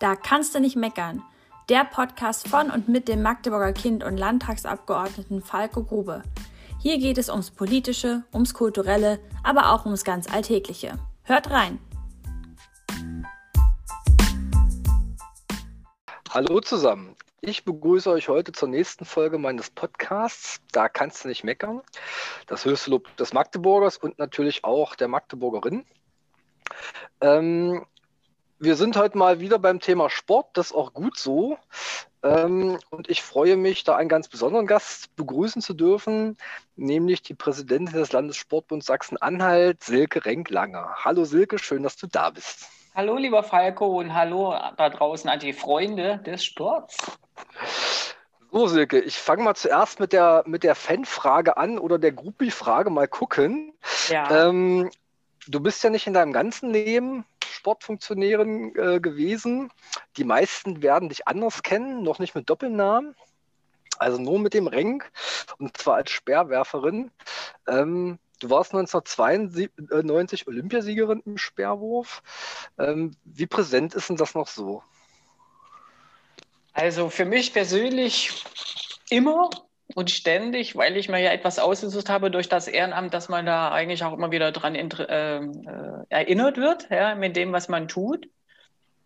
Da 0.00 0.16
kannst 0.16 0.54
du 0.54 0.60
nicht 0.60 0.74
meckern. 0.74 1.22
Der 1.68 1.84
Podcast 1.84 2.48
von 2.48 2.70
und 2.70 2.88
mit 2.88 3.06
dem 3.06 3.22
Magdeburger 3.22 3.72
Kind 3.72 4.02
und 4.02 4.16
Landtagsabgeordneten 4.16 5.40
Falco 5.40 5.84
Grube. 5.84 6.22
Hier 6.80 6.98
geht 6.98 7.16
es 7.16 7.30
ums 7.30 7.52
Politische, 7.52 8.24
ums 8.34 8.54
Kulturelle, 8.54 9.20
aber 9.44 9.70
auch 9.70 9.84
ums 9.84 10.02
ganz 10.02 10.30
Alltägliche. 10.30 10.98
Hört 11.22 11.50
rein! 11.50 11.78
Hallo 16.30 16.60
zusammen. 16.60 17.14
Ich 17.40 17.64
begrüße 17.64 18.10
euch 18.10 18.28
heute 18.28 18.50
zur 18.50 18.68
nächsten 18.68 19.04
Folge 19.04 19.38
meines 19.38 19.70
Podcasts. 19.70 20.60
Da 20.72 20.88
kannst 20.88 21.22
du 21.22 21.28
nicht 21.28 21.44
meckern. 21.44 21.82
Das 22.48 22.64
höchste 22.64 22.90
Lob 22.90 23.16
des 23.16 23.32
Magdeburgers 23.32 23.96
und 23.96 24.18
natürlich 24.18 24.64
auch 24.64 24.96
der 24.96 25.06
Magdeburgerin. 25.06 25.86
Ähm, 27.20 27.86
wir 28.64 28.76
sind 28.76 28.96
heute 28.96 29.18
mal 29.18 29.40
wieder 29.40 29.58
beim 29.58 29.78
Thema 29.78 30.08
Sport, 30.08 30.48
das 30.54 30.68
ist 30.68 30.74
auch 30.74 30.94
gut 30.94 31.18
so. 31.18 31.58
Ähm, 32.22 32.78
und 32.88 33.10
ich 33.10 33.22
freue 33.22 33.56
mich, 33.56 33.84
da 33.84 33.96
einen 33.96 34.08
ganz 34.08 34.28
besonderen 34.28 34.66
Gast 34.66 35.14
begrüßen 35.16 35.60
zu 35.60 35.74
dürfen, 35.74 36.38
nämlich 36.74 37.22
die 37.22 37.34
Präsidentin 37.34 37.98
des 37.98 38.12
Landessportbunds 38.12 38.86
Sachsen-Anhalt, 38.86 39.84
Silke 39.84 40.24
Renklanger. 40.24 40.96
Hallo 41.04 41.24
Silke, 41.24 41.58
schön, 41.58 41.82
dass 41.82 41.96
du 41.96 42.06
da 42.06 42.30
bist. 42.30 42.66
Hallo 42.94 43.18
lieber 43.18 43.42
Falco 43.42 43.98
und 43.98 44.14
hallo 44.14 44.54
da 44.78 44.88
draußen 44.88 45.28
an 45.28 45.40
die 45.40 45.52
Freunde 45.52 46.18
des 46.24 46.44
Sports. 46.44 46.96
So, 48.50 48.68
Silke, 48.68 49.00
ich 49.00 49.18
fange 49.18 49.42
mal 49.42 49.56
zuerst 49.56 50.00
mit 50.00 50.12
der, 50.14 50.44
mit 50.46 50.62
der 50.62 50.74
Fanfrage 50.74 51.56
an 51.58 51.78
oder 51.78 51.98
der 51.98 52.12
Gruppi-Frage 52.12 52.88
mal 52.88 53.08
gucken. 53.08 53.74
Ja. 54.08 54.48
Ähm, 54.48 54.90
du 55.48 55.60
bist 55.60 55.84
ja 55.84 55.90
nicht 55.90 56.06
in 56.06 56.14
deinem 56.14 56.32
ganzen 56.32 56.70
Leben 56.70 57.26
Sportfunktionärin 57.64 58.76
äh, 58.76 59.00
gewesen. 59.00 59.70
Die 60.18 60.24
meisten 60.24 60.82
werden 60.82 61.08
dich 61.08 61.26
anders 61.26 61.62
kennen, 61.62 62.02
noch 62.02 62.18
nicht 62.18 62.34
mit 62.34 62.50
Doppelnamen. 62.50 63.16
Also 63.98 64.20
nur 64.20 64.38
mit 64.38 64.52
dem 64.52 64.66
Rank 64.66 65.10
und 65.58 65.74
zwar 65.78 65.94
als 65.94 66.10
Speerwerferin. 66.10 67.10
Ähm, 67.66 68.18
du 68.40 68.50
warst 68.50 68.74
1992 68.74 70.46
Olympiasiegerin 70.46 71.22
im 71.24 71.38
Speerwurf. 71.38 72.22
Ähm, 72.78 73.12
wie 73.24 73.46
präsent 73.46 73.94
ist 73.94 74.10
denn 74.10 74.16
das 74.16 74.34
noch 74.34 74.48
so? 74.48 74.82
Also 76.74 77.08
für 77.08 77.24
mich 77.24 77.54
persönlich 77.54 78.44
immer 79.08 79.48
und 79.94 80.10
ständig, 80.10 80.76
weil 80.76 80.96
ich 80.96 81.08
mir 81.08 81.20
ja 81.20 81.30
etwas 81.30 81.58
ausgesucht 81.58 82.10
habe 82.10 82.30
durch 82.30 82.48
das 82.48 82.68
Ehrenamt, 82.68 83.14
dass 83.14 83.28
man 83.28 83.46
da 83.46 83.70
eigentlich 83.70 84.04
auch 84.04 84.12
immer 84.12 84.32
wieder 84.32 84.52
dran 84.52 84.74
äh, 84.74 85.38
äh, 85.38 85.40
erinnert 86.08 86.56
wird, 86.56 86.90
ja, 86.90 87.14
mit 87.14 87.36
dem, 87.36 87.52
was 87.52 87.68
man 87.68 87.88
tut. 87.88 88.28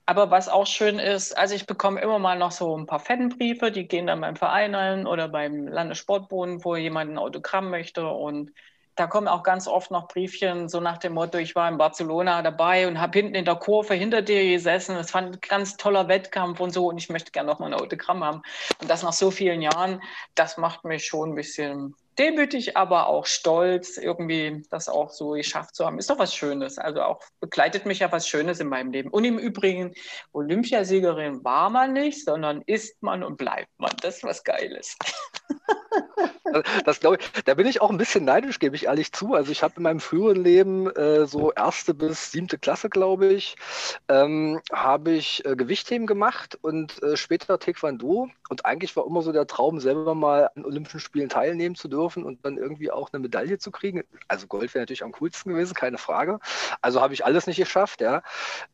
Aber 0.07 0.31
was 0.31 0.49
auch 0.49 0.67
schön 0.67 0.99
ist, 0.99 1.37
also 1.37 1.55
ich 1.55 1.67
bekomme 1.67 2.01
immer 2.01 2.19
mal 2.19 2.39
noch 2.39 2.53
so 2.53 2.75
ein 2.75 2.87
paar 2.87 3.01
Fanbriefe, 3.01 3.71
die 3.71 3.87
gehen 3.87 4.07
dann 4.07 4.23
beim 4.23 4.37
Verein 4.37 4.75
ein 4.75 5.07
oder 5.07 5.29
beim 5.29 5.69
Landessportbund, 5.69 6.65
wo 6.65 6.77
jemand 6.77 7.11
ein 7.11 7.19
Autogramm 7.19 7.69
möchte 7.69 8.09
und 8.09 8.53
da 8.99 9.07
kommen 9.07 9.29
auch 9.29 9.45
ganz 9.45 9.69
oft 9.69 9.93
noch 9.93 10.09
Briefchen 10.09 10.69
so 10.69 10.81
nach 10.81 10.99
dem 10.99 11.13
Motto, 11.13 11.39
ich 11.39 11.55
war 11.55 11.69
in 11.69 11.79
Barcelona 11.79 12.43
dabei 12.43 12.89
und 12.89 13.01
habe 13.01 13.17
hinten 13.17 13.37
in 13.37 13.45
der 13.45 13.55
Kurve 13.55 13.95
hinter 13.95 14.23
dir 14.23 14.43
gesessen. 14.45 14.97
Es 14.97 15.13
fand 15.13 15.37
ein 15.37 15.41
ganz 15.41 15.77
toller 15.77 16.09
Wettkampf 16.09 16.59
und 16.59 16.73
so 16.73 16.89
und 16.89 16.99
ich 16.99 17.09
möchte 17.09 17.31
gerne 17.31 17.49
noch 17.49 17.61
mal 17.61 17.67
ein 17.67 17.81
Autogramm 17.81 18.25
haben. 18.25 18.43
Und 18.81 18.91
das 18.91 19.05
nach 19.05 19.13
so 19.13 19.31
vielen 19.31 19.63
Jahren, 19.63 20.03
das 20.35 20.57
macht 20.57 20.85
mich 20.85 21.07
schon 21.07 21.31
ein 21.31 21.35
bisschen 21.37 21.95
demütig, 22.19 22.77
aber 22.77 23.07
auch 23.07 23.27
stolz, 23.27 23.99
irgendwie 23.99 24.65
das 24.71 24.89
auch 24.89 25.11
so 25.11 25.31
geschafft 25.31 25.77
zu 25.77 25.87
haben. 25.87 26.01
Ist 26.01 26.11
doch 26.11 26.19
was 26.19 26.35
Schönes. 26.35 26.77
Also 26.77 27.03
auch 27.03 27.21
begleitet 27.39 27.87
mich 27.87 28.01
ja 28.01 28.11
was 28.11 28.27
Schönes 28.27 28.59
in 28.59 28.67
meinem 28.67 28.91
Leben. 28.91 29.11
Und 29.11 29.23
im 29.23 29.39
Übrigen, 29.39 29.95
Olympiasiegerin 30.33 31.45
war 31.45 31.71
man 31.71 31.93
nicht, 31.93 32.25
sondern 32.25 32.63
ist 32.67 33.01
man 33.01 33.23
und 33.23 33.37
bleibt 33.37 33.71
man. 33.79 33.93
Das 34.03 34.17
ist 34.17 34.25
was 34.25 34.43
Geiles. 34.43 34.97
Das 36.85 37.01
glaube 37.01 37.19
ich, 37.21 37.45
da 37.45 37.55
bin 37.55 37.67
ich 37.67 37.81
auch 37.81 37.91
ein 37.91 37.99
bisschen 37.99 38.25
neidisch, 38.25 38.59
gebe 38.59 38.77
ich 38.77 38.87
ehrlich 38.87 39.13
zu. 39.13 39.35
Also 39.35 39.53
ich 39.53 39.63
habe 39.63 39.75
in 39.77 39.83
meinem 39.83 40.01
früheren 40.01 40.43
Leben 40.43 40.91
äh, 40.91 41.27
so 41.27 41.53
erste 41.53 41.95
bis 41.95 42.33
siebte 42.33 42.59
Klasse, 42.59 42.89
glaube 42.89 43.27
ich, 43.27 43.57
ähm, 44.09 44.61
habe 44.73 45.13
ich 45.13 45.45
äh, 45.45 45.57
Gewichtheben 45.57 46.07
gemacht 46.07 46.59
und 46.63 47.03
äh, 47.03 47.17
später 47.17 47.59
Taekwondo. 47.59 48.29
Und 48.49 48.65
eigentlich 48.65 48.97
war 48.97 49.07
immer 49.07 49.23
so 49.23 49.33
der 49.33 49.47
Traum, 49.47 49.81
selber 49.81 50.15
mal 50.15 50.51
an 50.55 50.65
Olympischen 50.65 51.01
Spielen 51.01 51.29
teilnehmen 51.29 51.75
zu 51.75 51.89
dürfen 51.89 52.25
und 52.25 52.45
dann 52.45 52.57
irgendwie 52.57 52.91
auch 52.91 53.13
eine 53.13 53.21
Medaille 53.21 53.59
zu 53.59 53.71
kriegen. 53.71 54.03
Also 54.27 54.47
Gold 54.47 54.75
wäre 54.75 54.83
natürlich 54.83 55.05
am 55.05 55.13
coolsten 55.13 55.51
gewesen, 55.51 55.75
keine 55.75 55.99
Frage. 55.99 56.39
Also 56.81 57.01
habe 57.01 57.15
ich 57.15 57.25
alles 57.25 57.47
nicht 57.47 57.59
geschafft, 57.59 58.01
ja. 58.01 58.23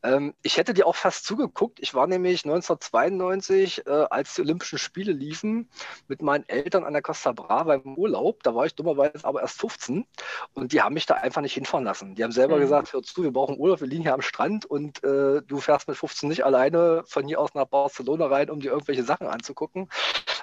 Ähm, 0.03 0.33
ich 0.41 0.57
hätte 0.57 0.73
dir 0.73 0.87
auch 0.87 0.95
fast 0.95 1.25
zugeguckt. 1.25 1.79
Ich 1.81 1.93
war 1.93 2.07
nämlich 2.07 2.45
1992, 2.45 3.85
äh, 3.85 3.89
als 4.09 4.35
die 4.35 4.41
Olympischen 4.41 4.79
Spiele 4.79 5.11
liefen, 5.11 5.69
mit 6.07 6.21
meinen 6.21 6.47
Eltern 6.47 6.83
an 6.83 6.93
der 6.93 7.01
Costa 7.01 7.31
Brava 7.31 7.64
im 7.73 7.97
Urlaub. 7.97 8.43
Da 8.43 8.53
war 8.53 8.65
ich 8.65 8.75
dummerweise 8.75 9.23
aber 9.25 9.41
erst 9.41 9.59
15 9.59 10.05
und 10.53 10.71
die 10.71 10.81
haben 10.81 10.93
mich 10.93 11.05
da 11.05 11.15
einfach 11.15 11.41
nicht 11.41 11.53
hinfahren 11.53 11.85
lassen. 11.85 12.15
Die 12.15 12.23
haben 12.23 12.31
selber 12.31 12.57
mhm. 12.57 12.61
gesagt, 12.61 12.93
hör 12.93 13.01
zu, 13.01 13.23
wir 13.23 13.31
brauchen 13.31 13.57
Urlaub, 13.57 13.81
wir 13.81 13.87
liegen 13.87 14.03
hier 14.03 14.13
am 14.13 14.21
Strand 14.21 14.65
und 14.65 15.03
äh, 15.03 15.41
du 15.41 15.59
fährst 15.59 15.87
mit 15.87 15.97
15 15.97 16.29
nicht 16.29 16.45
alleine 16.45 17.03
von 17.07 17.27
hier 17.27 17.39
aus 17.39 17.53
nach 17.53 17.65
Barcelona 17.65 18.27
rein, 18.27 18.49
um 18.49 18.59
dir 18.59 18.71
irgendwelche 18.71 19.03
Sachen 19.03 19.27
anzugucken. 19.27 19.89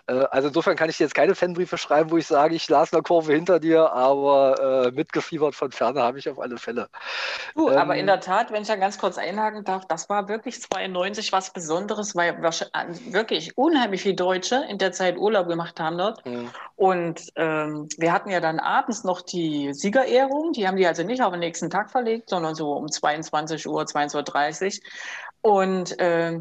Äh, 0.06 0.24
also 0.30 0.48
insofern 0.48 0.76
kann 0.76 0.90
ich 0.90 0.96
dir 0.96 1.04
jetzt 1.04 1.14
keine 1.14 1.34
Fanbriefe 1.34 1.78
schreiben, 1.78 2.10
wo 2.10 2.16
ich 2.16 2.26
sage, 2.26 2.54
ich 2.54 2.68
las 2.68 2.92
eine 2.92 3.02
Kurve 3.02 3.32
hinter 3.32 3.60
dir, 3.60 3.92
aber 3.92 4.86
äh, 4.86 4.90
mitgefiebert 4.90 5.54
von 5.54 5.70
Ferne 5.70 6.02
habe 6.02 6.18
ich 6.18 6.28
auf 6.28 6.40
alle 6.40 6.58
Fälle. 6.58 6.88
Du, 7.54 7.68
ähm, 7.68 7.78
aber 7.78 7.96
in 7.96 8.06
der 8.06 8.20
Tat, 8.20 8.50
wenn 8.50 8.62
ich 8.62 8.68
da 8.68 8.76
ganz 8.76 8.98
kurz 8.98 9.18
einhaken 9.18 9.64
darf, 9.64 9.86
das 9.86 10.08
war 10.08 10.28
wirklich 10.28 10.60
92 10.60 11.32
was 11.32 11.52
Besonderes, 11.52 12.16
weil 12.16 12.42
wirklich 12.42 13.56
unheimlich 13.56 14.02
viele 14.02 14.16
Deutsche 14.16 14.64
in 14.68 14.78
der 14.78 14.92
Zeit 14.92 15.16
Urlaub 15.16 15.48
gemacht 15.48 15.78
haben 15.78 15.98
dort. 15.98 16.24
Mhm. 16.26 16.50
Und 16.76 17.22
ähm, 17.36 17.88
wir 17.96 18.12
hatten 18.12 18.30
ja 18.30 18.40
dann 18.40 18.58
abends 18.58 19.04
noch 19.04 19.20
die 19.20 19.72
Siegerehrung, 19.72 20.52
die 20.52 20.66
haben 20.66 20.76
die 20.76 20.86
also 20.86 21.04
nicht 21.04 21.22
auf 21.22 21.30
den 21.30 21.40
nächsten 21.40 21.70
Tag 21.70 21.90
verlegt, 21.90 22.30
sondern 22.30 22.54
so 22.54 22.72
um 22.72 22.90
22 22.90 23.68
Uhr, 23.68 23.82
22.30 23.82 24.80
Uhr. 25.44 25.58
Und 25.58 25.98
äh, 26.00 26.40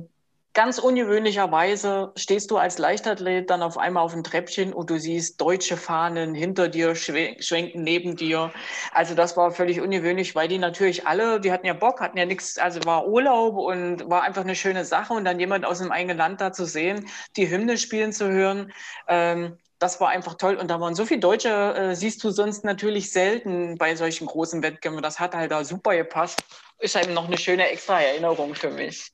Ganz 0.53 0.79
ungewöhnlicherweise 0.79 2.11
stehst 2.17 2.51
du 2.51 2.57
als 2.57 2.77
Leichtathlet 2.77 3.49
dann 3.49 3.61
auf 3.61 3.77
einmal 3.77 4.03
auf 4.03 4.11
dem 4.11 4.21
Treppchen 4.21 4.73
und 4.73 4.89
du 4.89 4.99
siehst 4.99 5.39
deutsche 5.39 5.77
Fahnen 5.77 6.35
hinter 6.35 6.67
dir 6.67 6.93
schwenken 6.93 7.83
neben 7.83 8.17
dir. 8.17 8.51
Also 8.91 9.15
das 9.15 9.37
war 9.37 9.51
völlig 9.51 9.79
ungewöhnlich, 9.79 10.35
weil 10.35 10.49
die 10.49 10.57
natürlich 10.57 11.07
alle, 11.07 11.39
die 11.39 11.53
hatten 11.53 11.65
ja 11.65 11.73
Bock, 11.73 12.01
hatten 12.01 12.17
ja 12.17 12.25
nichts, 12.25 12.57
also 12.57 12.81
war 12.83 13.07
Urlaub 13.07 13.55
und 13.55 14.09
war 14.09 14.23
einfach 14.23 14.41
eine 14.41 14.55
schöne 14.55 14.83
Sache 14.83 15.13
und 15.13 15.23
dann 15.23 15.39
jemand 15.39 15.63
aus 15.65 15.79
dem 15.79 15.89
eigenen 15.89 16.17
Land 16.17 16.41
da 16.41 16.51
zu 16.51 16.65
sehen, 16.65 17.07
die 17.37 17.49
Hymne 17.49 17.77
spielen 17.77 18.11
zu 18.11 18.29
hören. 18.29 18.73
Ähm, 19.07 19.57
das 19.79 20.01
war 20.01 20.09
einfach 20.09 20.35
toll. 20.35 20.57
Und 20.57 20.69
da 20.69 20.81
waren 20.81 20.95
so 20.95 21.05
viele 21.05 21.21
Deutsche, 21.21 21.49
äh, 21.75 21.95
siehst 21.95 22.25
du 22.25 22.29
sonst 22.29 22.65
natürlich 22.65 23.13
selten 23.13 23.77
bei 23.77 23.95
solchen 23.95 24.27
großen 24.27 24.61
Wettkämpfen. 24.61 25.01
Das 25.01 25.17
hat 25.17 25.33
halt 25.33 25.51
da 25.51 25.63
super 25.63 25.95
gepasst. 25.95 26.43
Ist 26.77 26.97
eben 26.97 27.13
noch 27.13 27.27
eine 27.27 27.37
schöne 27.37 27.69
extra 27.69 28.01
Erinnerung 28.01 28.53
für 28.53 28.69
mich. 28.69 29.11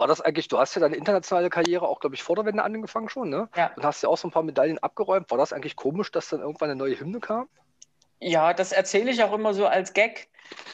War 0.00 0.06
das 0.06 0.22
eigentlich, 0.22 0.48
du 0.48 0.58
hast 0.58 0.74
ja 0.74 0.80
deine 0.80 0.96
internationale 0.96 1.50
Karriere 1.50 1.86
auch, 1.86 2.00
glaube 2.00 2.14
ich, 2.14 2.22
vor 2.22 2.34
der 2.34 2.46
Wende 2.46 2.62
angefangen 2.62 3.10
schon, 3.10 3.28
ne? 3.28 3.50
Ja. 3.54 3.70
Und 3.76 3.84
hast 3.84 4.02
ja 4.02 4.08
auch 4.08 4.16
so 4.16 4.28
ein 4.28 4.30
paar 4.30 4.42
Medaillen 4.42 4.78
abgeräumt. 4.78 5.30
War 5.30 5.36
das 5.36 5.52
eigentlich 5.52 5.76
komisch, 5.76 6.10
dass 6.10 6.30
dann 6.30 6.40
irgendwann 6.40 6.70
eine 6.70 6.78
neue 6.78 6.98
Hymne 6.98 7.20
kam? 7.20 7.50
Ja, 8.18 8.54
das 8.54 8.72
erzähle 8.72 9.10
ich 9.10 9.22
auch 9.22 9.34
immer 9.34 9.52
so 9.52 9.66
als 9.66 9.92
Gag, 9.92 10.28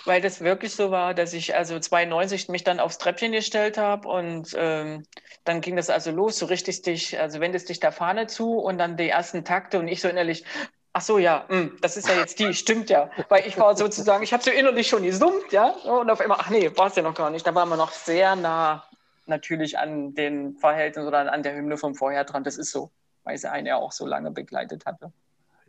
weil 0.04 0.20
das 0.20 0.42
wirklich 0.42 0.76
so 0.76 0.92
war, 0.92 1.12
dass 1.12 1.32
ich 1.32 1.56
also 1.56 1.80
92 1.80 2.48
mich 2.50 2.62
dann 2.62 2.78
aufs 2.78 2.98
Treppchen 2.98 3.32
gestellt 3.32 3.78
habe 3.78 4.06
und 4.06 4.54
ähm, 4.56 5.04
dann 5.42 5.60
ging 5.60 5.74
das 5.74 5.90
also 5.90 6.12
los, 6.12 6.38
so 6.38 6.46
richtig 6.46 6.82
dich, 6.82 7.18
also 7.18 7.40
wendest 7.40 7.68
dich 7.68 7.80
der 7.80 7.90
Fahne 7.90 8.28
zu 8.28 8.52
und 8.52 8.78
dann 8.78 8.96
die 8.96 9.08
ersten 9.08 9.44
Takte 9.44 9.80
und 9.80 9.88
ich 9.88 10.00
so 10.02 10.08
innerlich, 10.08 10.44
ach 10.92 11.02
so, 11.02 11.18
ja, 11.18 11.46
mh, 11.48 11.56
hm, 11.56 11.78
das 11.80 11.96
ist 11.96 12.08
ja 12.08 12.14
jetzt 12.14 12.38
die, 12.38 12.54
stimmt 12.54 12.90
ja, 12.90 13.10
weil 13.28 13.44
ich 13.44 13.58
war 13.58 13.76
sozusagen, 13.76 14.22
ich 14.22 14.32
habe 14.32 14.44
so 14.44 14.52
innerlich 14.52 14.86
schon 14.86 15.02
gesummt, 15.02 15.50
ja, 15.50 15.70
und 15.70 16.08
auf 16.10 16.20
einmal, 16.20 16.38
ach 16.40 16.50
nee, 16.50 16.70
war 16.76 16.86
es 16.86 16.94
ja 16.94 17.02
noch 17.02 17.14
gar 17.14 17.30
nicht, 17.30 17.44
da 17.44 17.52
waren 17.56 17.68
wir 17.68 17.76
noch 17.76 17.90
sehr 17.90 18.36
nah 18.36 18.84
natürlich 19.28 19.78
an 19.78 20.14
den 20.14 20.56
Verhältnissen 20.56 21.08
oder 21.08 21.32
an 21.32 21.42
der 21.42 21.54
Hymne 21.54 21.76
vom 21.76 21.94
Vorher 21.94 22.24
dran. 22.24 22.44
Das 22.44 22.58
ist 22.58 22.70
so, 22.70 22.90
weil 23.24 23.38
sie 23.38 23.50
einen 23.50 23.66
ja 23.66 23.76
auch 23.76 23.92
so 23.92 24.06
lange 24.06 24.30
begleitet 24.30 24.86
hatte. 24.86 25.12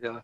Ja, 0.00 0.22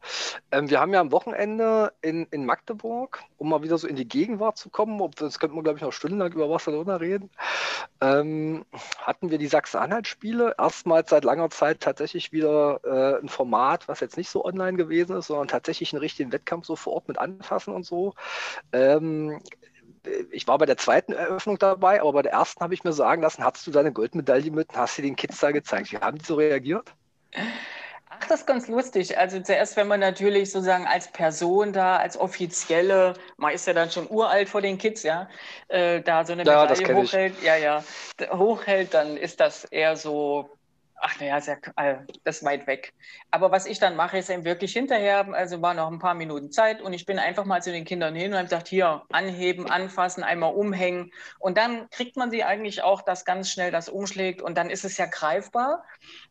ähm, 0.53 0.71
wir 0.71 0.79
haben 0.79 0.95
ja 0.95 1.01
am 1.01 1.11
Wochenende 1.11 1.93
in, 2.01 2.27
in 2.31 2.47
Magdeburg, 2.47 3.25
um 3.39 3.49
mal 3.49 3.65
wieder 3.65 3.77
so 3.77 3.89
in 3.89 3.97
die 3.97 4.07
Gegenwart 4.07 4.57
zu 4.57 4.71
kommen, 4.71 5.01
ob, 5.01 5.17
das 5.17 5.41
könnte 5.41 5.57
man, 5.57 5.65
glaube 5.65 5.79
ich, 5.79 5.83
noch 5.83 5.93
stundenlang 5.93 6.33
über 6.33 6.47
Barcelona 6.47 6.95
reden, 6.95 7.29
ähm, 8.01 8.65
hatten 8.99 9.31
wir 9.31 9.39
die 9.39 9.49
Sachsen-Anhalt-Spiele. 9.49 10.55
Erstmals 10.59 11.11
seit 11.11 11.25
langer 11.25 11.51
Zeit 11.51 11.81
tatsächlich 11.81 12.31
wieder 12.31 12.81
äh, 12.85 13.21
ein 13.21 13.29
Format, 13.29 13.89
was 13.89 13.99
jetzt 13.99 14.17
nicht 14.17 14.31
so 14.31 14.45
online 14.45 14.77
gewesen 14.77 15.17
ist, 15.17 15.27
sondern 15.27 15.49
tatsächlich 15.49 15.93
einen 15.93 16.03
richtigen 16.03 16.31
Wettkampf 16.31 16.67
so 16.67 16.77
vor 16.77 16.93
Ort 16.93 17.09
mit 17.09 17.19
anfassen 17.19 17.75
und 17.75 17.85
so. 17.85 18.15
Ähm, 18.73 19.41
ich 20.31 20.47
war 20.47 20.59
bei 20.59 20.67
der 20.67 20.77
zweiten 20.77 21.13
Eröffnung 21.13 21.59
dabei, 21.59 22.01
aber 22.01 22.13
bei 22.13 22.23
der 22.23 22.33
ersten 22.33 22.61
habe 22.63 22.75
ich 22.75 22.85
mir 22.85 22.93
sagen 22.93 23.23
lassen, 23.23 23.45
hattest 23.45 23.67
du 23.67 23.71
deine 23.71 23.93
Goldmedaille 23.93 24.51
mit 24.51 24.71
und 24.71 24.77
hast 24.77 24.97
sie 24.97 25.03
den 25.03 25.17
Kids 25.17 25.39
da 25.41 25.51
gezeigt. 25.51 25.93
Wie 25.93 25.99
haben 25.99 26.19
die 26.19 26.25
so 26.25 26.35
reagiert? 26.37 26.93
das 28.29 28.41
ist 28.41 28.47
ganz 28.47 28.69
lustig. 28.69 29.19
Also 29.19 29.41
zuerst, 29.41 29.77
wenn 29.77 29.89
man 29.89 30.01
natürlich 30.01 30.51
sozusagen 30.51 30.87
als 30.87 31.09
Person 31.09 31.73
da, 31.73 31.97
als 31.97 32.17
Offizielle, 32.17 33.15
man 33.37 33.53
ist 33.53 33.67
ja 33.67 33.73
dann 33.73 33.91
schon 33.91 34.09
uralt 34.09 34.49
vor 34.49 34.61
den 34.61 34.79
Kids, 34.79 35.03
ja, 35.03 35.29
äh, 35.69 36.01
da 36.01 36.25
so 36.25 36.33
eine 36.33 36.45
Medaille 36.45 36.89
ja, 36.89 36.95
hochhält, 36.95 37.43
ja, 37.43 37.57
ja, 37.57 37.85
hochhält, 38.31 38.95
dann 38.95 39.17
ist 39.17 39.41
das 39.41 39.65
eher 39.65 39.97
so 39.97 40.49
Ach 41.01 41.21
naja, 41.21 41.39
äh, 41.77 41.97
das 42.25 42.39
ist 42.39 42.45
weit 42.45 42.67
weg. 42.67 42.95
Aber 43.31 43.51
was 43.51 43.67
ich 43.67 43.79
dann 43.79 43.97
mache, 43.97 44.19
ist 44.19 44.31
eben 44.31 44.45
wirklich 44.45 44.73
hinterher, 44.73 45.27
also 45.33 45.61
war 45.61 45.75
noch 45.75 45.91
ein 45.91 45.99
paar 45.99 46.15
Minuten 46.15 46.51
Zeit 46.51 46.81
und 46.81 46.93
ich 46.93 47.05
bin 47.05 47.19
einfach 47.19 47.45
mal 47.45 47.63
zu 47.63 47.73
den 47.73 47.85
Kindern 47.85 48.15
hin 48.15 48.31
und 48.31 48.39
habe 48.39 48.45
gesagt, 48.49 48.69
hier, 48.69 49.03
anheben, 49.11 49.71
anfassen, 49.71 50.23
einmal 50.23 50.55
umhängen. 50.55 51.13
Und 51.39 51.59
dann 51.59 51.91
kriegt 51.91 52.17
man 52.17 52.31
sie 52.31 52.45
eigentlich 52.45 52.83
auch, 52.83 53.03
dass 53.03 53.25
ganz 53.25 53.51
schnell 53.51 53.71
das 53.71 53.89
umschlägt 53.89 54.41
und 54.41 54.57
dann 54.57 54.71
ist 54.71 54.85
es 54.85 54.97
ja 54.97 55.07
greifbar. 55.07 55.85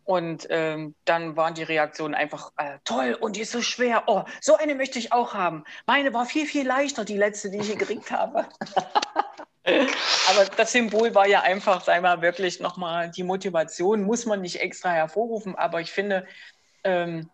Und 0.05 0.47
ähm, 0.49 0.95
dann 1.05 1.35
waren 1.35 1.53
die 1.53 1.63
Reaktionen 1.63 2.15
einfach 2.15 2.51
äh, 2.57 2.79
toll 2.83 3.17
und 3.19 3.35
die 3.35 3.41
ist 3.41 3.51
so 3.51 3.61
schwer. 3.61 4.03
Oh, 4.07 4.23
so 4.41 4.55
eine 4.55 4.75
möchte 4.75 4.97
ich 4.99 5.11
auch 5.11 5.33
haben. 5.33 5.63
Meine 5.85 6.13
war 6.13 6.25
viel, 6.25 6.45
viel 6.45 6.65
leichter, 6.65 7.05
die 7.05 7.17
letzte, 7.17 7.51
die 7.51 7.59
ich 7.59 7.67
hier 7.67 7.77
gekriegt 7.77 8.11
habe. 8.11 8.47
Aber 10.29 10.45
das 10.57 10.71
Symbol 10.71 11.15
war 11.15 11.27
ja 11.27 11.41
einfach, 11.41 11.83
sei 11.83 12.01
mal 12.01 12.21
wirklich 12.21 12.59
nochmal 12.59 13.09
die 13.09 13.23
Motivation, 13.23 14.03
muss 14.03 14.25
man 14.25 14.41
nicht 14.41 14.59
extra 14.59 14.91
hervorrufen. 14.91 15.55
Aber 15.55 15.79
ich 15.79 15.91
finde, 15.91 16.25
ähm, 16.83 17.29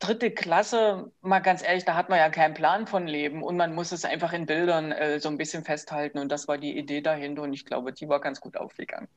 dritte 0.00 0.30
Klasse, 0.30 1.12
mal 1.20 1.40
ganz 1.40 1.62
ehrlich, 1.62 1.84
da 1.84 1.94
hat 1.94 2.08
man 2.08 2.18
ja 2.18 2.28
keinen 2.28 2.54
Plan 2.54 2.86
von 2.86 3.06
Leben 3.06 3.42
und 3.42 3.56
man 3.56 3.74
muss 3.74 3.92
es 3.92 4.04
einfach 4.04 4.32
in 4.32 4.46
Bildern 4.46 4.92
äh, 4.92 5.20
so 5.20 5.28
ein 5.28 5.38
bisschen 5.38 5.64
festhalten. 5.64 6.18
Und 6.18 6.30
das 6.30 6.48
war 6.48 6.58
die 6.58 6.76
Idee 6.76 7.00
dahinter 7.00 7.42
und 7.42 7.52
ich 7.52 7.64
glaube, 7.64 7.92
die 7.92 8.08
war 8.08 8.20
ganz 8.20 8.40
gut 8.40 8.56
aufgegangen. 8.56 9.08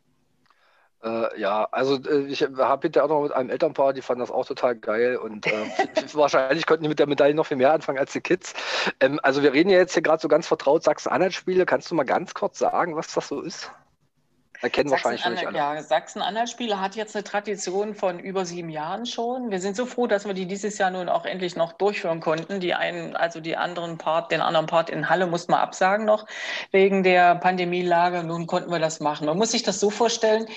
Äh, 1.04 1.40
ja, 1.40 1.68
also 1.72 1.96
äh, 1.96 2.26
ich 2.26 2.42
habe 2.42 2.82
hinterher 2.82 3.06
auch 3.06 3.10
noch 3.10 3.22
mit 3.22 3.32
einem 3.32 3.50
Elternpaar, 3.52 3.94
die 3.94 4.02
fanden 4.02 4.22
das 4.22 4.32
auch 4.32 4.46
total 4.46 4.76
geil 4.76 5.18
und 5.18 5.46
äh, 5.46 5.52
wahrscheinlich 6.14 6.66
konnten 6.66 6.84
die 6.84 6.90
mit 6.90 7.00
der 7.00 7.08
Medaille 7.08 7.36
noch 7.36 7.46
viel 7.46 7.58
mehr 7.58 7.72
anfangen 7.72 8.00
als 8.00 8.14
die 8.14 8.22
Kids. 8.22 8.54
Ähm, 9.00 9.20
also 9.22 9.44
wir 9.44 9.54
reden 9.54 9.70
ja 9.70 9.78
jetzt 9.78 9.94
hier 9.94 10.02
gerade 10.02 10.22
so 10.22 10.28
ganz 10.28 10.48
vertraut 10.48 10.84
Sachsen-Anhalt-Spiele. 10.84 11.66
Kannst 11.66 11.92
du 11.92 11.96
mal 11.96 12.04
ganz 12.04 12.34
kurz 12.34 12.58
sagen, 12.58 12.96
was 12.96 13.14
das 13.14 13.28
so 13.28 13.42
ist? 13.42 13.72
Erkennen 14.62 14.90
wahrscheinlich 14.90 15.24
nicht 15.24 15.46
alle. 15.46 15.56
Ja, 15.56 15.82
Sachsen-Anhalt-Spiele 15.84 16.82
hat 16.82 16.96
jetzt 16.96 17.16
eine 17.16 17.24
Tradition 17.24 17.94
von 17.94 18.20
über 18.20 18.44
sieben 18.46 18.70
Jahren 18.70 19.06
schon. 19.06 19.52
Wir 19.52 19.60
sind 19.60 19.76
so 19.76 19.86
froh, 19.86 20.08
dass 20.08 20.26
wir 20.26 20.34
die 20.34 20.48
dieses 20.48 20.80
Jahr 20.80 20.90
nun 20.90 21.10
auch 21.10 21.26
endlich 21.26 21.56
noch 21.56 21.74
durchführen 21.74 22.22
konnten. 22.22 22.60
Die 22.60 22.74
einen, 22.74 23.16
also 23.16 23.40
die 23.40 23.56
anderen 23.56 24.00
Part, 24.00 24.32
den 24.32 24.42
anderen 24.42 24.66
Part 24.66 24.90
in 24.90 25.10
Halle 25.10 25.28
mussten 25.28 25.52
wir 25.52 25.60
absagen 25.60 26.06
noch 26.06 26.26
wegen 26.72 27.04
der 27.04 27.36
Pandemielage. 27.36 28.24
Nun 28.24 28.48
konnten 28.48 28.72
wir 28.72 28.80
das 28.80 29.00
machen. 29.00 29.28
Man 29.28 29.38
muss 29.38 29.52
sich 29.52 29.62
das 29.62 29.80
so 29.80 29.92
vorstellen, 29.92 30.48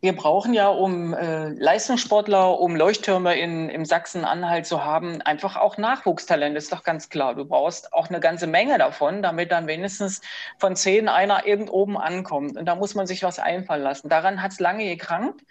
wir 0.00 0.16
brauchen 0.16 0.54
ja, 0.54 0.68
um 0.68 1.12
äh, 1.12 1.48
Leistungssportler, 1.50 2.58
um 2.58 2.74
Leuchttürme 2.74 3.38
in, 3.38 3.68
im 3.68 3.84
Sachsen-Anhalt 3.84 4.64
zu 4.64 4.82
haben, 4.82 5.20
einfach 5.20 5.56
auch 5.56 5.76
Nachwuchstalent, 5.76 6.56
ist 6.56 6.72
doch 6.72 6.84
ganz 6.84 7.10
klar. 7.10 7.34
Du 7.34 7.44
brauchst 7.44 7.92
auch 7.92 8.08
eine 8.08 8.18
ganze 8.18 8.46
Menge 8.46 8.78
davon, 8.78 9.22
damit 9.22 9.52
dann 9.52 9.66
wenigstens 9.66 10.22
von 10.58 10.74
zehn 10.74 11.08
einer 11.08 11.44
eben 11.44 11.68
oben 11.68 11.98
ankommt. 11.98 12.56
Und 12.56 12.64
da 12.64 12.76
muss 12.76 12.94
man 12.94 13.06
sich 13.06 13.22
was 13.22 13.38
einfallen 13.38 13.82
lassen. 13.82 14.08
Daran 14.08 14.42
hat 14.42 14.52
es 14.52 14.60
lange 14.60 14.86
gekrankt. 14.86 15.42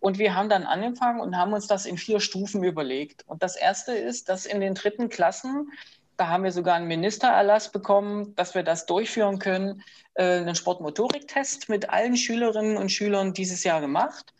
Und 0.00 0.18
wir 0.18 0.34
haben 0.34 0.48
dann 0.48 0.64
angefangen 0.64 1.20
und 1.20 1.36
haben 1.36 1.52
uns 1.52 1.68
das 1.68 1.86
in 1.86 1.96
vier 1.96 2.18
Stufen 2.18 2.64
überlegt. 2.64 3.22
Und 3.28 3.44
das 3.44 3.54
erste 3.54 3.92
ist, 3.92 4.28
dass 4.28 4.46
in 4.46 4.60
den 4.60 4.74
dritten 4.74 5.10
Klassen 5.10 5.70
da 6.16 6.28
haben 6.28 6.44
wir 6.44 6.52
sogar 6.52 6.74
einen 6.74 6.88
Ministererlass 6.88 7.70
bekommen, 7.70 8.34
dass 8.36 8.54
wir 8.54 8.62
das 8.62 8.86
durchführen 8.86 9.38
können. 9.38 9.82
Äh, 10.14 10.38
einen 10.38 10.54
Sportmotoriktest 10.54 11.68
mit 11.68 11.90
allen 11.90 12.16
Schülerinnen 12.16 12.76
und 12.76 12.90
Schülern 12.90 13.32
dieses 13.32 13.64
Jahr 13.64 13.80
gemacht. 13.80 14.34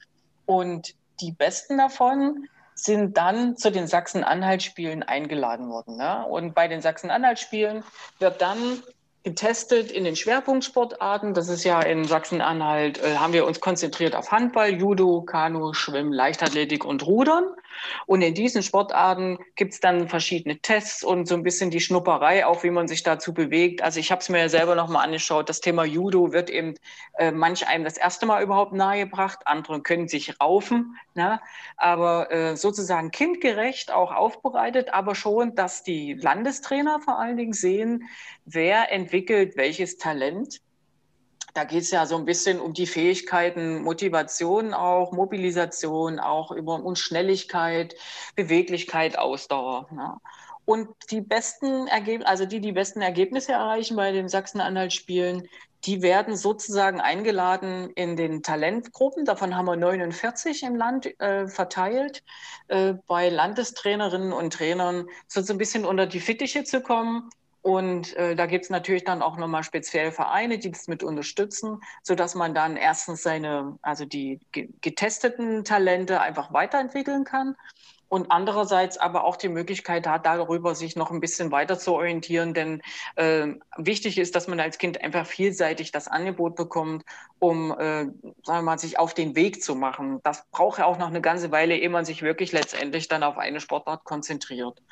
Und 0.46 0.94
die 1.20 1.32
besten 1.32 1.78
davon 1.78 2.48
sind 2.74 3.16
dann 3.16 3.56
zu 3.56 3.70
den 3.70 3.86
Sachsen-Anhalt-Spielen 3.86 5.02
eingeladen 5.02 5.68
worden. 5.68 5.96
Ne? 5.96 6.26
Und 6.26 6.54
bei 6.54 6.68
den 6.68 6.80
Sachsen-Anhalt-Spielen 6.80 7.84
wird 8.18 8.40
dann 8.40 8.82
getestet 9.24 9.92
in 9.92 10.04
den 10.04 10.16
Schwerpunktsportarten. 10.16 11.32
Das 11.34 11.48
ist 11.48 11.64
ja 11.64 11.80
in 11.80 12.04
Sachsen-Anhalt, 12.04 12.98
äh, 13.02 13.16
haben 13.16 13.32
wir 13.32 13.46
uns 13.46 13.60
konzentriert 13.60 14.16
auf 14.16 14.32
Handball, 14.32 14.74
Judo, 14.74 15.22
Kanu, 15.22 15.72
Schwimmen, 15.74 16.12
Leichtathletik 16.12 16.84
und 16.84 17.06
Rudern. 17.06 17.44
Und 18.06 18.20
in 18.22 18.34
diesen 18.34 18.62
Sportarten 18.62 19.38
gibt 19.54 19.74
es 19.74 19.80
dann 19.80 20.08
verschiedene 20.08 20.58
Tests 20.58 21.04
und 21.04 21.26
so 21.26 21.34
ein 21.34 21.42
bisschen 21.42 21.70
die 21.70 21.80
Schnupperei, 21.80 22.44
auch 22.46 22.64
wie 22.64 22.70
man 22.70 22.88
sich 22.88 23.02
dazu 23.02 23.32
bewegt. 23.32 23.82
Also 23.82 24.00
ich 24.00 24.10
habe 24.10 24.20
es 24.20 24.28
mir 24.28 24.38
ja 24.38 24.48
selber 24.48 24.74
nochmal 24.74 25.04
angeschaut. 25.04 25.48
Das 25.48 25.60
Thema 25.60 25.84
Judo 25.84 26.32
wird 26.32 26.50
eben 26.50 26.74
äh, 27.16 27.30
manch 27.30 27.66
einem 27.66 27.84
das 27.84 27.96
erste 27.96 28.26
Mal 28.26 28.42
überhaupt 28.42 28.72
nahegebracht. 28.72 29.46
Andere 29.46 29.80
können 29.82 30.08
sich 30.08 30.40
raufen. 30.40 30.96
Ne? 31.14 31.40
Aber 31.76 32.30
äh, 32.30 32.56
sozusagen 32.56 33.10
kindgerecht 33.10 33.92
auch 33.92 34.12
aufbereitet, 34.12 34.92
aber 34.92 35.14
schon, 35.14 35.54
dass 35.54 35.82
die 35.82 36.14
Landestrainer 36.14 37.00
vor 37.00 37.18
allen 37.18 37.36
Dingen 37.36 37.52
sehen, 37.52 38.08
wer 38.44 38.92
entwickelt 38.92 39.11
welches 39.12 39.98
Talent 39.98 40.60
da 41.54 41.64
geht 41.64 41.82
es 41.82 41.90
ja 41.90 42.06
so 42.06 42.16
ein 42.16 42.24
bisschen 42.24 42.60
um 42.60 42.72
die 42.72 42.86
Fähigkeiten, 42.86 43.82
Motivation 43.82 44.72
auch, 44.72 45.12
Mobilisation 45.12 46.18
auch 46.18 46.50
über 46.50 46.82
und 46.82 46.98
Schnelligkeit, 46.98 47.94
Beweglichkeit, 48.36 49.18
Ausdauer. 49.18 49.88
Ne? 49.92 50.16
Und 50.64 50.88
die 51.10 51.20
besten 51.20 51.88
Ergebnisse, 51.88 52.28
also 52.28 52.46
die, 52.46 52.60
die 52.60 52.72
besten 52.72 53.02
Ergebnisse 53.02 53.52
erreichen 53.52 53.96
bei 53.96 54.12
den 54.12 54.28
Sachsen-Anhalt-Spielen, 54.28 55.48
die 55.84 56.00
werden 56.00 56.36
sozusagen 56.36 57.00
eingeladen 57.00 57.90
in 57.96 58.16
den 58.16 58.44
Talentgruppen. 58.44 59.24
Davon 59.24 59.56
haben 59.56 59.66
wir 59.66 59.74
49 59.74 60.62
im 60.62 60.76
Land 60.76 61.20
äh, 61.20 61.48
verteilt, 61.48 62.22
äh, 62.68 62.94
bei 63.08 63.28
Landestrainerinnen 63.28 64.32
und 64.32 64.52
Trainern 64.52 65.06
so 65.26 65.42
ein 65.52 65.58
bisschen 65.58 65.84
unter 65.84 66.06
die 66.06 66.20
Fittiche 66.20 66.62
zu 66.62 66.80
kommen 66.80 67.28
und 67.62 68.16
äh, 68.16 68.34
da 68.34 68.46
gibt 68.46 68.64
es 68.64 68.70
natürlich 68.70 69.04
dann 69.04 69.22
auch 69.22 69.36
nochmal 69.36 69.62
speziell 69.62 70.10
Vereine, 70.10 70.58
die 70.58 70.70
das 70.70 70.88
mit 70.88 71.04
unterstützen, 71.04 71.80
sodass 72.02 72.34
man 72.34 72.54
dann 72.54 72.76
erstens 72.76 73.22
seine, 73.22 73.78
also 73.82 74.04
die 74.04 74.40
getesteten 74.80 75.64
Talente 75.64 76.20
einfach 76.20 76.52
weiterentwickeln 76.52 77.24
kann 77.24 77.56
und 78.12 78.30
andererseits 78.30 78.98
aber 78.98 79.24
auch 79.24 79.36
die 79.36 79.48
Möglichkeit 79.48 80.06
hat, 80.06 80.26
darüber 80.26 80.74
sich 80.74 80.96
noch 80.96 81.10
ein 81.10 81.20
bisschen 81.20 81.50
weiter 81.50 81.78
zu 81.78 81.94
orientieren. 81.94 82.52
Denn 82.52 82.82
äh, 83.16 83.54
wichtig 83.78 84.18
ist, 84.18 84.36
dass 84.36 84.48
man 84.48 84.60
als 84.60 84.76
Kind 84.76 85.02
einfach 85.02 85.26
vielseitig 85.26 85.92
das 85.92 86.08
Angebot 86.08 86.54
bekommt, 86.54 87.06
um, 87.38 87.70
äh, 87.72 88.08
sagen 88.42 88.66
mal, 88.66 88.78
sich 88.78 88.98
auf 88.98 89.14
den 89.14 89.34
Weg 89.34 89.62
zu 89.62 89.74
machen. 89.74 90.20
Das 90.24 90.44
braucht 90.50 90.80
ja 90.80 90.84
auch 90.84 90.98
noch 90.98 91.06
eine 91.06 91.22
ganze 91.22 91.52
Weile, 91.52 91.74
ehe 91.74 91.88
man 91.88 92.04
sich 92.04 92.20
wirklich 92.20 92.52
letztendlich 92.52 93.08
dann 93.08 93.22
auf 93.22 93.38
eine 93.38 93.60
Sportart 93.60 94.04
konzentriert. 94.04 94.82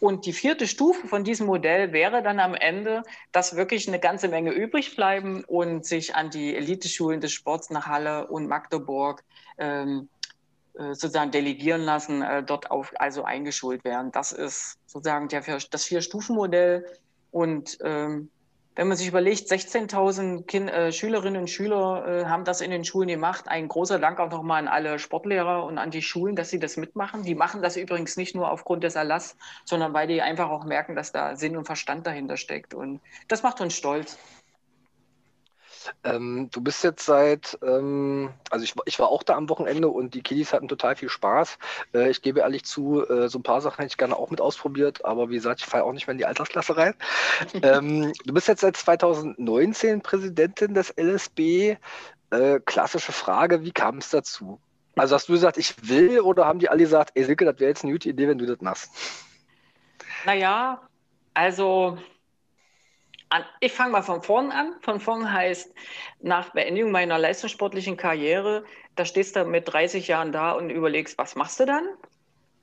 Und 0.00 0.24
die 0.24 0.32
vierte 0.32 0.66
Stufe 0.66 1.06
von 1.06 1.22
diesem 1.22 1.48
Modell 1.48 1.92
wäre 1.92 2.22
dann 2.22 2.40
am 2.40 2.54
Ende, 2.54 3.02
dass 3.30 3.56
wirklich 3.56 3.88
eine 3.88 3.98
ganze 3.98 4.28
Menge 4.28 4.52
übrig 4.52 4.96
bleiben 4.96 5.44
und 5.44 5.84
sich 5.84 6.14
an 6.14 6.30
die 6.30 6.56
Eliteschulen 6.56 7.20
des 7.20 7.32
Sports 7.32 7.68
nach 7.68 7.88
Halle 7.88 8.28
und 8.28 8.48
Magdeburg 8.48 9.22
ähm, 9.58 10.08
äh, 10.08 10.19
sozusagen 10.88 11.30
delegieren 11.30 11.82
lassen, 11.82 12.22
äh, 12.22 12.42
dort 12.42 12.70
auf, 12.70 12.92
also 12.96 13.24
eingeschult 13.24 13.84
werden. 13.84 14.12
Das 14.12 14.32
ist 14.32 14.78
sozusagen 14.86 15.28
der, 15.28 15.42
das 15.70 15.84
Vier-Stufen-Modell. 15.84 16.86
Und 17.30 17.78
ähm, 17.82 18.30
wenn 18.76 18.88
man 18.88 18.96
sich 18.96 19.08
überlegt, 19.08 19.50
16.000 19.50 20.70
äh, 20.70 20.92
Schülerinnen 20.92 21.42
und 21.42 21.50
Schüler 21.50 22.06
äh, 22.06 22.24
haben 22.24 22.44
das 22.44 22.60
in 22.60 22.70
den 22.70 22.84
Schulen 22.84 23.08
gemacht. 23.08 23.46
Ein 23.46 23.68
großer 23.68 23.98
Dank 23.98 24.20
auch 24.20 24.30
nochmal 24.30 24.60
an 24.60 24.68
alle 24.68 24.98
Sportlehrer 24.98 25.64
und 25.64 25.76
an 25.76 25.90
die 25.90 26.02
Schulen, 26.02 26.36
dass 26.36 26.50
sie 26.50 26.58
das 26.58 26.76
mitmachen. 26.76 27.24
Die 27.24 27.34
machen 27.34 27.62
das 27.62 27.76
übrigens 27.76 28.16
nicht 28.16 28.34
nur 28.34 28.50
aufgrund 28.50 28.84
des 28.84 28.94
Erlass, 28.94 29.36
sondern 29.64 29.92
weil 29.92 30.08
die 30.08 30.22
einfach 30.22 30.48
auch 30.48 30.64
merken, 30.64 30.94
dass 30.94 31.12
da 31.12 31.36
Sinn 31.36 31.56
und 31.56 31.66
Verstand 31.66 32.06
dahinter 32.06 32.36
steckt. 32.36 32.72
Und 32.72 33.00
das 33.28 33.42
macht 33.42 33.60
uns 33.60 33.74
stolz. 33.74 34.16
Ähm, 36.04 36.48
du 36.52 36.60
bist 36.60 36.84
jetzt 36.84 37.04
seit, 37.04 37.58
ähm, 37.62 38.30
also 38.50 38.64
ich, 38.64 38.74
ich, 38.84 38.98
war 38.98 39.08
auch 39.08 39.22
da 39.22 39.34
am 39.34 39.48
Wochenende 39.48 39.88
und 39.88 40.14
die 40.14 40.22
Kiddies 40.22 40.52
hatten 40.52 40.68
total 40.68 40.96
viel 40.96 41.08
Spaß. 41.08 41.58
Äh, 41.94 42.10
ich 42.10 42.22
gebe 42.22 42.40
ehrlich 42.40 42.64
zu, 42.64 43.06
äh, 43.08 43.28
so 43.28 43.38
ein 43.38 43.42
paar 43.42 43.60
Sachen 43.60 43.76
hätte 43.76 43.92
ich 43.92 43.98
gerne 43.98 44.16
auch 44.16 44.30
mit 44.30 44.40
ausprobiert, 44.40 45.04
aber 45.04 45.30
wie 45.30 45.34
gesagt, 45.34 45.60
ich 45.60 45.66
falle 45.66 45.84
auch 45.84 45.92
nicht 45.92 46.06
mehr 46.06 46.12
in 46.12 46.18
die 46.18 46.26
Altersklasse 46.26 46.76
rein. 46.76 46.94
ähm, 47.62 48.12
du 48.24 48.34
bist 48.34 48.48
jetzt 48.48 48.60
seit 48.60 48.76
2019 48.76 50.02
Präsidentin 50.02 50.74
des 50.74 50.94
LSB. 50.96 51.76
Äh, 52.30 52.60
klassische 52.64 53.12
Frage, 53.12 53.64
wie 53.64 53.72
kam 53.72 53.98
es 53.98 54.10
dazu? 54.10 54.60
Also 54.96 55.14
hast 55.14 55.28
du 55.28 55.32
gesagt, 55.32 55.56
ich 55.56 55.88
will 55.88 56.20
oder 56.20 56.46
haben 56.46 56.58
die 56.58 56.68
alle 56.68 56.80
gesagt, 56.80 57.12
ey 57.14 57.24
Silke, 57.24 57.44
das 57.44 57.58
wäre 57.58 57.70
jetzt 57.70 57.84
eine 57.84 57.92
gute 57.92 58.08
Idee, 58.08 58.28
wenn 58.28 58.38
du 58.38 58.46
das 58.46 58.60
machst? 58.60 58.90
Naja, 60.24 60.80
also 61.34 61.98
an, 63.30 63.44
ich 63.60 63.72
fange 63.72 63.92
mal 63.92 64.02
von 64.02 64.22
vorn 64.22 64.50
an. 64.50 64.74
Von 64.82 65.00
vorn 65.00 65.32
heißt, 65.32 65.74
nach 66.20 66.50
Beendigung 66.50 66.90
meiner 66.90 67.18
leistungssportlichen 67.18 67.96
Karriere, 67.96 68.64
da 68.96 69.04
stehst 69.04 69.36
du 69.36 69.44
mit 69.44 69.72
30 69.72 70.08
Jahren 70.08 70.32
da 70.32 70.52
und 70.52 70.70
überlegst, 70.70 71.16
was 71.18 71.36
machst 71.36 71.60
du 71.60 71.66
dann? 71.66 71.88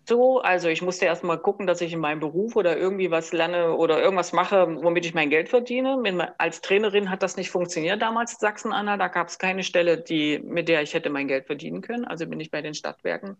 so. 0.08 0.40
Also 0.42 0.70
ich 0.70 0.82
musste 0.82 1.06
erst 1.06 1.24
mal 1.24 1.38
gucken, 1.38 1.68
dass 1.68 1.82
ich 1.82 1.94
in 1.94 2.00
meinem 2.00 2.20
Beruf 2.20 2.56
oder 2.56 2.78
irgendwie 2.78 3.12
was 3.12 3.34
lerne 3.34 3.74
oder 3.74 4.02
irgendwas 4.02 4.34
mache, 4.34 4.68
womit 4.82 5.06
ich 5.06 5.14
mein 5.14 5.30
Geld 5.30 5.50
verdiene. 5.50 6.34
Als 6.38 6.62
Trainerin 6.62 7.10
hat 7.10 7.24
das 7.24 7.38
nicht 7.38 7.52
funktioniert 7.52 8.02
damals 8.02 8.34
in 8.34 8.40
Sachsen-Anhalt. 8.40 9.02
Da 9.02 9.08
gab 9.08 9.28
es 9.28 9.38
keine 9.38 9.64
Stelle, 9.64 9.98
die, 9.98 10.40
mit 10.40 10.70
der 10.70 10.82
ich 10.82 10.94
hätte 10.94 11.10
mein 11.10 11.28
Geld 11.28 11.46
verdienen 11.46 11.82
können. 11.82 12.06
Also 12.06 12.26
bin 12.28 12.40
ich 12.40 12.52
bei 12.52 12.62
den 12.62 12.74
Stadtwerken 12.74 13.38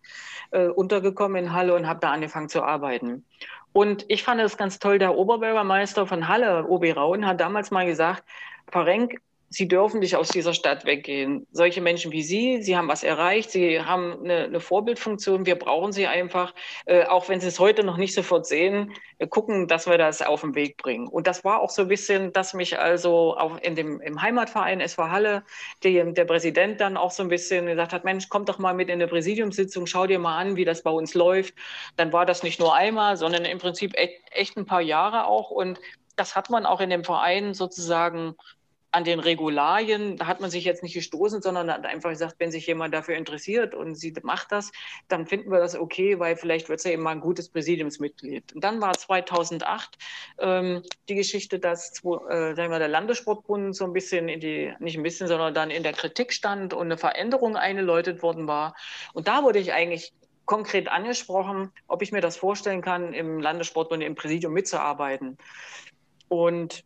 äh, 0.52 0.68
untergekommen 0.68 1.46
in 1.46 1.54
Halle 1.54 1.76
und 1.76 1.88
habe 1.88 2.00
da 2.00 2.12
angefangen 2.12 2.50
zu 2.50 2.64
arbeiten. 2.64 3.26
Und 3.78 4.06
ich 4.08 4.24
fand 4.24 4.42
es 4.42 4.58
ganz 4.58 4.80
toll, 4.80 4.98
der 4.98 5.16
Oberbürgermeister 5.16 6.08
von 6.08 6.28
Halle, 6.28 6.66
Obi 6.68 6.90
Raun, 6.90 7.28
hat 7.28 7.40
damals 7.40 7.70
mal 7.70 7.86
gesagt, 7.86 8.24
Frau 8.72 8.82
Renk, 8.82 9.22
Sie 9.50 9.68
dürfen 9.68 10.02
nicht 10.02 10.18
aus 10.18 10.28
dieser 10.28 10.54
Stadt 10.54 10.86
weggehen. 10.86 11.48
Solche 11.52 11.80
Menschen 11.80 12.12
wie 12.12 12.22
Sie, 12.22 12.62
Sie 12.62 12.76
haben 12.76 12.90
was 12.90 13.04
erreicht, 13.04 13.52
Sie 13.52 13.82
haben 13.82 14.20
eine, 14.24 14.44
eine 14.44 14.60
Vorbildfunktion, 14.60 15.46
wir 15.46 15.56
brauchen 15.56 15.94
Sie 15.94 16.06
einfach, 16.06 16.54
äh, 16.86 17.06
auch 17.06 17.30
wenn 17.30 17.40
Sie 17.40 17.48
es 17.48 17.60
heute 17.60 17.86
noch 17.86 17.96
nicht 17.96 18.14
sofort 18.14 18.46
sehen, 18.46 18.94
wir 19.18 19.28
gucken, 19.28 19.68
dass 19.68 19.88
wir 19.88 19.98
das 19.98 20.22
auf 20.22 20.42
den 20.42 20.54
Weg 20.54 20.78
bringen. 20.78 21.08
Und 21.08 21.28
das 21.28 21.46
war 21.46 21.62
auch 21.62 21.70
so 21.70 21.84
ein 21.84 21.88
bisschen, 21.88 22.34
dass 22.34 22.54
mich 22.54 22.78
also 22.78 23.38
auch 23.38 23.58
in 23.60 23.76
dem, 23.76 24.02
im 24.02 24.22
Heimatverein 24.22 24.82
SV 24.82 25.10
Halle, 25.10 25.44
die, 25.84 25.94
der 26.14 26.26
Präsident 26.26 26.82
dann 26.82 26.98
auch 26.98 27.12
so 27.12 27.24
ein 27.24 27.30
bisschen 27.30 27.68
gesagt 27.68 27.94
hat, 27.94 28.04
Mensch, 28.04 28.28
komm 28.30 28.44
doch 28.46 28.60
mal 28.60 28.74
mit 28.74 28.90
in 28.90 28.96
eine 28.96 29.08
Präsidiumssitzung, 29.08 29.86
schau 29.86 30.08
dir 30.08 30.20
mal 30.20 30.38
an, 30.38 30.58
wie 30.58 30.66
das 30.66 30.84
bei 30.84 30.92
uns 30.92 31.14
läuft. 31.14 31.54
Dann 31.96 32.12
war 32.12 32.26
das 32.26 32.44
nicht 32.44 32.60
nur 32.60 32.76
einmal, 32.76 33.16
sondern 33.16 33.46
im 33.46 33.60
Prinzip 33.60 33.98
echt, 33.98 34.22
echt 34.32 34.58
ein 34.58 34.66
paar 34.66 34.82
Jahre 34.82 35.26
auch. 35.26 35.52
Und 35.52 35.80
das 36.18 36.36
hat 36.36 36.50
man 36.50 36.66
auch 36.66 36.82
in 36.82 36.90
dem 36.90 37.04
Verein 37.04 37.54
sozusagen 37.54 38.36
an 38.98 39.04
den 39.04 39.20
Regularien, 39.20 40.18
da 40.18 40.26
hat 40.26 40.42
man 40.42 40.50
sich 40.50 40.66
jetzt 40.66 40.82
nicht 40.82 40.96
gestoßen, 40.96 41.44
sondern 41.44 41.72
hat 41.72 41.86
einfach 41.86 42.10
gesagt, 42.10 42.38
wenn 42.40 42.50
sich 42.50 42.66
jemand 42.66 42.96
dafür 42.96 43.16
interessiert 43.16 43.76
und 43.76 43.94
sie 43.94 44.12
macht 44.24 44.52
das, 44.52 44.72
dann 45.08 45.28
finden 45.28 45.52
wir 45.52 45.60
das 45.60 45.76
okay, 45.76 46.18
weil 46.18 46.36
vielleicht 46.36 46.68
wird 46.68 46.80
sie 46.80 46.90
ja 46.90 46.94
eben 46.94 47.04
mal 47.04 47.12
ein 47.12 47.20
gutes 47.20 47.50
Präsidiumsmitglied. 47.50 48.56
Und 48.56 48.64
dann 48.64 48.82
war 48.82 48.98
2008 48.98 50.00
ähm, 50.40 50.82
die 51.10 51.14
Geschichte, 51.14 51.60
dass 51.60 51.92
äh, 52.04 52.56
sagen 52.56 52.72
wir, 52.72 52.80
der 52.80 52.88
Landessportbund 52.88 53.76
so 53.76 53.86
ein 53.86 53.94
bisschen 53.94 54.30
in 54.30 54.40
die, 54.40 54.74
nicht 54.80 54.98
ein 54.98 55.04
bisschen, 55.04 55.28
sondern 55.28 55.54
dann 55.54 55.70
in 55.70 55.84
der 55.84 55.94
Kritik 55.94 56.34
stand 56.34 56.74
und 56.74 56.88
eine 56.88 56.98
Veränderung 56.98 57.56
eingeläutet 57.56 58.24
worden 58.24 58.48
war. 58.48 58.76
Und 59.14 59.28
da 59.28 59.44
wurde 59.44 59.60
ich 59.60 59.74
eigentlich 59.74 60.12
konkret 60.46 60.88
angesprochen, 60.88 61.72
ob 61.88 62.02
ich 62.02 62.12
mir 62.12 62.22
das 62.22 62.36
vorstellen 62.36 62.82
kann, 62.82 63.14
im 63.14 63.40
Landessportbund 63.40 64.02
im 64.02 64.16
Präsidium 64.16 64.54
mitzuarbeiten. 64.54 65.38
Und 66.30 66.84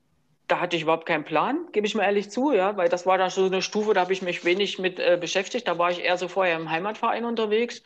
da 0.52 0.60
hatte 0.60 0.76
ich 0.76 0.82
überhaupt 0.82 1.06
keinen 1.06 1.24
Plan, 1.24 1.66
gebe 1.72 1.88
ich 1.88 1.96
mir 1.96 2.04
ehrlich 2.04 2.30
zu, 2.30 2.52
ja, 2.52 2.76
weil 2.76 2.90
das 2.90 3.06
war 3.06 3.18
dann 3.18 3.30
so 3.30 3.46
eine 3.46 3.62
Stufe, 3.62 3.94
da 3.94 4.02
habe 4.02 4.12
ich 4.12 4.22
mich 4.22 4.44
wenig 4.44 4.80
mit 4.80 5.00
äh, 5.00 5.18
beschäftigt. 5.20 5.66
Da 5.66 5.78
war 5.78 5.92
ich 5.92 6.04
eher 6.04 6.18
so 6.18 6.28
vorher 6.28 6.58
im 6.58 6.70
Heimatverein 6.70 7.24
unterwegs. 7.24 7.82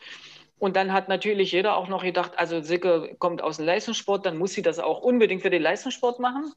Und 0.58 0.74
dann 0.74 0.92
hat 0.92 1.08
natürlich 1.08 1.52
jeder 1.52 1.76
auch 1.76 1.86
noch 1.86 2.02
gedacht, 2.02 2.32
also 2.36 2.62
Silke 2.62 3.14
kommt 3.20 3.40
aus 3.40 3.58
dem 3.58 3.66
Leistungssport, 3.66 4.26
dann 4.26 4.36
muss 4.36 4.54
sie 4.54 4.62
das 4.62 4.80
auch 4.80 5.00
unbedingt 5.00 5.42
für 5.42 5.50
den 5.50 5.62
Leistungssport 5.62 6.18
machen. 6.18 6.52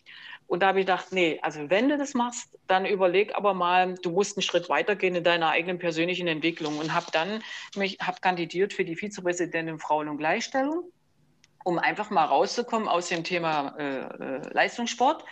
Und 0.48 0.64
da 0.64 0.68
habe 0.68 0.80
ich 0.80 0.88
gedacht, 0.88 1.12
nee, 1.12 1.38
also 1.44 1.70
wenn 1.70 1.90
du 1.90 1.98
das 1.98 2.16
machst, 2.16 2.58
dann 2.66 2.88
überleg 2.88 3.36
aber 3.36 3.54
mal, 3.54 3.94
du 4.02 4.10
musst 4.10 4.36
einen 4.36 4.42
Schritt 4.42 4.68
weitergehen 4.68 5.14
in 5.14 5.24
deiner 5.24 5.50
eigenen 5.50 5.78
persönlichen 5.78 6.28
Entwicklung. 6.28 6.80
Und 6.80 6.96
habe 6.96 7.08
dann 7.12 7.44
mich 7.76 8.00
hab 8.00 8.20
kandidiert 8.24 8.74
für 8.74 8.84
die 8.84 8.96
Vizepräsidentin 8.96 9.78
Frauen 9.78 10.10
und 10.10 10.18
Gleichstellung, 10.18 10.86
um 11.66 11.78
einfach 11.78 12.10
mal 12.10 12.26
rauszukommen 12.26 12.88
aus 12.88 13.10
dem 13.10 13.24
Thema 13.24 13.76
äh, 13.78 14.00
äh 14.00 14.54
Leistungssport 14.54 15.24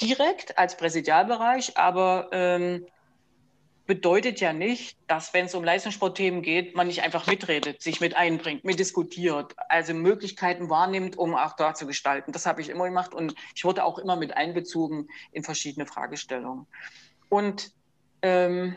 direkt 0.00 0.58
als 0.58 0.76
Präsidialbereich, 0.76 1.76
aber 1.76 2.28
ähm, 2.32 2.86
bedeutet 3.86 4.40
ja 4.40 4.52
nicht, 4.52 4.96
dass 5.06 5.34
wenn 5.34 5.46
es 5.46 5.54
um 5.54 5.62
Leistungssportthemen 5.62 6.42
geht, 6.42 6.74
man 6.74 6.86
nicht 6.86 7.02
einfach 7.02 7.26
mitredet, 7.26 7.82
sich 7.82 8.00
mit 8.00 8.16
einbringt, 8.16 8.64
mitdiskutiert, 8.64 9.54
also 9.68 9.92
Möglichkeiten 9.92 10.70
wahrnimmt, 10.70 11.18
um 11.18 11.34
auch 11.34 11.54
da 11.54 11.74
zu 11.74 11.86
gestalten. 11.86 12.32
Das 12.32 12.46
habe 12.46 12.62
ich 12.62 12.70
immer 12.70 12.84
gemacht 12.84 13.14
und 13.14 13.34
ich 13.54 13.64
wurde 13.64 13.84
auch 13.84 13.98
immer 13.98 14.16
mit 14.16 14.36
einbezogen 14.36 15.08
in 15.32 15.44
verschiedene 15.44 15.86
Fragestellungen. 15.86 16.66
Und 17.28 17.72
ähm, 18.22 18.74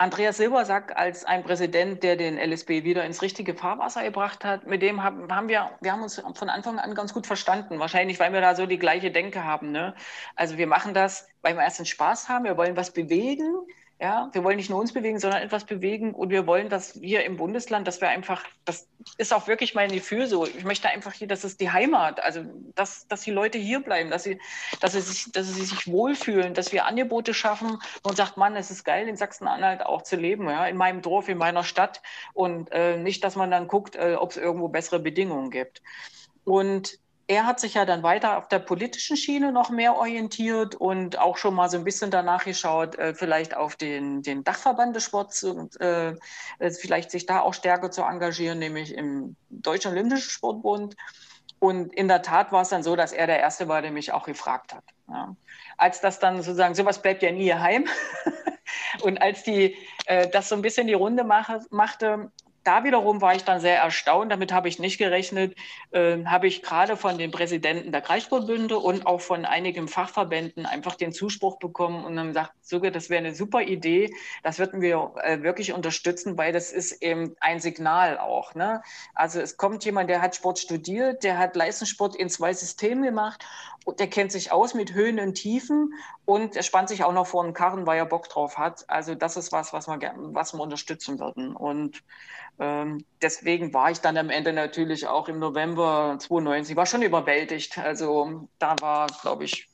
Andreas 0.00 0.36
Silbersack 0.36 0.96
als 0.96 1.24
ein 1.24 1.42
Präsident, 1.42 2.04
der 2.04 2.14
den 2.14 2.38
LSB 2.38 2.84
wieder 2.84 3.04
ins 3.04 3.20
richtige 3.20 3.56
Fahrwasser 3.56 4.04
gebracht 4.04 4.44
hat, 4.44 4.64
mit 4.64 4.80
dem 4.80 5.02
haben, 5.02 5.34
haben 5.34 5.48
wir, 5.48 5.72
wir 5.80 5.90
haben 5.90 6.02
uns 6.04 6.22
von 6.34 6.48
Anfang 6.48 6.78
an 6.78 6.94
ganz 6.94 7.12
gut 7.12 7.26
verstanden. 7.26 7.80
Wahrscheinlich, 7.80 8.20
weil 8.20 8.32
wir 8.32 8.40
da 8.40 8.54
so 8.54 8.66
die 8.66 8.78
gleiche 8.78 9.10
Denke 9.10 9.42
haben. 9.42 9.72
Ne? 9.72 9.96
Also 10.36 10.56
wir 10.56 10.68
machen 10.68 10.94
das, 10.94 11.28
weil 11.42 11.56
wir 11.56 11.62
erstens 11.64 11.88
Spaß 11.88 12.28
haben, 12.28 12.44
wir 12.44 12.56
wollen 12.56 12.76
was 12.76 12.92
bewegen, 12.92 13.52
ja, 14.00 14.30
wir 14.32 14.44
wollen 14.44 14.58
nicht 14.58 14.70
nur 14.70 14.78
uns 14.78 14.92
bewegen, 14.92 15.18
sondern 15.18 15.42
etwas 15.42 15.64
bewegen 15.64 16.14
und 16.14 16.30
wir 16.30 16.46
wollen, 16.46 16.68
dass 16.68 17.00
wir 17.00 17.24
im 17.24 17.36
Bundesland, 17.36 17.88
dass 17.88 18.00
wir 18.00 18.08
einfach, 18.08 18.44
das 18.64 18.88
ist 19.16 19.32
auch 19.32 19.48
wirklich 19.48 19.74
mein 19.74 19.90
Gefühl 19.90 20.28
so. 20.28 20.46
Ich 20.46 20.62
möchte 20.62 20.88
einfach 20.88 21.12
hier, 21.12 21.26
das 21.26 21.42
ist 21.42 21.60
die 21.60 21.70
Heimat, 21.70 22.20
also 22.20 22.44
dass, 22.76 23.08
dass 23.08 23.22
die 23.22 23.32
Leute 23.32 23.58
hier 23.58 23.80
bleiben, 23.80 24.08
dass 24.10 24.22
sie, 24.22 24.40
dass 24.80 24.92
sie 24.92 25.00
sich, 25.00 25.32
dass 25.32 25.48
sie 25.48 25.64
sich 25.64 25.88
wohlfühlen, 25.88 26.54
dass 26.54 26.72
wir 26.72 26.86
Angebote 26.86 27.34
schaffen 27.34 27.78
und 28.04 28.16
sagt, 28.16 28.36
Mann, 28.36 28.54
es 28.54 28.70
ist 28.70 28.84
geil, 28.84 29.08
in 29.08 29.16
Sachsen-Anhalt 29.16 29.84
auch 29.84 30.02
zu 30.02 30.14
leben, 30.14 30.48
ja, 30.48 30.66
in 30.66 30.76
meinem 30.76 31.02
Dorf, 31.02 31.28
in 31.28 31.38
meiner 31.38 31.64
Stadt 31.64 32.00
und 32.34 32.70
äh, 32.70 32.98
nicht, 32.98 33.24
dass 33.24 33.34
man 33.34 33.50
dann 33.50 33.66
guckt, 33.66 33.96
äh, 33.96 34.14
ob 34.14 34.30
es 34.30 34.36
irgendwo 34.36 34.68
bessere 34.68 35.00
Bedingungen 35.00 35.50
gibt. 35.50 35.82
Und 36.44 37.00
er 37.28 37.44
hat 37.44 37.60
sich 37.60 37.74
ja 37.74 37.84
dann 37.84 38.02
weiter 38.02 38.38
auf 38.38 38.48
der 38.48 38.58
politischen 38.58 39.16
Schiene 39.16 39.52
noch 39.52 39.68
mehr 39.68 39.96
orientiert 39.96 40.74
und 40.74 41.18
auch 41.18 41.36
schon 41.36 41.54
mal 41.54 41.68
so 41.68 41.76
ein 41.76 41.84
bisschen 41.84 42.10
danach 42.10 42.44
geschaut, 42.44 42.96
äh, 42.96 43.14
vielleicht 43.14 43.54
auf 43.54 43.76
den, 43.76 44.22
den 44.22 44.44
Dachverband 44.44 44.96
des 44.96 45.04
Sports 45.04 45.44
und 45.44 45.78
äh, 45.78 46.14
vielleicht 46.58 47.10
sich 47.10 47.26
da 47.26 47.40
auch 47.40 47.52
stärker 47.52 47.90
zu 47.90 48.02
engagieren, 48.02 48.58
nämlich 48.58 48.94
im 48.94 49.36
Deutschen 49.50 49.92
Olympischen 49.92 50.30
Sportbund. 50.30 50.96
Und 51.58 51.92
in 51.92 52.08
der 52.08 52.22
Tat 52.22 52.50
war 52.50 52.62
es 52.62 52.70
dann 52.70 52.82
so, 52.82 52.96
dass 52.96 53.12
er 53.12 53.26
der 53.26 53.40
Erste 53.40 53.68
war, 53.68 53.82
der 53.82 53.90
mich 53.90 54.12
auch 54.12 54.24
gefragt 54.24 54.72
hat. 54.72 54.84
Ja. 55.08 55.36
Als 55.76 56.00
das 56.00 56.20
dann 56.20 56.36
sozusagen, 56.36 56.74
sowas 56.74 57.02
bleibt 57.02 57.22
ja 57.22 57.30
nie 57.30 57.52
heim. 57.52 57.86
und 59.02 59.20
als 59.20 59.42
die 59.42 59.76
äh, 60.06 60.28
das 60.28 60.48
so 60.48 60.54
ein 60.54 60.62
bisschen 60.62 60.86
die 60.86 60.94
Runde 60.94 61.24
mache, 61.24 61.60
machte, 61.68 62.30
da 62.68 62.84
wiederum 62.84 63.22
war 63.22 63.34
ich 63.34 63.44
dann 63.44 63.60
sehr 63.60 63.78
erstaunt, 63.78 64.30
damit 64.30 64.52
habe 64.52 64.68
ich 64.68 64.78
nicht 64.78 64.98
gerechnet, 64.98 65.56
äh, 65.90 66.22
habe 66.26 66.46
ich 66.46 66.62
gerade 66.62 66.98
von 66.98 67.16
den 67.16 67.30
Präsidenten 67.30 67.92
der 67.92 68.02
Kreissportbünde 68.02 68.76
und 68.78 69.06
auch 69.06 69.22
von 69.22 69.46
einigen 69.46 69.88
Fachverbänden 69.88 70.66
einfach 70.66 70.94
den 70.94 71.12
Zuspruch 71.12 71.58
bekommen 71.58 72.04
und 72.04 72.14
dann 72.14 72.28
gesagt, 72.28 72.52
sogar 72.60 72.90
das 72.90 73.08
wäre 73.08 73.20
eine 73.20 73.34
super 73.34 73.62
Idee, 73.62 74.12
das 74.42 74.58
würden 74.58 74.82
wir 74.82 75.14
äh, 75.22 75.40
wirklich 75.42 75.72
unterstützen, 75.72 76.36
weil 76.36 76.52
das 76.52 76.70
ist 76.70 77.00
eben 77.02 77.34
ein 77.40 77.58
Signal 77.58 78.18
auch. 78.18 78.54
Ne? 78.54 78.82
Also 79.14 79.40
es 79.40 79.56
kommt 79.56 79.86
jemand, 79.86 80.10
der 80.10 80.20
hat 80.20 80.36
Sport 80.36 80.58
studiert, 80.58 81.24
der 81.24 81.38
hat 81.38 81.56
Leistungssport 81.56 82.16
in 82.16 82.28
zwei 82.28 82.52
Systemen 82.52 83.02
gemacht 83.02 83.42
der 83.92 84.08
kennt 84.08 84.32
sich 84.32 84.52
aus 84.52 84.74
mit 84.74 84.92
Höhen 84.92 85.18
und 85.20 85.34
Tiefen 85.34 85.94
und 86.24 86.56
er 86.56 86.62
spannt 86.62 86.88
sich 86.88 87.04
auch 87.04 87.12
noch 87.12 87.26
vor 87.26 87.44
den 87.44 87.54
Karren, 87.54 87.86
weil 87.86 87.98
er 87.98 88.06
Bock 88.06 88.28
drauf 88.28 88.58
hat. 88.58 88.84
Also 88.88 89.14
das 89.14 89.36
ist 89.36 89.52
was, 89.52 89.72
was 89.72 89.88
wir, 89.88 89.98
was 90.16 90.54
wir 90.54 90.60
unterstützen 90.60 91.18
würden 91.18 91.54
und 91.54 92.02
ähm, 92.58 93.04
deswegen 93.22 93.72
war 93.72 93.90
ich 93.90 94.00
dann 94.00 94.16
am 94.16 94.30
Ende 94.30 94.52
natürlich 94.52 95.06
auch 95.06 95.28
im 95.28 95.38
November 95.38 96.16
92, 96.18 96.76
war 96.76 96.86
schon 96.86 97.02
überwältigt. 97.02 97.78
Also 97.78 98.48
da 98.58 98.74
war, 98.80 99.06
glaube 99.22 99.44
ich, 99.44 99.68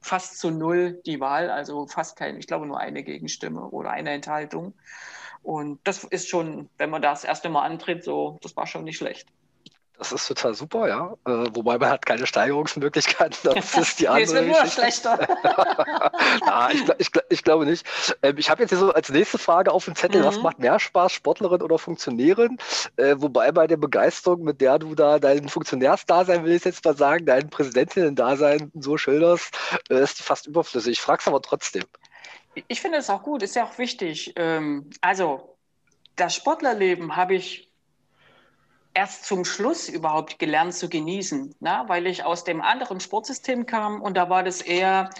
fast 0.00 0.38
zu 0.38 0.50
null 0.50 1.00
die 1.06 1.20
Wahl, 1.20 1.50
also 1.50 1.86
fast 1.86 2.16
keine, 2.16 2.38
ich 2.38 2.46
glaube 2.46 2.66
nur 2.66 2.78
eine 2.78 3.02
Gegenstimme 3.02 3.68
oder 3.70 3.90
eine 3.90 4.10
Enthaltung. 4.10 4.74
Und 5.42 5.80
das 5.84 6.04
ist 6.04 6.28
schon, 6.28 6.68
wenn 6.78 6.90
man 6.90 7.02
das 7.02 7.24
erste 7.24 7.48
Mal 7.48 7.62
antritt, 7.62 8.04
so, 8.04 8.38
das 8.42 8.56
war 8.56 8.66
schon 8.66 8.84
nicht 8.84 8.98
schlecht. 8.98 9.28
Das 10.02 10.10
ist 10.10 10.26
total 10.26 10.52
super, 10.52 10.88
ja. 10.88 11.12
Äh, 11.24 11.46
wobei 11.54 11.78
man 11.78 11.88
hat 11.88 12.04
keine 12.04 12.26
Steigerungsmöglichkeiten. 12.26 13.38
Das 13.44 13.74
ist 13.78 14.00
die 14.00 14.08
andere. 14.08 14.42
nee, 14.42 14.50
es 14.50 14.56
wird 14.56 14.62
nur 14.64 14.66
schlechter. 14.66 15.28
ah, 16.44 16.70
ich, 16.72 16.82
ich, 16.98 17.10
ich, 17.28 17.44
glaube 17.44 17.66
nicht. 17.66 17.86
Ähm, 18.20 18.36
ich 18.36 18.50
habe 18.50 18.62
jetzt 18.62 18.70
hier 18.70 18.78
so 18.78 18.92
als 18.92 19.10
nächste 19.10 19.38
Frage 19.38 19.70
auf 19.70 19.84
dem 19.84 19.94
Zettel, 19.94 20.22
mhm. 20.22 20.26
was 20.26 20.42
macht 20.42 20.58
mehr 20.58 20.80
Spaß, 20.80 21.12
Sportlerin 21.12 21.62
oder 21.62 21.78
Funktionärin? 21.78 22.58
Äh, 22.96 23.14
wobei 23.18 23.52
bei 23.52 23.68
der 23.68 23.76
Begeisterung, 23.76 24.42
mit 24.42 24.60
der 24.60 24.80
du 24.80 24.96
da 24.96 25.20
dein 25.20 25.48
Funktionärsdasein, 25.48 26.44
will 26.44 26.56
ich 26.56 26.64
jetzt 26.64 26.84
mal 26.84 26.96
sagen, 26.96 27.24
dein 27.24 27.48
Präsidentinnen-Dasein 27.48 28.72
so 28.74 28.96
schilderst, 28.96 29.56
äh, 29.88 30.02
ist 30.02 30.18
die 30.18 30.24
fast 30.24 30.48
überflüssig. 30.48 30.94
Ich 30.94 31.00
frage 31.00 31.20
es 31.20 31.28
aber 31.28 31.42
trotzdem. 31.42 31.84
Ich 32.66 32.80
finde 32.80 32.98
es 32.98 33.08
auch 33.08 33.22
gut, 33.22 33.44
ist 33.44 33.54
ja 33.54 33.66
auch 33.66 33.78
wichtig. 33.78 34.32
Ähm, 34.34 34.90
also, 35.00 35.56
das 36.16 36.34
Sportlerleben 36.34 37.14
habe 37.14 37.36
ich 37.36 37.71
erst 38.94 39.24
zum 39.24 39.44
Schluss 39.44 39.88
überhaupt 39.88 40.38
gelernt 40.38 40.74
zu 40.74 40.88
genießen, 40.88 41.54
ne? 41.60 41.84
weil 41.86 42.06
ich 42.06 42.24
aus 42.24 42.44
dem 42.44 42.60
anderen 42.60 43.00
Sportsystem 43.00 43.66
kam 43.66 44.02
und 44.02 44.16
da 44.16 44.28
war 44.28 44.42
das 44.42 44.60
eher, 44.60 45.10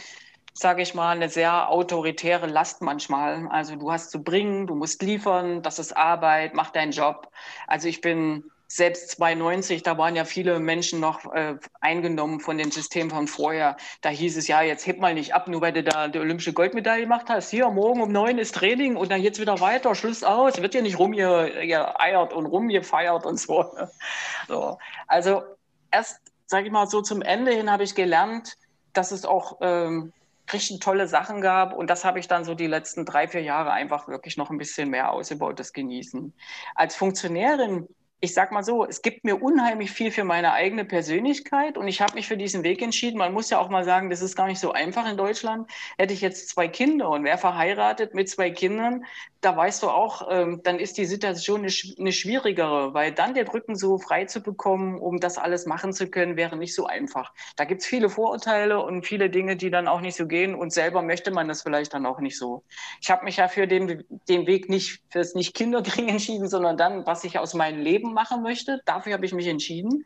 sage 0.52 0.82
ich 0.82 0.94
mal, 0.94 1.16
eine 1.16 1.28
sehr 1.28 1.70
autoritäre 1.70 2.46
Last 2.46 2.82
manchmal. 2.82 3.48
Also 3.48 3.76
du 3.76 3.90
hast 3.90 4.10
zu 4.10 4.22
bringen, 4.22 4.66
du 4.66 4.74
musst 4.74 5.02
liefern, 5.02 5.62
das 5.62 5.78
ist 5.78 5.96
Arbeit, 5.96 6.54
mach 6.54 6.70
deinen 6.70 6.92
Job. 6.92 7.30
Also 7.66 7.88
ich 7.88 8.00
bin 8.00 8.44
selbst 8.74 9.10
92, 9.10 9.82
da 9.82 9.98
waren 9.98 10.16
ja 10.16 10.24
viele 10.24 10.58
Menschen 10.58 10.98
noch 10.98 11.30
äh, 11.34 11.56
eingenommen 11.82 12.40
von 12.40 12.56
dem 12.56 12.70
System 12.70 13.10
von 13.10 13.26
vorher. 13.26 13.76
Da 14.00 14.08
hieß 14.08 14.38
es 14.38 14.48
ja, 14.48 14.62
jetzt 14.62 14.86
heb 14.86 14.98
mal 14.98 15.12
nicht 15.12 15.34
ab, 15.34 15.46
nur 15.46 15.60
weil 15.60 15.74
du 15.74 15.82
da 15.82 16.08
die 16.08 16.18
olympische 16.18 16.54
Goldmedaille 16.54 17.02
gemacht 17.02 17.26
hast. 17.28 17.50
Hier, 17.50 17.68
morgen 17.68 18.00
um 18.00 18.10
neun 18.10 18.38
ist 18.38 18.54
Training 18.54 18.96
und 18.96 19.12
dann 19.12 19.20
jetzt 19.20 19.38
wieder 19.38 19.60
weiter, 19.60 19.94
Schluss 19.94 20.24
aus. 20.24 20.62
Wird 20.62 20.74
ja 20.74 20.80
nicht 20.80 20.98
rumgeeiert 20.98 22.32
und 22.32 22.46
rumgefeiert 22.46 23.26
und 23.26 23.38
so. 23.38 23.76
so. 24.48 24.78
Also 25.06 25.42
erst, 25.90 26.22
sage 26.46 26.66
ich 26.66 26.72
mal, 26.72 26.86
so 26.86 27.02
zum 27.02 27.20
Ende 27.20 27.52
hin 27.52 27.70
habe 27.70 27.82
ich 27.82 27.94
gelernt, 27.94 28.56
dass 28.94 29.12
es 29.12 29.26
auch 29.26 29.58
ähm, 29.60 30.14
richtig 30.50 30.80
tolle 30.80 31.08
Sachen 31.08 31.42
gab. 31.42 31.74
Und 31.74 31.90
das 31.90 32.06
habe 32.06 32.20
ich 32.20 32.26
dann 32.26 32.46
so 32.46 32.54
die 32.54 32.68
letzten 32.68 33.04
drei, 33.04 33.28
vier 33.28 33.42
Jahre 33.42 33.72
einfach 33.72 34.08
wirklich 34.08 34.38
noch 34.38 34.48
ein 34.48 34.56
bisschen 34.56 34.88
mehr 34.88 35.12
ausgebaut, 35.12 35.60
das 35.60 35.74
Genießen. 35.74 36.32
Als 36.74 36.96
Funktionärin 36.96 37.86
ich 38.24 38.34
sag 38.34 38.52
mal 38.52 38.62
so, 38.62 38.86
es 38.86 39.02
gibt 39.02 39.24
mir 39.24 39.42
unheimlich 39.42 39.90
viel 39.90 40.12
für 40.12 40.22
meine 40.22 40.52
eigene 40.52 40.84
Persönlichkeit 40.84 41.76
und 41.76 41.88
ich 41.88 42.00
habe 42.00 42.14
mich 42.14 42.28
für 42.28 42.36
diesen 42.36 42.62
Weg 42.62 42.80
entschieden. 42.80 43.18
Man 43.18 43.32
muss 43.32 43.50
ja 43.50 43.58
auch 43.58 43.68
mal 43.68 43.84
sagen, 43.84 44.10
das 44.10 44.22
ist 44.22 44.36
gar 44.36 44.46
nicht 44.46 44.60
so 44.60 44.70
einfach 44.70 45.10
in 45.10 45.16
Deutschland. 45.16 45.68
Hätte 45.98 46.14
ich 46.14 46.20
jetzt 46.20 46.48
zwei 46.48 46.68
Kinder 46.68 47.10
und 47.10 47.24
wäre 47.24 47.36
verheiratet 47.36 48.14
mit 48.14 48.30
zwei 48.30 48.52
Kindern, 48.52 49.04
da 49.42 49.56
weißt 49.56 49.82
du 49.82 49.90
auch, 49.90 50.28
ähm, 50.30 50.60
dann 50.62 50.78
ist 50.78 50.96
die 50.96 51.04
Situation 51.04 51.60
eine, 51.62 51.72
eine, 51.98 52.12
schwierigere, 52.12 52.94
weil 52.94 53.12
dann 53.12 53.34
den 53.34 53.48
Rücken 53.48 53.74
so 53.74 53.98
frei 53.98 54.24
zu 54.24 54.40
bekommen, 54.40 54.98
um 54.98 55.18
das 55.18 55.36
alles 55.36 55.66
machen 55.66 55.92
zu 55.92 56.08
können, 56.08 56.36
wäre 56.36 56.56
nicht 56.56 56.74
so 56.74 56.86
einfach. 56.86 57.32
Da 57.56 57.64
gibt 57.64 57.80
es 57.80 57.86
viele 57.86 58.08
Vorurteile 58.08 58.80
und 58.82 59.04
viele 59.04 59.30
Dinge, 59.30 59.56
die 59.56 59.70
dann 59.70 59.88
auch 59.88 60.00
nicht 60.00 60.16
so 60.16 60.26
gehen 60.26 60.54
und 60.54 60.72
selber 60.72 61.02
möchte 61.02 61.32
man 61.32 61.48
das 61.48 61.62
vielleicht 61.62 61.92
dann 61.92 62.06
auch 62.06 62.20
nicht 62.20 62.38
so. 62.38 62.62
Ich 63.00 63.10
habe 63.10 63.24
mich 63.24 63.36
ja 63.36 63.48
für 63.48 63.66
den, 63.66 64.04
den 64.28 64.46
Weg 64.46 64.68
nicht 64.68 65.02
fürs 65.10 65.34
nicht 65.34 65.54
Kinderkriegen 65.54 66.08
entschieden, 66.08 66.48
sondern 66.48 66.76
dann, 66.76 67.04
was 67.04 67.24
ich 67.24 67.38
aus 67.40 67.54
meinem 67.54 67.80
Leben 67.80 68.14
machen 68.14 68.42
möchte. 68.42 68.80
Dafür 68.86 69.14
habe 69.14 69.26
ich 69.26 69.34
mich 69.34 69.48
entschieden. 69.48 70.04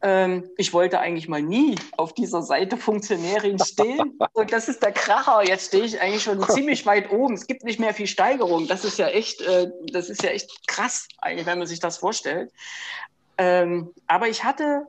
Ähm, 0.00 0.48
ich 0.56 0.72
wollte 0.72 1.00
eigentlich 1.00 1.28
mal 1.28 1.42
nie 1.42 1.74
auf 1.96 2.12
dieser 2.12 2.42
Seite 2.42 2.76
Funktionärin 2.76 3.58
stehen. 3.58 4.18
Und 4.32 4.52
das 4.52 4.68
ist 4.68 4.82
der 4.82 4.92
Kracher. 4.92 5.42
Jetzt 5.44 5.68
stehe 5.68 5.84
ich 5.84 6.00
eigentlich 6.00 6.22
schon 6.22 6.40
ziemlich 6.48 6.86
weit 6.86 7.10
oben. 7.10 7.34
Es 7.34 7.46
gibt 7.46 7.64
nicht 7.64 7.80
mehr 7.80 7.94
viel 7.94 8.06
Steigerung. 8.06 8.68
Das 8.68 8.84
ist 8.84 8.98
ja 8.98 9.08
echt, 9.08 9.40
äh, 9.40 9.70
das 9.92 10.08
ist 10.08 10.22
ja 10.22 10.30
echt 10.30 10.66
krass, 10.68 11.08
eigentlich, 11.18 11.46
wenn 11.46 11.58
man 11.58 11.66
sich 11.66 11.80
das 11.80 11.98
vorstellt. 11.98 12.52
Ähm, 13.38 13.92
aber 14.06 14.28
ich 14.28 14.44
hatte 14.44 14.86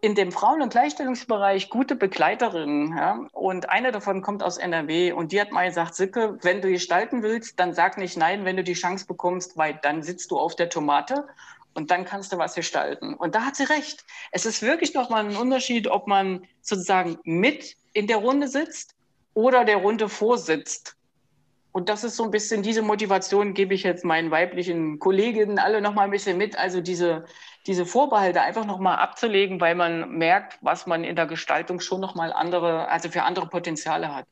in 0.00 0.14
dem 0.14 0.32
Frauen- 0.32 0.62
und 0.62 0.70
Gleichstellungsbereich 0.70 1.68
gute 1.68 1.94
Begleiterinnen. 1.94 2.96
Ja? 2.96 3.26
Und 3.32 3.68
eine 3.68 3.92
davon 3.92 4.22
kommt 4.22 4.42
aus 4.42 4.56
NRW 4.56 5.12
und 5.12 5.32
die 5.32 5.40
hat 5.40 5.52
mal 5.52 5.68
gesagt, 5.68 5.94
Sicke, 5.94 6.38
wenn 6.42 6.62
du 6.62 6.70
gestalten 6.70 7.22
willst, 7.22 7.60
dann 7.60 7.74
sag 7.74 7.98
nicht 7.98 8.16
nein, 8.16 8.44
wenn 8.44 8.56
du 8.56 8.64
die 8.64 8.72
Chance 8.72 9.06
bekommst, 9.06 9.56
weil 9.56 9.78
dann 9.82 10.02
sitzt 10.02 10.30
du 10.30 10.38
auf 10.38 10.56
der 10.56 10.70
Tomate 10.70 11.26
und 11.74 11.90
dann 11.90 12.04
kannst 12.04 12.32
du 12.32 12.38
was 12.38 12.54
gestalten. 12.54 13.14
Und 13.14 13.34
da 13.34 13.44
hat 13.44 13.56
sie 13.56 13.64
recht. 13.64 14.04
Es 14.32 14.46
ist 14.46 14.62
wirklich 14.62 14.94
nochmal 14.94 15.24
ein 15.24 15.36
Unterschied, 15.36 15.88
ob 15.88 16.06
man 16.06 16.46
sozusagen 16.62 17.18
mit 17.24 17.76
in 17.92 18.06
der 18.06 18.18
Runde 18.18 18.48
sitzt 18.48 18.94
oder 19.34 19.64
der 19.64 19.76
Runde 19.76 20.08
vorsitzt. 20.08 20.96
Und 21.72 21.88
das 21.88 22.02
ist 22.02 22.16
so 22.16 22.24
ein 22.24 22.32
bisschen 22.32 22.62
diese 22.62 22.82
Motivation, 22.82 23.54
gebe 23.54 23.74
ich 23.74 23.84
jetzt 23.84 24.04
meinen 24.04 24.32
weiblichen 24.32 24.98
Kolleginnen 24.98 25.60
alle 25.60 25.80
nochmal 25.80 26.06
ein 26.06 26.10
bisschen 26.10 26.36
mit. 26.36 26.58
Also 26.58 26.80
diese, 26.80 27.24
diese 27.66 27.86
Vorbehalte 27.86 28.40
einfach 28.40 28.66
nochmal 28.66 28.98
abzulegen, 28.98 29.60
weil 29.60 29.76
man 29.76 30.10
merkt, 30.10 30.58
was 30.62 30.86
man 30.86 31.04
in 31.04 31.14
der 31.14 31.26
Gestaltung 31.26 31.78
schon 31.78 32.00
nochmal 32.00 32.32
andere, 32.32 32.88
also 32.88 33.08
für 33.08 33.22
andere 33.22 33.46
Potenziale 33.46 34.14
hat. 34.14 34.26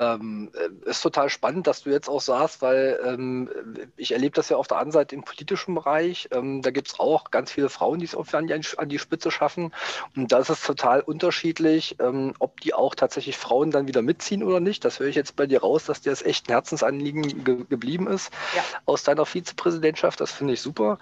Ähm, 0.00 0.50
äh, 0.54 0.88
ist 0.88 1.02
total 1.02 1.28
spannend, 1.28 1.66
dass 1.66 1.82
du 1.82 1.90
jetzt 1.90 2.08
auch 2.08 2.22
sagst, 2.22 2.62
weil 2.62 2.98
ähm, 3.04 3.50
ich 3.98 4.12
erlebe 4.12 4.34
das 4.34 4.48
ja 4.48 4.56
auf 4.56 4.66
der 4.66 4.78
anderen 4.78 4.92
Seite 4.92 5.14
im 5.14 5.24
politischen 5.24 5.74
Bereich. 5.74 6.28
Ähm, 6.32 6.62
da 6.62 6.70
gibt 6.70 6.88
es 6.88 6.98
auch 6.98 7.30
ganz 7.30 7.52
viele 7.52 7.68
Frauen, 7.68 7.98
die 7.98 8.06
es 8.06 8.14
an 8.14 8.46
die, 8.46 8.54
an 8.78 8.88
die 8.88 8.98
Spitze 8.98 9.30
schaffen. 9.30 9.74
Und 10.16 10.32
da 10.32 10.38
ist 10.38 10.48
es 10.48 10.62
total 10.62 11.02
unterschiedlich, 11.02 11.96
ähm, 12.00 12.32
ob 12.38 12.60
die 12.62 12.72
auch 12.72 12.94
tatsächlich 12.94 13.36
Frauen 13.36 13.70
dann 13.70 13.88
wieder 13.88 14.00
mitziehen 14.00 14.42
oder 14.42 14.58
nicht. 14.58 14.86
Das 14.86 15.00
höre 15.00 15.08
ich 15.08 15.16
jetzt 15.16 15.36
bei 15.36 15.46
dir 15.46 15.60
raus, 15.60 15.84
dass 15.84 16.00
dir 16.00 16.10
das 16.10 16.22
echt 16.22 16.48
ein 16.48 16.52
Herzensanliegen 16.52 17.44
ge 17.44 17.64
geblieben 17.68 18.06
ist 18.08 18.32
ja. 18.56 18.62
aus 18.86 19.02
deiner 19.02 19.26
Vizepräsidentschaft. 19.26 20.18
Das 20.18 20.32
finde 20.32 20.54
ich 20.54 20.62
super. 20.62 20.98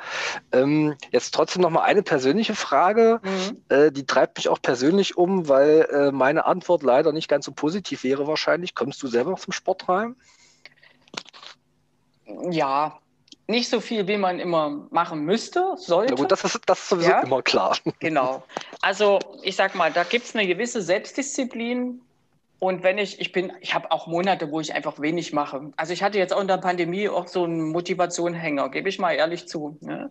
Ähm, 0.50 0.96
jetzt 1.12 1.34
trotzdem 1.34 1.62
noch 1.62 1.70
mal 1.70 1.82
eine 1.82 2.02
persönliche 2.02 2.56
Frage. 2.56 3.20
Mhm. 3.22 3.62
Äh, 3.68 3.92
die 3.92 4.06
treibt 4.06 4.38
mich 4.38 4.48
auch 4.48 4.60
persönlich 4.60 5.16
um, 5.16 5.48
weil 5.48 5.88
äh, 5.92 6.10
meine 6.10 6.46
Antwort 6.46 6.82
leider 6.82 7.12
nicht 7.12 7.28
ganz 7.28 7.44
so 7.44 7.52
positiv 7.52 8.02
wäre 8.02 8.26
wahrscheinlich. 8.26 8.74
Kommt 8.74 8.87
Kommst 8.88 9.02
du 9.02 9.08
selber 9.08 9.36
zum 9.36 9.52
Sport 9.52 9.86
rein? 9.86 10.16
Ja, 12.50 12.98
nicht 13.46 13.68
so 13.68 13.82
viel, 13.82 14.08
wie 14.08 14.16
man 14.16 14.40
immer 14.40 14.88
machen 14.88 15.26
müsste, 15.26 15.74
sollte. 15.76 16.14
Na 16.14 16.18
gut, 16.18 16.32
das 16.32 16.42
ist, 16.42 16.58
das 16.64 16.78
ist 16.78 16.88
sowieso 16.88 17.10
ja, 17.10 17.20
immer 17.20 17.42
klar. 17.42 17.76
Genau. 17.98 18.42
Also 18.80 19.18
ich 19.42 19.56
sag 19.56 19.74
mal, 19.74 19.92
da 19.92 20.04
gibt 20.04 20.24
es 20.24 20.34
eine 20.34 20.46
gewisse 20.46 20.80
Selbstdisziplin. 20.80 22.00
Und 22.60 22.82
wenn 22.82 22.96
ich, 22.96 23.20
ich 23.20 23.32
bin, 23.32 23.52
ich 23.60 23.74
habe 23.74 23.92
auch 23.92 24.06
Monate, 24.06 24.50
wo 24.50 24.58
ich 24.58 24.72
einfach 24.72 24.98
wenig 24.98 25.34
mache. 25.34 25.70
Also 25.76 25.92
ich 25.92 26.02
hatte 26.02 26.16
jetzt 26.16 26.32
auch 26.32 26.40
in 26.40 26.48
der 26.48 26.56
Pandemie 26.56 27.10
auch 27.10 27.28
so 27.28 27.44
einen 27.44 27.68
Motivationhänger, 27.68 28.70
gebe 28.70 28.88
ich 28.88 28.98
mal 28.98 29.12
ehrlich 29.12 29.46
zu. 29.48 29.76
Ne? 29.82 30.10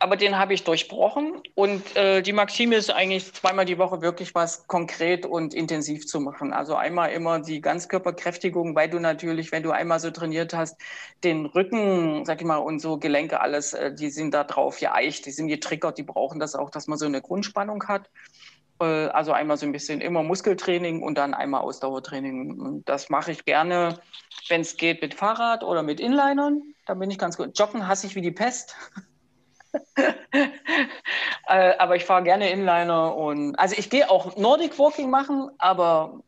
Aber 0.00 0.16
den 0.16 0.38
habe 0.38 0.54
ich 0.54 0.62
durchbrochen 0.62 1.42
und 1.54 1.96
äh, 1.96 2.22
die 2.22 2.32
Maxime 2.32 2.76
ist 2.76 2.90
eigentlich 2.90 3.32
zweimal 3.32 3.64
die 3.64 3.78
Woche 3.78 4.00
wirklich 4.00 4.34
was 4.34 4.66
konkret 4.68 5.26
und 5.26 5.54
intensiv 5.54 6.06
zu 6.06 6.20
machen. 6.20 6.52
Also 6.52 6.76
einmal 6.76 7.10
immer 7.10 7.40
die 7.40 7.60
Ganzkörperkräftigung, 7.60 8.76
weil 8.76 8.88
du 8.88 9.00
natürlich, 9.00 9.50
wenn 9.50 9.64
du 9.64 9.72
einmal 9.72 9.98
so 9.98 10.10
trainiert 10.10 10.54
hast, 10.54 10.80
den 11.24 11.46
Rücken, 11.46 12.24
sag 12.24 12.40
ich 12.40 12.46
mal, 12.46 12.58
und 12.58 12.78
so 12.78 12.98
Gelenke 12.98 13.40
alles, 13.40 13.72
äh, 13.72 13.92
die 13.92 14.10
sind 14.10 14.34
da 14.34 14.44
drauf 14.44 14.78
geeicht, 14.78 15.26
die 15.26 15.32
sind 15.32 15.48
getriggert, 15.48 15.98
die 15.98 16.04
brauchen 16.04 16.38
das 16.38 16.54
auch, 16.54 16.70
dass 16.70 16.86
man 16.86 16.98
so 16.98 17.06
eine 17.06 17.20
Grundspannung 17.20 17.88
hat. 17.88 18.08
Äh, 18.80 18.84
also 18.84 19.32
einmal 19.32 19.56
so 19.56 19.66
ein 19.66 19.72
bisschen 19.72 20.00
immer 20.00 20.22
Muskeltraining 20.22 21.02
und 21.02 21.18
dann 21.18 21.34
einmal 21.34 21.62
Ausdauertraining. 21.62 22.60
Und 22.60 22.88
das 22.88 23.10
mache 23.10 23.32
ich 23.32 23.44
gerne, 23.44 23.98
wenn 24.48 24.60
es 24.60 24.76
geht, 24.76 25.02
mit 25.02 25.14
Fahrrad 25.14 25.64
oder 25.64 25.82
mit 25.82 25.98
Inlinern. 25.98 26.62
Da 26.86 26.94
bin 26.94 27.10
ich 27.10 27.18
ganz 27.18 27.36
gut. 27.36 27.58
Joggen 27.58 27.88
hasse 27.88 28.06
ich 28.06 28.14
wie 28.14 28.22
die 28.22 28.30
Pest. 28.30 28.76
Äh, 31.50 31.78
aber 31.78 31.96
ich 31.96 32.04
fahre 32.04 32.22
gerne 32.22 32.50
Inliner 32.50 33.16
und 33.16 33.54
also 33.56 33.74
ich 33.78 33.88
gehe 33.88 34.10
auch 34.10 34.36
Nordic 34.36 34.78
Walking 34.78 35.08
machen, 35.08 35.48
aber 35.56 36.20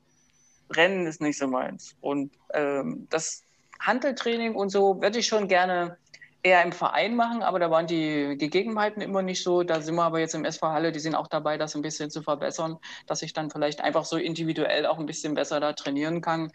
Rennen 0.71 1.07
ist 1.07 1.21
nicht 1.21 1.37
so 1.37 1.47
meins. 1.47 1.95
Und 2.01 2.33
ähm, 2.55 3.07
das 3.11 3.45
Handeltraining 3.81 4.55
und 4.55 4.71
so 4.71 5.03
würde 5.03 5.19
ich 5.19 5.27
schon 5.27 5.47
gerne 5.47 5.99
eher 6.43 6.63
im 6.63 6.73
Verein 6.73 7.17
machen, 7.17 7.43
aber 7.43 7.59
da 7.59 7.71
waren 7.71 7.87
die 7.87 8.37
Gegebenheiten 8.39 9.03
immer 9.03 9.23
nicht 9.23 9.43
so. 9.43 9.63
Da 9.63 9.81
sind 9.83 9.95
wir 9.95 10.05
aber 10.05 10.21
jetzt 10.21 10.35
im 10.35 10.45
SV 10.45 10.69
Halle, 10.69 10.93
die 10.93 11.01
sind 11.01 11.15
auch 11.15 11.29
dabei, 11.29 11.59
das 11.59 11.75
ein 11.75 11.83
bisschen 11.83 12.11
zu 12.11 12.23
verbessern, 12.23 12.79
dass 13.07 13.23
ich 13.23 13.33
dann 13.33 13.51
vielleicht 13.51 13.83
einfach 13.83 14.05
so 14.05 14.17
individuell 14.17 14.87
auch 14.87 14.99
ein 14.99 15.07
bisschen 15.07 15.35
besser 15.35 15.61
da 15.61 15.75
trainieren 15.75 16.23
kann. 16.23 16.51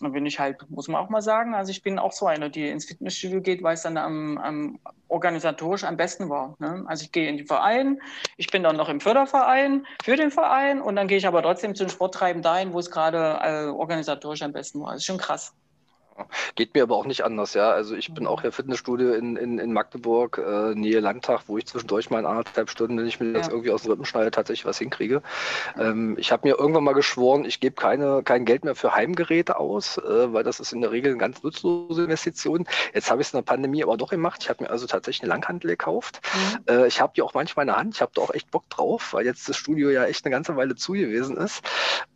Dann 0.00 0.12
bin 0.12 0.26
ich 0.26 0.38
halt, 0.38 0.58
muss 0.70 0.88
man 0.88 1.02
auch 1.02 1.08
mal 1.08 1.22
sagen, 1.22 1.54
also 1.54 1.70
ich 1.70 1.82
bin 1.82 1.98
auch 1.98 2.12
so 2.12 2.26
einer, 2.26 2.48
die 2.48 2.68
ins 2.68 2.86
Fitnessstudio 2.86 3.40
geht, 3.40 3.62
weil 3.62 3.74
es 3.74 3.82
dann 3.82 3.96
am, 3.96 4.38
am 4.38 4.78
organisatorisch 5.08 5.84
am 5.84 5.96
besten 5.96 6.28
war. 6.28 6.54
Ne? 6.58 6.84
Also 6.86 7.04
ich 7.04 7.12
gehe 7.12 7.28
in 7.28 7.38
den 7.38 7.46
Verein, 7.46 8.00
ich 8.36 8.48
bin 8.48 8.62
dann 8.62 8.76
noch 8.76 8.88
im 8.88 9.00
Förderverein 9.00 9.86
für 10.02 10.16
den 10.16 10.30
Verein 10.30 10.80
und 10.80 10.96
dann 10.96 11.08
gehe 11.08 11.18
ich 11.18 11.26
aber 11.26 11.42
trotzdem 11.42 11.74
zum 11.74 11.88
Sporttreiben 11.88 12.42
dahin, 12.42 12.72
wo 12.72 12.78
es 12.78 12.90
gerade 12.90 13.38
äh, 13.42 13.66
organisatorisch 13.66 14.42
am 14.42 14.52
besten 14.52 14.80
war. 14.80 14.92
Das 14.92 14.98
ist 14.98 15.06
schon 15.06 15.18
krass. 15.18 15.54
Geht 16.54 16.74
mir 16.74 16.82
aber 16.82 16.96
auch 16.96 17.06
nicht 17.06 17.24
anders, 17.24 17.54
ja. 17.54 17.70
Also 17.70 17.94
ich 17.94 18.12
bin 18.12 18.26
auch 18.26 18.42
hier 18.42 18.52
Fitnessstudio 18.52 19.12
in, 19.12 19.36
in, 19.36 19.58
in 19.58 19.72
Magdeburg, 19.72 20.38
äh, 20.38 20.74
Nähe 20.74 21.00
Landtag, 21.00 21.42
wo 21.46 21.58
ich 21.58 21.66
zwischendurch 21.66 22.10
mal 22.10 22.20
in 22.20 22.26
anderthalb 22.26 22.70
Stunden, 22.70 22.98
wenn 22.98 23.06
ich 23.06 23.20
mir 23.20 23.26
ja. 23.26 23.38
das 23.38 23.48
irgendwie 23.48 23.70
aus 23.70 23.82
dem 23.82 23.92
Rippen 23.92 24.04
schneide, 24.04 24.30
tatsächlich 24.30 24.66
was 24.66 24.78
hinkriege. 24.78 25.22
Ähm, 25.78 26.16
ich 26.18 26.32
habe 26.32 26.48
mir 26.48 26.58
irgendwann 26.58 26.84
mal 26.84 26.94
geschworen, 26.94 27.44
ich 27.44 27.60
gebe 27.60 27.74
keine, 27.74 28.22
kein 28.22 28.44
Geld 28.44 28.64
mehr 28.64 28.74
für 28.74 28.94
Heimgeräte 28.94 29.58
aus, 29.58 29.98
äh, 29.98 30.32
weil 30.32 30.44
das 30.44 30.60
ist 30.60 30.72
in 30.72 30.80
der 30.80 30.90
Regel 30.90 31.12
eine 31.12 31.18
ganz 31.18 31.42
nutzlose 31.42 32.04
Investition. 32.04 32.66
Jetzt 32.94 33.10
habe 33.10 33.20
ich 33.20 33.28
es 33.28 33.34
in 33.34 33.38
der 33.38 33.42
Pandemie 33.42 33.82
aber 33.82 33.96
doch 33.96 34.10
gemacht. 34.10 34.40
Ich 34.42 34.48
habe 34.48 34.64
mir 34.64 34.70
also 34.70 34.86
tatsächlich 34.86 35.22
eine 35.22 35.30
Langhantel 35.30 35.70
gekauft. 35.70 36.20
Mhm. 36.34 36.74
Äh, 36.74 36.86
ich 36.86 37.00
habe 37.00 37.12
die 37.14 37.22
auch 37.22 37.34
manchmal 37.34 37.64
in 37.64 37.68
der 37.68 37.76
Hand. 37.76 37.94
Ich 37.94 38.00
habe 38.00 38.12
da 38.14 38.22
auch 38.22 38.34
echt 38.34 38.50
Bock 38.50 38.68
drauf, 38.70 39.12
weil 39.12 39.24
jetzt 39.24 39.48
das 39.48 39.56
Studio 39.56 39.90
ja 39.90 40.04
echt 40.04 40.24
eine 40.24 40.32
ganze 40.32 40.56
Weile 40.56 40.74
zu 40.74 40.92
gewesen 40.92 41.36
ist. 41.36 41.62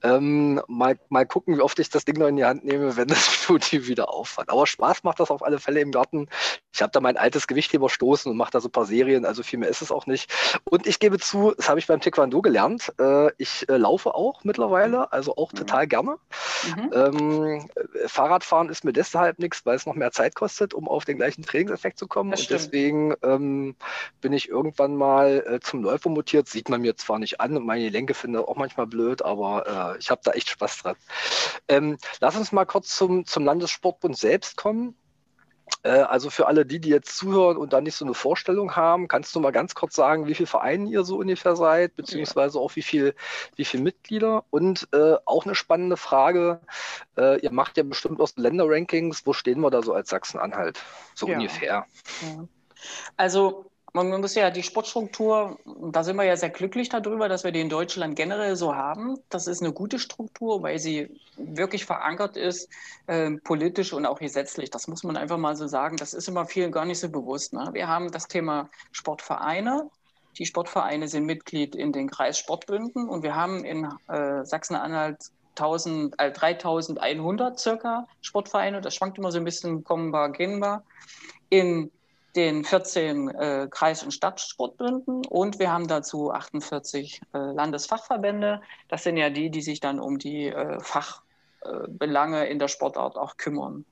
Ähm, 0.03 0.61
mal, 0.67 0.99
mal 1.09 1.27
gucken, 1.27 1.57
wie 1.57 1.61
oft 1.61 1.79
ich 1.79 1.91
das 1.91 2.05
Ding 2.05 2.19
noch 2.19 2.29
in 2.29 2.37
die 2.37 2.45
Hand 2.45 2.65
nehme, 2.65 2.97
wenn 2.97 3.09
das 3.09 3.27
Studio 3.33 3.92
wieder 3.93 4.13
Aufwand. 4.13 4.51
Aber 4.51 4.67
Spaß 4.67 5.05
macht 5.05 5.21
das 5.21 5.31
auf 5.31 5.43
alle 5.43 5.59
Fälle 5.59 5.81
im 5.81 5.93
Garten. 5.93 6.29
Ich 6.75 6.83
habe 6.83 6.91
da 6.91 7.01
mein 7.01 7.17
altes 7.17 7.47
Gewicht 7.47 7.73
überstoßen 7.73 8.31
und 8.31 8.37
mache 8.37 8.51
da 8.51 8.61
so 8.61 8.69
ein 8.69 8.73
paar 8.73 8.87
Serien, 8.87 9.25
also 9.25 9.43
viel 9.43 9.59
mehr 9.59 9.69
ist 9.69 9.83
es 9.83 9.93
auch 9.93 10.07
nicht. 10.07 10.33
Und 10.65 10.87
ich 10.87 10.99
gebe 10.99 11.19
zu, 11.19 11.53
das 11.57 11.69
habe 11.69 11.79
ich 11.79 11.87
beim 11.87 12.01
Taekwondo 12.01 12.43
gelernt. 12.43 12.93
Äh, 12.99 13.31
ich 13.39 13.69
äh, 13.69 13.77
laufe 13.77 14.15
auch 14.15 14.43
mittlerweile, 14.45 15.13
also 15.13 15.37
auch 15.37 15.53
mhm. 15.53 15.57
total 15.57 15.87
gerne. 15.87 16.17
Mhm. 16.77 16.91
Ähm, 16.93 17.71
Fahrradfahren 18.07 18.69
ist 18.69 18.85
mir 18.85 18.93
deshalb 18.93 19.39
nichts, 19.39 19.65
weil 19.67 19.77
es 19.77 19.87
noch 19.87 19.95
mehr 19.95 20.13
Zeit 20.13 20.35
kostet, 20.35 20.75
um 20.75 20.89
auf 20.89 21.05
den 21.05 21.19
gleichen 21.19 21.43
Trainingseffekt 21.43 21.99
zu 21.99 22.07
kommen. 22.07 22.31
und 22.31 22.51
deswegen 22.51 23.15
ähm, 23.23 23.77
bin 24.21 24.33
ich 24.33 24.49
irgendwann 24.49 24.97
mal 24.97 25.45
äh, 25.47 25.61
zum 25.61 25.83
Läufer 25.83 26.09
mutiert. 26.09 26.49
Sieht 26.49 26.69
man 26.69 26.81
mir 26.81 26.97
zwar 26.97 27.19
nicht 27.19 27.41
an 27.41 27.57
und 27.57 27.67
meine 27.67 27.85
Gelenke 27.85 28.15
finde 28.15 28.41
ich 28.41 28.47
auch 28.47 28.57
manchmal 28.57 28.87
blöd, 28.87 29.23
aber 29.23 29.95
äh, 29.95 29.99
ich 29.99 30.11
habe 30.11 30.21
da 30.25 30.33
echt 30.33 30.49
Spaß 30.49 30.79
dran. 30.79 30.97
Ähm, 31.69 31.99
lass 32.21 32.37
uns 32.37 32.53
mal 32.53 32.65
kurz 32.65 32.97
zum, 32.97 33.27
zum 33.27 33.45
Landessportbund 33.83 34.17
selbst 34.17 34.57
kommen. 34.57 34.95
Äh, 35.83 35.91
also 35.91 36.31
für 36.31 36.47
alle 36.47 36.67
die, 36.67 36.81
die 36.81 36.91
jetzt 36.91 37.17
zuhören 37.17 37.57
und 37.57 37.73
da 37.73 37.81
nicht 37.81 37.97
so 37.97 38.05
eine 38.05 38.15
Vorstellung 38.15 38.77
haben, 38.77 39.09
kannst 39.09 39.35
du 39.35 39.41
mal 39.41 39.53
ganz 39.53 39.75
kurz 39.75 39.95
sagen, 39.95 40.27
wie 40.27 40.35
viele 40.35 40.47
Vereine 40.47 40.89
ihr 40.89 41.05
so 41.05 41.19
ungefähr 41.19 41.57
seid, 41.57 41.95
beziehungsweise 41.97 42.59
auch 42.59 42.77
wie 42.77 42.83
viel, 42.83 43.15
wie 43.57 43.65
viele 43.65 43.83
Mitglieder? 43.83 44.45
Und 44.51 44.89
äh, 44.93 45.17
auch 45.25 45.45
eine 45.45 45.55
spannende 45.55 45.97
Frage, 45.97 46.61
äh, 47.17 47.41
ihr 47.41 47.53
macht 47.53 47.77
ja 47.77 47.83
bestimmt 47.83 48.21
aus 48.21 48.37
Länderrankings, 48.37 49.27
wo 49.27 49.33
stehen 49.33 49.61
wir 49.61 49.71
da 49.71 49.83
so 49.83 49.93
als 49.93 50.11
Sachsen-Anhalt? 50.11 50.81
So 51.15 51.29
ja. 51.29 51.37
ungefähr. 51.37 51.87
Also 53.17 53.72
man 53.95 54.21
muss 54.21 54.35
ja 54.35 54.51
die 54.51 54.63
Sportstruktur, 54.63 55.59
da 55.91 56.03
sind 56.03 56.17
wir 56.17 56.25
ja 56.25 56.37
sehr 56.37 56.51
glücklich 56.51 56.89
darüber, 56.89 57.29
dass 57.29 57.45
wir 57.45 57.53
die 57.53 57.61
in 57.61 57.69
Deutschland 57.69 58.17
generell 58.17 58.57
so 58.57 58.75
haben. 58.75 59.19
Das 59.29 59.47
ist 59.47 59.63
eine 59.63 59.73
gute 59.73 59.99
Struktur, 59.99 60.63
weil 60.63 60.79
sie 60.79 61.11
wirklich 61.37 61.85
verankert 61.85 62.37
ist, 62.37 62.71
äh, 63.07 63.33
politisch 63.45 63.93
und 63.93 64.07
auch 64.07 64.19
gesetzlich. 64.19 64.71
Das 64.71 64.89
muss 64.89 65.05
man 65.05 65.19
einfach 65.19 65.37
mal 65.37 65.57
so 65.57 65.67
sagen. 65.67 65.97
Das 65.97 66.15
ist 66.15 66.27
immer 66.27 66.47
vielen 66.47 66.73
gar 66.73 66.87
nicht 66.87 67.01
so 67.01 67.11
bewusst. 67.11 67.53
Ne? 67.53 67.69
Wir 67.73 67.87
haben 67.87 68.11
das 68.11 68.29
Thema 68.29 68.71
Sportvereine. 68.93 69.91
Die 70.39 70.47
Sportvereine 70.47 71.09
sind 71.09 71.27
Mitglied 71.27 71.75
in 71.75 71.93
den 71.93 72.09
Kreissportbünden 72.09 73.09
und 73.11 73.23
wir 73.23 73.35
haben 73.35 73.63
in 73.65 73.87
äh, 74.09 74.43
Sachsen-Anhalt 74.45 75.19
1000, 75.57 76.15
äh, 76.19 76.33
3100 76.33 77.59
circa 77.59 78.09
Sportvereine. 78.23 78.81
Das 78.81 78.95
schwankt 78.95 79.19
immer 79.19 79.31
so 79.31 79.37
ein 79.37 79.45
bisschen, 79.45 79.85
kommen 79.85 80.11
wir, 80.11 80.31
gehen 80.31 80.61
wir. 80.61 80.83
In 81.51 81.91
den 82.37 82.65
14 82.65 83.29
äh, 83.29 83.69
Kreis- 83.71 84.03
und 84.03 84.13
Stadtsportbünden 84.13 85.27
und 85.27 85.59
wir 85.59 85.71
haben 85.71 85.87
dazu 85.87 86.33
48 86.33 87.21
äh, 87.35 87.39
Landesfachverbände. 87.39 88.63
Das 88.89 89.03
sind 89.03 89.17
ja 89.17 89.31
die, 89.31 89.51
die 89.51 89.63
sich 89.63 89.81
dann 89.81 90.01
um 90.01 90.19
die 90.19 90.47
äh, 90.47 90.79
Fachbelange 90.81 92.47
in 92.47 92.59
der 92.59 92.69
Sportart 92.69 93.17
auch 93.17 93.37
kümmern. 93.37 93.85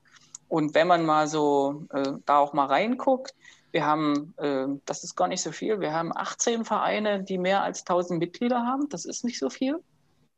Und 0.47 0.73
wenn 0.73 0.87
man 0.87 1.05
mal 1.05 1.27
so 1.27 1.85
äh, 1.93 2.13
da 2.25 2.39
auch 2.39 2.53
mal 2.53 2.65
reinguckt, 2.65 3.33
wir 3.71 3.85
haben, 3.85 4.33
äh, 4.37 4.67
das 4.85 5.03
ist 5.03 5.15
gar 5.15 5.27
nicht 5.27 5.41
so 5.41 5.51
viel, 5.51 5.79
wir 5.79 5.93
haben 5.93 6.11
18 6.15 6.65
Vereine, 6.65 7.23
die 7.23 7.37
mehr 7.37 7.63
als 7.63 7.81
1000 7.81 8.19
Mitglieder 8.19 8.65
haben. 8.65 8.89
Das 8.89 9.05
ist 9.05 9.23
nicht 9.23 9.39
so 9.39 9.49
viel. 9.49 9.81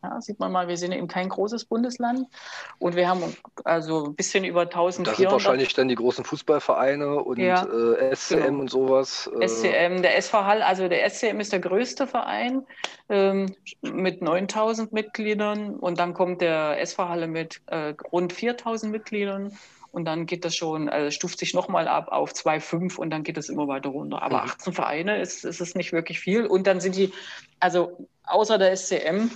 Ja, 0.04 0.20
sieht 0.20 0.38
man 0.40 0.52
mal, 0.52 0.68
wir 0.68 0.76
sind 0.76 0.92
eben 0.92 1.08
kein 1.08 1.30
großes 1.30 1.64
Bundesland 1.66 2.28
und 2.78 2.98
wir 2.98 3.08
haben 3.08 3.24
also 3.64 4.08
ein 4.08 4.16
bisschen 4.16 4.44
über 4.44 4.64
1400. 4.64 5.14
Das 5.14 5.18
sind 5.18 5.32
wahrscheinlich 5.32 5.74
dann 5.74 5.88
die 5.88 5.96
großen 5.96 6.26
Fußballvereine 6.26 7.24
und 7.24 7.40
ja, 7.40 7.64
äh, 7.64 8.14
SCM 8.14 8.36
genau. 8.36 8.60
und 8.60 8.70
sowas. 8.70 9.32
Äh. 9.40 9.48
SCM, 9.48 10.02
der 10.02 10.18
SV 10.18 10.44
Hall, 10.44 10.62
also 10.62 10.90
der 10.90 11.10
SCM 11.10 11.40
ist 11.40 11.54
der 11.54 11.62
größte 11.62 12.06
Verein 12.06 12.66
ähm, 13.08 13.56
mit 13.82 14.22
9000 14.22 14.92
Mitgliedern 14.92 15.76
und 15.76 16.00
dann 16.00 16.14
kommt 16.14 16.42
der 16.42 16.82
SV 16.82 17.08
Halle 17.08 17.28
mit 17.28 17.62
äh, 17.68 17.94
rund 18.12 18.34
4000 18.34 18.92
Mitgliedern 18.92 19.58
und 19.94 20.06
dann 20.06 20.26
geht 20.26 20.44
das 20.44 20.56
schon, 20.56 20.90
also 20.90 21.12
stuft 21.12 21.38
sich 21.38 21.54
nochmal 21.54 21.88
ab 21.88 22.08
auf 22.10 22.34
2,5 22.34 22.98
und 22.98 23.12
dann 23.12 23.24
geht 23.24 23.38
es 23.38 23.48
immer 23.48 23.68
weiter 23.68 23.90
runter. 23.90 24.22
Aber 24.24 24.42
mhm. 24.42 24.50
18 24.50 24.74
Vereine 24.74 25.22
ist, 25.22 25.46
ist 25.46 25.62
es 25.62 25.76
nicht 25.76 25.94
wirklich 25.94 26.20
viel 26.20 26.46
und 26.46 26.68
dann 26.68 26.82
sind 26.82 26.98
die, 26.98 27.14
also 27.60 28.08
außer 28.24 28.58
der 28.58 28.76
SCM 28.76 29.30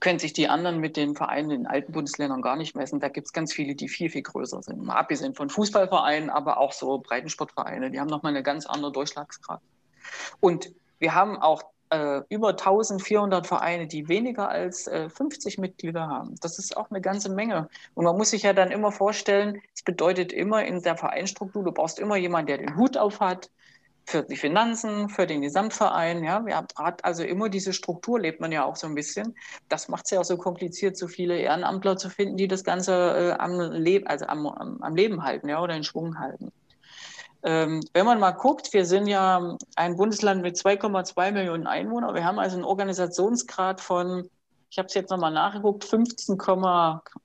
können 0.00 0.18
sich 0.18 0.32
die 0.32 0.48
anderen 0.48 0.78
mit 0.78 0.96
den 0.96 1.14
Vereinen 1.14 1.50
in 1.50 1.66
alten 1.66 1.92
Bundesländern 1.92 2.42
gar 2.42 2.56
nicht 2.56 2.76
messen. 2.76 3.00
Da 3.00 3.08
gibt 3.08 3.26
es 3.26 3.32
ganz 3.32 3.52
viele, 3.52 3.74
die 3.74 3.88
viel, 3.88 4.10
viel 4.10 4.22
größer 4.22 4.62
sind. 4.62 4.82
Mal 4.82 4.96
abgesehen 4.96 5.34
von 5.34 5.48
Fußballvereinen, 5.48 6.30
aber 6.30 6.58
auch 6.58 6.72
so 6.72 6.98
Breitensportvereine, 6.98 7.90
die 7.90 8.00
haben 8.00 8.08
nochmal 8.08 8.32
eine 8.32 8.42
ganz 8.42 8.66
andere 8.66 8.92
Durchschlagskraft. 8.92 9.64
Und 10.40 10.70
wir 10.98 11.14
haben 11.14 11.36
auch 11.38 11.62
äh, 11.90 12.22
über 12.28 12.50
1400 12.50 13.46
Vereine, 13.46 13.86
die 13.86 14.08
weniger 14.08 14.48
als 14.48 14.86
äh, 14.86 15.08
50 15.08 15.58
Mitglieder 15.58 16.08
haben. 16.08 16.34
Das 16.40 16.58
ist 16.58 16.76
auch 16.76 16.90
eine 16.90 17.00
ganze 17.00 17.30
Menge. 17.30 17.68
Und 17.94 18.04
man 18.04 18.16
muss 18.16 18.30
sich 18.30 18.42
ja 18.42 18.52
dann 18.52 18.70
immer 18.70 18.92
vorstellen, 18.92 19.60
es 19.74 19.82
bedeutet 19.82 20.32
immer 20.32 20.64
in 20.64 20.82
der 20.82 20.96
Vereinsstruktur, 20.96 21.64
du 21.64 21.72
brauchst 21.72 21.98
immer 21.98 22.16
jemanden, 22.16 22.48
der 22.48 22.58
den 22.58 22.76
Hut 22.76 22.96
auf 22.96 23.20
hat, 23.20 23.50
für 24.06 24.22
die 24.22 24.36
Finanzen, 24.36 25.08
für 25.08 25.26
den 25.26 25.42
Gesamtverein. 25.42 26.22
Ja, 26.22 26.46
wir 26.46 26.56
haben 26.56 26.68
also 27.02 27.24
immer 27.24 27.48
diese 27.48 27.72
Struktur, 27.72 28.20
lebt 28.20 28.40
man 28.40 28.52
ja 28.52 28.64
auch 28.64 28.76
so 28.76 28.86
ein 28.86 28.94
bisschen. 28.94 29.34
Das 29.68 29.88
macht 29.88 30.04
es 30.04 30.12
ja 30.12 30.20
auch 30.20 30.24
so 30.24 30.36
kompliziert, 30.36 30.96
so 30.96 31.08
viele 31.08 31.36
Ehrenamtler 31.36 31.96
zu 31.96 32.08
finden, 32.08 32.36
die 32.36 32.46
das 32.46 32.62
Ganze 32.62 32.92
äh, 32.92 33.32
am, 33.32 33.58
Leben, 33.72 34.06
also 34.06 34.26
am, 34.26 34.46
am, 34.46 34.94
Leben 34.94 35.24
halten 35.24 35.48
ja, 35.48 35.60
oder 35.60 35.74
in 35.74 35.82
Schwung 35.82 36.20
halten. 36.20 36.52
Ähm, 37.42 37.80
wenn 37.94 38.06
man 38.06 38.20
mal 38.20 38.30
guckt, 38.30 38.72
wir 38.72 38.86
sind 38.86 39.08
ja 39.08 39.56
ein 39.74 39.96
Bundesland 39.96 40.40
mit 40.40 40.56
2,2 40.56 41.32
Millionen 41.32 41.66
Einwohnern. 41.66 42.14
Wir 42.14 42.24
haben 42.24 42.38
also 42.38 42.56
einen 42.56 42.64
Organisationsgrad 42.64 43.80
von, 43.80 44.30
ich 44.70 44.78
habe 44.78 44.86
es 44.86 44.94
jetzt 44.94 45.10
nochmal 45.10 45.32
nachgeguckt, 45.32 45.84
15, 45.84 46.38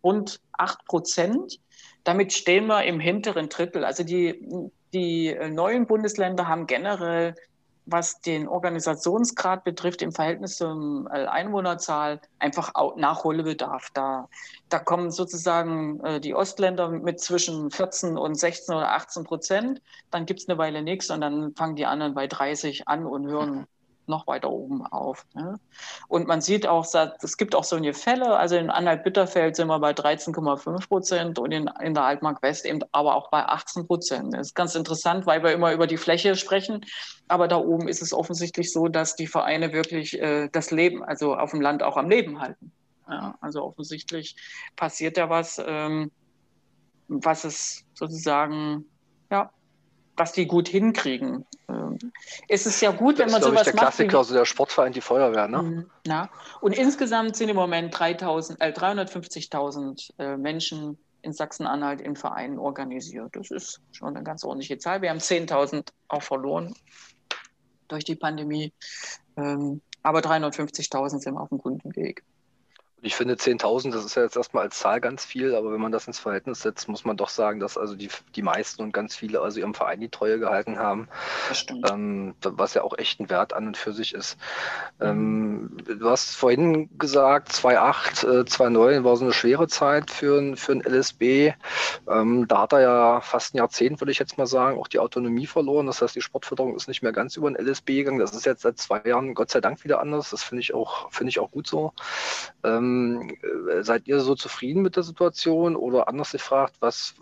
rund 0.04 0.39
8 0.54 0.86
Prozent. 0.86 1.60
Damit 2.04 2.34
stehen 2.34 2.65
wir 2.65 2.84
im 2.86 3.00
hinteren 3.00 3.50
Drittel. 3.50 3.86
Also 3.86 4.04
die 4.04 4.72
die 4.93 5.27
äh, 5.27 5.49
neuen 5.49 5.88
Bundesländer 5.88 6.47
haben 6.47 6.67
generell, 6.67 7.36
was 7.86 8.21
den 8.21 8.47
Organisationsgrad 8.47 9.63
betrifft, 9.63 10.01
im 10.01 10.12
Verhältnis 10.12 10.58
zur 10.58 11.08
äh, 11.12 11.25
Einwohnerzahl 11.25 12.21
einfach 12.39 12.71
Nachholbedarf. 12.95 13.89
Da, 13.93 14.30
da 14.69 14.80
kommen 14.80 15.12
sozusagen 15.12 15.99
äh, 16.01 16.19
die 16.19 16.36
Ostländer 16.36 16.89
mit 16.89 17.19
zwischen 17.19 17.71
14 17.71 18.17
und 18.17 18.36
16 18.36 18.75
oder 18.75 18.91
18 18.93 19.23
Prozent. 19.23 19.82
Dann 20.12 20.25
gibt 20.25 20.41
es 20.41 20.49
eine 20.49 20.58
Weile 20.58 20.82
nichts 20.82 21.10
und 21.10 21.21
dann 21.21 21.56
fangen 21.56 21.75
die 21.75 21.86
anderen 21.86 22.13
bei 22.13 22.27
30 22.27 22.88
an 22.88 23.06
und 23.06 23.27
hören 23.27 23.67
noch 24.12 24.28
weiter 24.28 24.52
oben 24.52 24.86
auf. 24.86 25.26
Ne? 25.34 25.60
Und 26.08 26.28
man 26.28 26.41
sieht 26.41 26.67
auch, 26.67 26.86
es 27.21 27.38
gibt 27.38 27.56
auch 27.56 27.63
solche 27.63 27.93
Fälle, 27.93 28.38
also 28.38 28.56
in 28.56 28.69
Anhalt-Bitterfeld 28.69 29.56
sind 29.56 29.67
wir 29.67 29.80
bei 29.80 29.91
13,5 29.91 30.88
Prozent 30.88 31.39
und 31.39 31.52
in, 31.52 31.67
in 31.82 31.95
der 31.95 32.04
Altmark 32.04 32.43
West 32.43 32.65
eben 32.65 32.82
aber 32.91 33.15
auch 33.15 33.32
bei 33.32 33.43
18 33.43 33.88
Prozent. 33.88 34.34
Das 34.36 34.47
ist 34.47 34.56
ganz 34.56 34.76
interessant, 34.76 35.26
weil 35.26 35.41
wir 35.41 35.52
immer 35.52 35.74
über 35.74 35.88
die 35.88 35.97
Fläche 35.97 36.36
sprechen, 36.36 36.86
aber 37.28 37.47
da 37.47 37.58
oben 37.58 37.88
ist 37.88 38.04
es 38.04 38.13
offensichtlich 38.13 38.71
so, 38.71 38.88
dass 38.88 39.15
die 39.15 39.28
Vereine 39.28 39.74
wirklich 39.74 40.19
äh, 40.21 40.50
das 40.52 40.69
Leben, 40.69 41.04
also 41.04 41.36
auf 41.36 41.52
dem 41.52 41.62
Land 41.62 41.82
auch 41.82 41.97
am 41.97 42.10
Leben 42.10 42.39
halten. 42.39 42.71
Ja, 43.10 43.36
also 43.41 43.63
offensichtlich 43.63 44.36
passiert 44.76 45.17
da 45.17 45.30
was, 45.30 45.62
ähm, 45.65 46.12
was 47.08 47.43
es 47.43 47.84
sozusagen, 47.93 48.86
ja, 49.30 49.52
was 50.17 50.34
die 50.34 50.45
gut 50.45 50.67
hinkriegen. 50.67 51.45
Ähm, 51.69 51.97
es 52.47 52.65
ist 52.65 52.82
ja 52.82 52.91
gut, 52.91 53.19
das 53.19 53.26
wenn 53.26 53.32
man 53.32 53.41
ist, 53.41 53.47
sowas 53.47 53.62
ich, 53.62 53.74
der 53.74 53.76
macht. 53.76 54.00
Der 54.00 54.08
Klassiker, 54.08 54.17
also 54.17 54.34
der 54.34 54.45
Sportverein, 54.45 54.93
die 54.93 55.02
Feuerwehr, 55.02 55.47
ne? 55.47 55.62
Mhm, 55.62 55.89
ja. 56.06 56.30
Und 56.60 56.74
insgesamt 56.74 57.36
sind 57.36 57.50
im 57.50 57.56
Moment 57.56 57.93
äh, 58.00 58.13
350.000 58.13 60.12
äh, 60.19 60.38
Menschen 60.38 60.97
in 61.21 61.34
Sachsen-Anhalt 61.34 62.02
in 62.02 62.15
Vereinen 62.15 62.58
organisiert. 62.60 63.36
Das 63.36 63.52
ist 63.52 63.82
schon 63.91 64.15
eine 64.15 64.24
ganz 64.24 64.43
ordentliche 64.43 64.78
Zahl. 64.80 65.02
Wir 65.02 65.10
haben 65.10 65.19
10.000 65.19 65.89
auch 66.08 66.24
verloren 66.24 66.74
durch 67.88 68.04
die 68.04 68.15
Pandemie. 68.15 68.74
Ähm, 69.38 69.82
aber 70.04 70.19
350.000 70.19 71.19
sind 71.19 71.38
auf 71.38 71.52
einem 71.52 71.62
guten 71.62 71.95
Weg. 71.95 72.24
Ich 73.04 73.16
finde 73.16 73.34
10.000, 73.34 73.92
das 73.92 74.06
ist 74.06 74.16
ja 74.16 74.22
jetzt 74.22 74.36
erstmal 74.36 74.64
als 74.64 74.78
Zahl 74.78 75.02
ganz 75.02 75.26
viel, 75.26 75.56
aber 75.56 75.74
wenn 75.74 75.82
man 75.82 75.92
das 75.92 76.06
ins 76.06 76.20
Verhältnis 76.20 76.62
setzt, 76.62 76.88
muss 76.88 77.04
man 77.04 77.18
doch 77.18 77.30
sagen, 77.30 77.60
dass 77.60 77.78
also 77.78 77.96
die, 77.96 78.10
die 78.36 78.44
meisten 78.44 78.84
und 78.84 78.92
ganz 78.92 79.16
viele 79.16 79.42
also 79.42 79.60
ihrem 79.60 79.74
Verein 79.74 80.00
die 80.00 80.10
Treue 80.10 80.38
gehalten 80.38 80.78
haben. 80.78 81.08
Ähm, 81.92 82.36
was 82.44 82.76
ja 82.76 82.84
auch 82.84 82.98
echt 82.98 83.20
ein 83.20 83.30
Wert 83.30 83.54
an 83.54 83.68
und 83.68 83.78
für 83.78 83.92
sich 83.92 84.14
ist. 84.14 84.38
Mhm. 85.00 85.08
Ähm, 85.08 85.78
du 86.00 86.10
hast 86.10 86.36
vorhin 86.36 86.90
gesagt, 87.00 87.52
2.8, 87.52 88.28
äh, 88.28 88.44
2.9 88.44 89.04
war 89.04 89.18
so 89.18 89.26
eine 89.26 89.34
schwere 89.34 89.68
Zeit 89.68 90.12
für, 90.12 90.56
für 90.56 90.74
ein 90.74 90.82
LSB. 90.82 91.54
Ähm, 92.08 92.48
da 92.48 92.62
hat 92.62 92.74
er 92.74 92.82
ja 92.82 93.22
fast 93.22 93.54
ein 93.54 93.58
Jahrzehnt, 93.58 94.00
würde 94.00 94.12
ich 94.12 94.20
jetzt 94.20 94.38
mal 94.38 94.48
sagen, 94.48 94.78
auch 94.78 94.88
die 94.88 95.00
Autonomie 95.00 95.48
verloren. 95.48 95.88
Das 95.88 96.02
heißt, 96.02 96.16
die 96.16 96.22
Sportförderung 96.22 96.76
ist 96.76 96.88
nicht 96.88 97.02
mehr 97.02 97.14
ganz 97.14 97.36
über 97.36 97.48
ein 97.48 97.56
LSB 97.56 97.98
gegangen. 97.98 98.20
Das 98.20 98.34
ist 98.34 98.46
jetzt 98.46 98.62
seit 98.62 98.78
zwei 98.78 99.02
Jahren 99.06 99.34
Gott 99.34 99.50
sei 99.50 99.60
Dank 99.60 99.84
wieder 99.84 100.02
anders. 100.02 100.30
Das 100.30 100.44
finde 100.44 100.62
ich 100.62 100.74
auch, 100.76 101.12
finde 101.12 101.30
ich 101.30 101.40
auch 101.40 101.50
gut 101.50 101.66
so. 101.66 101.94
Ähm, 102.64 102.90
ähm, 102.91 103.38
äh, 103.69 103.84
seid 103.84 104.08
ihr 104.08 104.19
so 104.19 104.36
zufrieden 104.36 104.82
mit 104.82 104.95
der 104.95 105.04
Situation 105.04 105.75
oder 105.75 106.08
anders 106.08 106.32
gefragt, 106.32 106.75
was, 106.80 107.15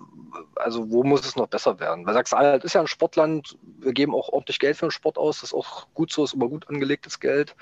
also 0.55 0.91
wo 0.91 1.03
muss 1.03 1.25
es 1.25 1.35
noch 1.35 1.47
besser 1.47 1.79
werden? 1.79 2.05
Weil 2.05 2.13
Sachsen-Anhalt 2.13 2.63
ist 2.63 2.73
ja 2.73 2.81
ein 2.81 2.87
Sportland, 2.87 3.57
wir 3.79 3.93
geben 3.93 4.13
auch 4.13 4.29
ordentlich 4.29 4.59
Geld 4.59 4.77
für 4.77 4.87
den 4.87 4.91
Sport 4.91 5.17
aus, 5.17 5.41
das 5.41 5.49
ist 5.49 5.53
auch 5.53 5.87
gut 5.93 6.11
so, 6.11 6.23
ist 6.23 6.33
immer 6.33 6.47
gut 6.47 6.67
angelegtes 6.69 7.19
Geld. 7.19 7.55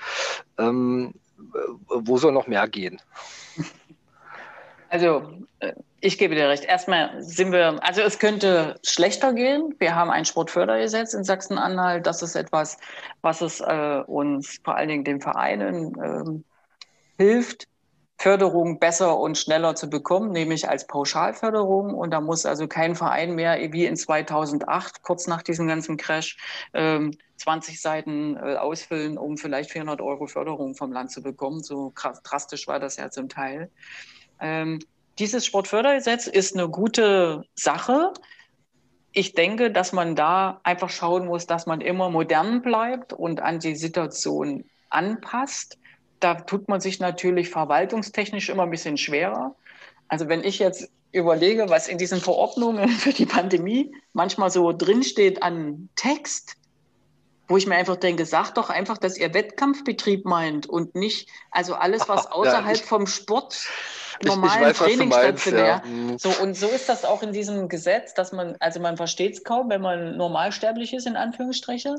Ähm, 0.58 1.14
äh, 1.38 1.58
wo 1.88 2.18
soll 2.18 2.32
noch 2.32 2.46
mehr 2.46 2.66
gehen? 2.68 3.00
Also, 4.90 5.30
äh, 5.60 5.74
ich 6.00 6.16
gebe 6.16 6.34
dir 6.34 6.48
recht. 6.48 6.64
Erstmal 6.64 7.22
sind 7.22 7.52
wir, 7.52 7.82
also 7.82 8.00
es 8.00 8.18
könnte 8.18 8.78
schlechter 8.84 9.32
gehen. 9.32 9.74
Wir 9.78 9.94
haben 9.94 10.10
ein 10.10 10.24
Sportfördergesetz 10.24 11.12
in 11.12 11.24
Sachsen-Anhalt. 11.24 12.06
Das 12.06 12.22
ist 12.22 12.36
etwas, 12.36 12.78
was 13.20 13.42
es 13.42 13.60
äh, 13.60 14.02
uns 14.06 14.60
vor 14.64 14.76
allen 14.76 14.88
Dingen 14.88 15.04
den 15.04 15.20
Vereinen 15.20 16.44
äh, 17.18 17.22
hilft, 17.22 17.66
Förderung 18.20 18.80
besser 18.80 19.16
und 19.18 19.38
schneller 19.38 19.76
zu 19.76 19.88
bekommen, 19.88 20.32
nämlich 20.32 20.68
als 20.68 20.88
Pauschalförderung. 20.88 21.94
Und 21.94 22.10
da 22.10 22.20
muss 22.20 22.46
also 22.46 22.66
kein 22.66 22.96
Verein 22.96 23.36
mehr 23.36 23.72
wie 23.72 23.86
in 23.86 23.96
2008, 23.96 25.02
kurz 25.02 25.28
nach 25.28 25.42
diesem 25.42 25.68
ganzen 25.68 25.96
Crash, 25.96 26.36
20 26.72 26.74
ähm, 26.74 27.78
Seiten 27.80 28.36
äh, 28.36 28.56
ausfüllen, 28.56 29.18
um 29.18 29.36
vielleicht 29.36 29.70
400 29.70 30.00
Euro 30.00 30.26
Förderung 30.26 30.74
vom 30.74 30.92
Land 30.92 31.12
zu 31.12 31.22
bekommen. 31.22 31.62
So 31.62 31.92
drastisch 32.24 32.66
war 32.66 32.80
das 32.80 32.96
ja 32.96 33.08
zum 33.10 33.28
Teil. 33.28 33.70
Ähm, 34.40 34.80
dieses 35.20 35.46
Sportfördergesetz 35.46 36.26
ist 36.26 36.56
eine 36.56 36.68
gute 36.68 37.44
Sache. 37.54 38.12
ich 39.12 39.32
denke, 39.32 39.70
dass 39.72 39.92
man 39.92 40.14
da 40.16 40.60
einfach 40.64 40.90
schauen 40.90 41.26
muss, 41.26 41.46
dass 41.46 41.66
man 41.66 41.80
immer 41.80 42.10
modern 42.10 42.62
bleibt 42.62 43.12
und 43.12 43.40
an 43.40 43.58
die 43.58 43.74
Situation 43.74 44.64
anpasst. 44.90 45.78
Da 46.20 46.34
tut 46.34 46.68
man 46.68 46.80
sich 46.80 47.00
natürlich 47.00 47.50
verwaltungstechnisch 47.50 48.48
immer 48.48 48.64
ein 48.64 48.70
bisschen 48.70 48.96
schwerer. 48.96 49.54
Also 50.08 50.28
wenn 50.28 50.42
ich 50.42 50.58
jetzt 50.58 50.90
überlege, 51.12 51.68
was 51.68 51.88
in 51.88 51.98
diesen 51.98 52.20
Verordnungen 52.20 52.88
für 52.88 53.12
die 53.12 53.26
Pandemie 53.26 53.94
manchmal 54.12 54.50
so 54.50 54.72
drinsteht 54.72 55.42
an 55.42 55.88
Text, 55.96 56.56
wo 57.48 57.56
ich 57.56 57.66
mir 57.66 57.76
einfach 57.76 57.96
denke, 57.96 58.26
sag 58.26 58.52
doch 58.54 58.68
einfach, 58.68 58.98
dass 58.98 59.16
ihr 59.16 59.32
Wettkampfbetrieb 59.32 60.26
meint 60.26 60.66
und 60.66 60.94
nicht, 60.94 61.30
also 61.50 61.74
alles, 61.74 62.08
was 62.08 62.26
außerhalb 62.30 62.66
ja, 62.66 62.72
ich, 62.72 62.82
vom 62.82 63.06
Sport 63.06 63.66
normalen 64.22 64.66
weiß, 64.66 64.76
Training 64.76 65.10
stattfindet. 65.10 65.66
Ja. 65.66 65.82
So, 66.18 66.30
und 66.42 66.54
so 66.54 66.68
ist 66.68 66.88
das 66.88 67.04
auch 67.04 67.22
in 67.22 67.32
diesem 67.32 67.68
Gesetz, 67.68 68.12
dass 68.12 68.32
man, 68.32 68.56
also 68.60 68.80
man 68.80 68.96
versteht 68.96 69.34
es 69.34 69.44
kaum, 69.44 69.70
wenn 69.70 69.80
man 69.80 70.16
normalsterblich 70.16 70.92
ist, 70.92 71.06
in 71.06 71.16
Anführungsstriche. 71.16 71.96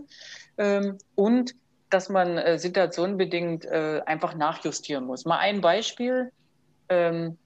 Ähm, 0.58 1.00
und 1.16 1.56
dass 1.90 2.10
man 2.10 2.38
äh, 2.38 2.58
situationenbedingt 2.58 3.66
äh, 3.66 4.02
einfach 4.06 4.36
nachjustieren 4.36 5.06
muss. 5.06 5.26
Mal 5.26 5.40
ein 5.40 5.62
Beispiel. 5.62 6.32
Ähm, 6.90 7.38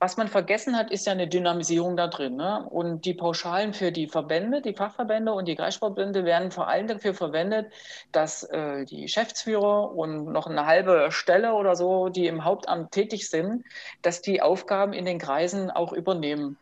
was 0.00 0.18
man 0.18 0.28
vergessen 0.28 0.76
hat, 0.76 0.90
ist 0.90 1.06
ja 1.06 1.12
eine 1.12 1.28
Dynamisierung 1.28 1.96
da 1.96 2.08
drin. 2.08 2.36
Ne? 2.36 2.68
Und 2.68 3.06
die 3.06 3.14
Pauschalen 3.14 3.72
für 3.72 3.90
die 3.90 4.06
Verbände, 4.06 4.60
die 4.60 4.74
Fachverbände 4.74 5.32
und 5.32 5.48
die 5.48 5.54
Kreissportbünde 5.54 6.26
werden 6.26 6.50
vor 6.50 6.68
allem 6.68 6.88
dafür 6.88 7.14
verwendet, 7.14 7.72
dass 8.12 8.42
äh, 8.42 8.84
die 8.84 9.02
Geschäftsführer 9.02 9.94
und 9.96 10.26
noch 10.26 10.46
eine 10.46 10.66
halbe 10.66 11.08
Stelle 11.10 11.54
oder 11.54 11.74
so, 11.74 12.10
die 12.10 12.26
im 12.26 12.44
Hauptamt 12.44 12.92
tätig 12.92 13.30
sind, 13.30 13.64
dass 14.02 14.20
die 14.20 14.42
Aufgaben 14.42 14.92
in 14.92 15.06
den 15.06 15.18
Kreisen 15.18 15.70
auch 15.70 15.92
übernehmen 15.92 16.58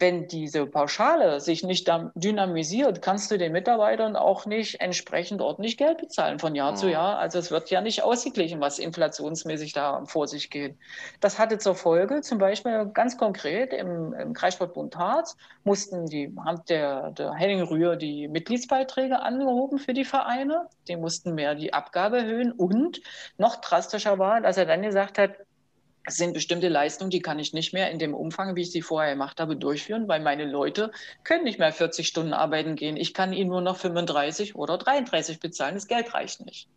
wenn 0.00 0.26
diese 0.28 0.66
Pauschale 0.66 1.40
sich 1.40 1.62
nicht 1.62 1.90
dynamisiert, 2.14 3.02
kannst 3.02 3.30
du 3.30 3.36
den 3.36 3.52
Mitarbeitern 3.52 4.16
auch 4.16 4.46
nicht 4.46 4.80
entsprechend 4.80 5.42
ordentlich 5.42 5.76
Geld 5.76 5.98
bezahlen 5.98 6.38
von 6.38 6.54
Jahr 6.54 6.72
mhm. 6.72 6.76
zu 6.76 6.90
Jahr. 6.90 7.18
Also 7.18 7.38
es 7.38 7.50
wird 7.50 7.70
ja 7.70 7.80
nicht 7.80 8.02
ausgeglichen, 8.02 8.60
was 8.60 8.78
inflationsmäßig 8.78 9.74
da 9.74 10.04
vor 10.06 10.26
sich 10.26 10.50
geht. 10.50 10.76
Das 11.20 11.38
hatte 11.38 11.58
zur 11.58 11.74
Folge, 11.74 12.22
zum 12.22 12.38
Beispiel 12.38 12.90
ganz 12.94 13.18
konkret 13.18 13.72
im, 13.72 14.14
im 14.14 14.32
Kreissportbund 14.32 14.96
Harz 14.96 15.36
mussten 15.64 16.06
die, 16.06 16.34
haben 16.44 16.62
der, 16.68 17.10
der 17.10 17.34
Henning 17.34 17.62
Rühr 17.62 17.96
die 17.96 18.28
Mitgliedsbeiträge 18.28 19.20
angehoben 19.20 19.78
für 19.78 19.92
die 19.92 20.04
Vereine. 20.04 20.68
Die 20.88 20.96
mussten 20.96 21.34
mehr 21.34 21.54
die 21.54 21.74
Abgabe 21.74 22.18
erhöhen 22.18 22.52
und 22.52 23.00
noch 23.36 23.56
drastischer 23.56 24.18
war, 24.18 24.40
dass 24.40 24.56
er 24.56 24.66
dann 24.66 24.82
gesagt 24.82 25.18
hat, 25.18 25.32
es 26.04 26.16
sind 26.16 26.32
bestimmte 26.32 26.68
Leistungen, 26.68 27.10
die 27.10 27.20
kann 27.20 27.38
ich 27.38 27.52
nicht 27.52 27.72
mehr 27.72 27.90
in 27.90 27.98
dem 27.98 28.14
Umfang, 28.14 28.56
wie 28.56 28.62
ich 28.62 28.72
sie 28.72 28.82
vorher 28.82 29.12
gemacht 29.12 29.40
habe, 29.40 29.56
durchführen, 29.56 30.08
weil 30.08 30.20
meine 30.20 30.44
Leute 30.44 30.90
können 31.24 31.44
nicht 31.44 31.58
mehr 31.58 31.72
40 31.72 32.06
Stunden 32.06 32.32
arbeiten 32.32 32.74
gehen. 32.74 32.96
Ich 32.96 33.12
kann 33.12 33.32
ihnen 33.32 33.50
nur 33.50 33.60
noch 33.60 33.76
35 33.76 34.56
oder 34.56 34.78
33 34.78 35.40
bezahlen. 35.40 35.74
Das 35.74 35.88
Geld 35.88 36.14
reicht 36.14 36.44
nicht. 36.44 36.68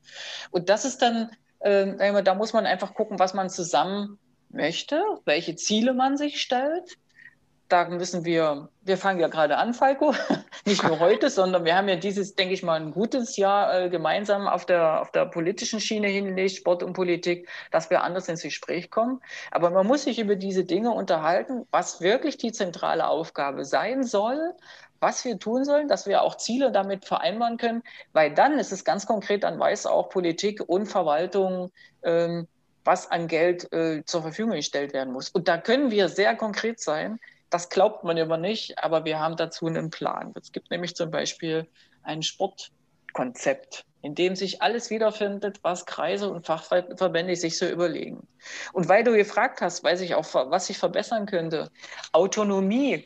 Und 0.52 0.70
das 0.70 0.86
ist 0.86 1.02
dann, 1.02 1.32
äh, 1.60 2.24
da 2.24 2.36
muss 2.36 2.54
man 2.54 2.66
einfach 2.66 2.94
gucken, 2.94 3.20
was 3.20 3.34
man 3.34 3.50
zusammen 3.50 4.20
möchte, 4.50 5.02
welche 5.26 5.56
Ziele 5.56 5.94
man 5.94 6.18
sich 6.18 6.42
stellt 6.42 6.98
da 7.74 7.90
müssen 7.90 8.24
wir, 8.24 8.70
wir 8.84 8.98
fangen 9.00 9.20
ja 9.20 9.28
gerade 9.30 9.58
an, 9.58 9.74
Falco, 9.74 10.14
nicht 10.66 10.84
nur 10.84 11.00
heute, 11.00 11.32
sondern 11.32 11.66
wir 11.66 11.76
haben 11.76 11.90
ja 11.90 11.96
dieses, 11.96 12.36
denke 12.36 12.54
ich 12.54 12.62
mal, 12.62 12.80
ein 12.80 12.92
gutes 12.92 13.36
Jahr 13.36 13.74
äh, 13.74 13.90
gemeinsam 13.90 14.48
auf 14.48 14.68
der, 14.68 15.02
auf 15.02 15.12
der 15.12 15.26
politischen 15.26 15.80
Schiene 15.80 16.08
hingelegt, 16.08 16.56
Sport 16.56 16.84
und 16.84 16.94
Politik, 16.94 17.50
dass 17.72 17.90
wir 17.90 18.04
anders 18.04 18.30
ins 18.30 18.44
Gespräch 18.44 18.92
kommen. 18.92 19.22
Aber 19.50 19.72
man 19.72 19.88
muss 19.88 20.04
sich 20.04 20.20
über 20.20 20.36
diese 20.36 20.66
Dinge 20.66 20.92
unterhalten, 20.92 21.66
was 21.72 22.00
wirklich 22.00 22.38
die 22.38 22.52
zentrale 22.52 23.08
Aufgabe 23.08 23.66
sein 23.66 24.04
soll, 24.04 24.54
was 25.00 25.26
wir 25.26 25.40
tun 25.40 25.66
sollen, 25.66 25.88
dass 25.88 26.06
wir 26.06 26.22
auch 26.22 26.38
Ziele 26.38 26.72
damit 26.72 27.06
vereinbaren 27.06 27.58
können, 27.58 27.82
weil 28.14 28.36
dann 28.36 28.60
ist 28.60 28.72
es 28.72 28.86
ganz 28.86 29.08
konkret, 29.08 29.44
dann 29.44 29.60
weiß 29.60 29.88
auch 29.88 30.10
Politik 30.10 30.62
und 30.68 30.86
Verwaltung, 30.86 31.72
ähm, 32.04 32.48
was 32.86 33.10
an 33.10 33.28
Geld 33.28 33.72
äh, 33.74 34.04
zur 34.06 34.22
Verfügung 34.22 34.52
gestellt 34.52 34.94
werden 34.94 35.12
muss. 35.12 35.30
Und 35.30 35.48
da 35.48 35.58
können 35.58 35.90
wir 35.90 36.08
sehr 36.08 36.36
konkret 36.36 36.80
sein, 36.80 37.20
das 37.54 37.70
glaubt 37.70 38.04
man 38.04 38.18
immer 38.18 38.38
nicht, 38.38 38.84
aber 38.84 39.06
wir 39.06 39.20
haben 39.20 39.38
dazu 39.38 39.68
einen 39.68 39.92
Plan. 39.92 40.34
Es 40.42 40.52
gibt 40.52 40.72
nämlich 40.72 40.96
zum 40.96 41.12
Beispiel 41.12 41.68
ein 42.02 42.24
Sportkonzept, 42.24 43.86
in 44.02 44.16
dem 44.16 44.36
sich 44.36 44.64
alles 44.64 44.90
wiederfindet, 44.90 45.60
was 45.62 45.86
Kreise 45.86 46.32
und 46.32 46.48
Fachverbände 46.48 47.36
sich 47.36 47.60
so 47.60 47.68
überlegen. 47.68 48.28
Und 48.74 48.90
weil 48.90 49.04
du 49.04 49.16
gefragt 49.16 49.62
hast, 49.62 49.84
weiß 49.84 50.02
ich 50.02 50.16
auch, 50.16 50.26
was 50.34 50.66
sich 50.66 50.80
verbessern 50.80 51.28
könnte. 51.28 51.70
Autonomie. 52.12 53.06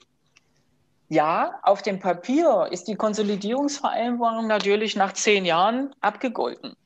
Ja, 1.09 1.59
auf 1.63 1.81
dem 1.81 1.99
Papier 1.99 2.69
ist 2.71 2.87
die 2.87 2.95
Konsolidierungsvereinbarung 2.95 4.47
natürlich 4.47 4.95
nach 4.95 5.11
zehn 5.11 5.43
Jahren 5.43 5.93
abgegolten. 5.99 6.77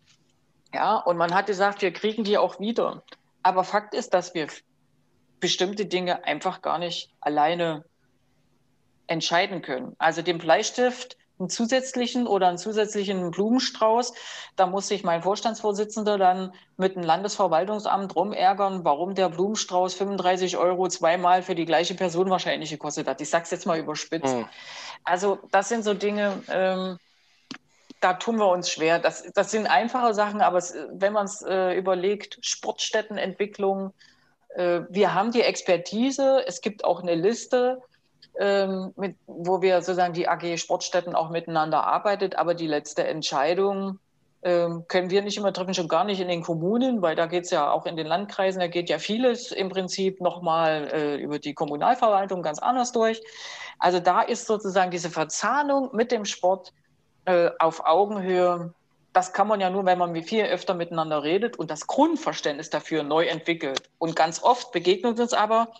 Ja, 0.73 0.95
und 0.95 1.17
man 1.17 1.35
hat 1.35 1.45
gesagt, 1.45 1.83
wir 1.83 1.93
kriegen 1.93 2.23
die 2.23 2.39
auch 2.39 2.59
wieder. 2.59 3.03
Aber 3.43 3.63
Fakt 3.63 3.93
ist, 3.93 4.15
dass 4.15 4.33
wir 4.33 4.47
bestimmte 5.41 5.85
Dinge 5.85 6.23
einfach 6.23 6.61
gar 6.61 6.79
nicht 6.79 7.11
alleine 7.19 7.83
entscheiden 9.07 9.61
können. 9.61 9.95
Also 9.99 10.21
den 10.21 10.37
Bleistift, 10.37 11.17
einen 11.37 11.49
zusätzlichen 11.49 12.27
oder 12.27 12.47
einen 12.47 12.57
zusätzlichen 12.57 13.31
Blumenstrauß, 13.31 14.13
da 14.55 14.67
muss 14.67 14.87
sich 14.87 15.03
mein 15.03 15.23
Vorstandsvorsitzender 15.23 16.17
dann 16.17 16.53
mit 16.77 16.95
dem 16.95 17.03
Landesverwaltungsamt 17.03 18.15
rumärgern, 18.15 18.85
warum 18.85 19.15
der 19.15 19.29
Blumenstrauß 19.29 19.95
35 19.95 20.57
Euro 20.57 20.87
zweimal 20.87 21.41
für 21.41 21.55
die 21.55 21.65
gleiche 21.65 21.95
Person 21.95 22.29
wahrscheinlich 22.29 22.69
gekostet 22.69 23.07
hat. 23.07 23.19
Ich 23.19 23.29
sage 23.29 23.43
es 23.43 23.51
jetzt 23.51 23.65
mal 23.65 23.79
überspitzt. 23.79 24.35
Mhm. 24.35 24.47
Also 25.03 25.39
das 25.51 25.67
sind 25.67 25.83
so 25.83 25.93
Dinge, 25.93 26.43
ähm, 26.49 26.99
da 28.01 28.13
tun 28.13 28.37
wir 28.37 28.47
uns 28.47 28.69
schwer. 28.69 28.99
Das, 28.99 29.23
das 29.33 29.51
sind 29.51 29.67
einfache 29.67 30.13
Sachen, 30.13 30.41
aber 30.41 30.59
es, 30.59 30.75
wenn 30.91 31.13
man 31.13 31.25
es 31.25 31.41
äh, 31.41 31.73
überlegt, 31.73 32.37
Sportstättenentwicklung, 32.41 33.93
wir 34.55 35.13
haben 35.13 35.31
die 35.31 35.41
Expertise, 35.41 36.43
es 36.45 36.61
gibt 36.61 36.83
auch 36.83 37.01
eine 37.01 37.15
Liste, 37.15 37.81
ähm, 38.39 38.93
mit, 38.95 39.15
wo 39.27 39.61
wir 39.61 39.81
sozusagen 39.81 40.13
die 40.13 40.27
AG 40.27 40.57
Sportstätten 40.57 41.15
auch 41.15 41.29
miteinander 41.29 41.85
arbeitet, 41.85 42.35
aber 42.37 42.53
die 42.53 42.67
letzte 42.67 43.05
Entscheidung 43.05 43.99
ähm, 44.43 44.85
können 44.87 45.09
wir 45.09 45.21
nicht 45.21 45.37
immer 45.37 45.53
treffen, 45.53 45.73
schon 45.73 45.87
gar 45.87 46.03
nicht 46.03 46.19
in 46.19 46.27
den 46.27 46.41
Kommunen, 46.41 47.01
weil 47.01 47.15
da 47.15 47.27
geht 47.27 47.43
es 47.43 47.51
ja 47.51 47.71
auch 47.71 47.85
in 47.85 47.95
den 47.95 48.07
Landkreisen, 48.07 48.59
da 48.59 48.67
geht 48.67 48.89
ja 48.89 48.97
vieles 48.97 49.51
im 49.51 49.69
Prinzip 49.69 50.19
nochmal 50.21 50.89
äh, 50.91 51.15
über 51.17 51.39
die 51.39 51.53
Kommunalverwaltung 51.53 52.41
ganz 52.41 52.59
anders 52.59 52.91
durch. 52.91 53.21
Also 53.77 53.99
da 53.99 54.21
ist 54.21 54.47
sozusagen 54.47 54.91
diese 54.91 55.09
Verzahnung 55.09 55.89
mit 55.93 56.11
dem 56.11 56.25
Sport 56.25 56.73
äh, 57.25 57.51
auf 57.59 57.85
Augenhöhe 57.85 58.73
das 59.13 59.33
kann 59.33 59.47
man 59.47 59.59
ja 59.59 59.69
nur, 59.69 59.85
wenn 59.85 59.97
man 59.97 60.15
viel 60.23 60.45
öfter 60.45 60.73
miteinander 60.73 61.23
redet 61.23 61.57
und 61.57 61.69
das 61.69 61.87
Grundverständnis 61.87 62.69
dafür 62.69 63.03
neu 63.03 63.25
entwickelt. 63.25 63.89
Und 63.97 64.15
ganz 64.15 64.41
oft 64.41 64.71
begegnet 64.71 65.19
uns 65.19 65.33
aber, 65.33 65.73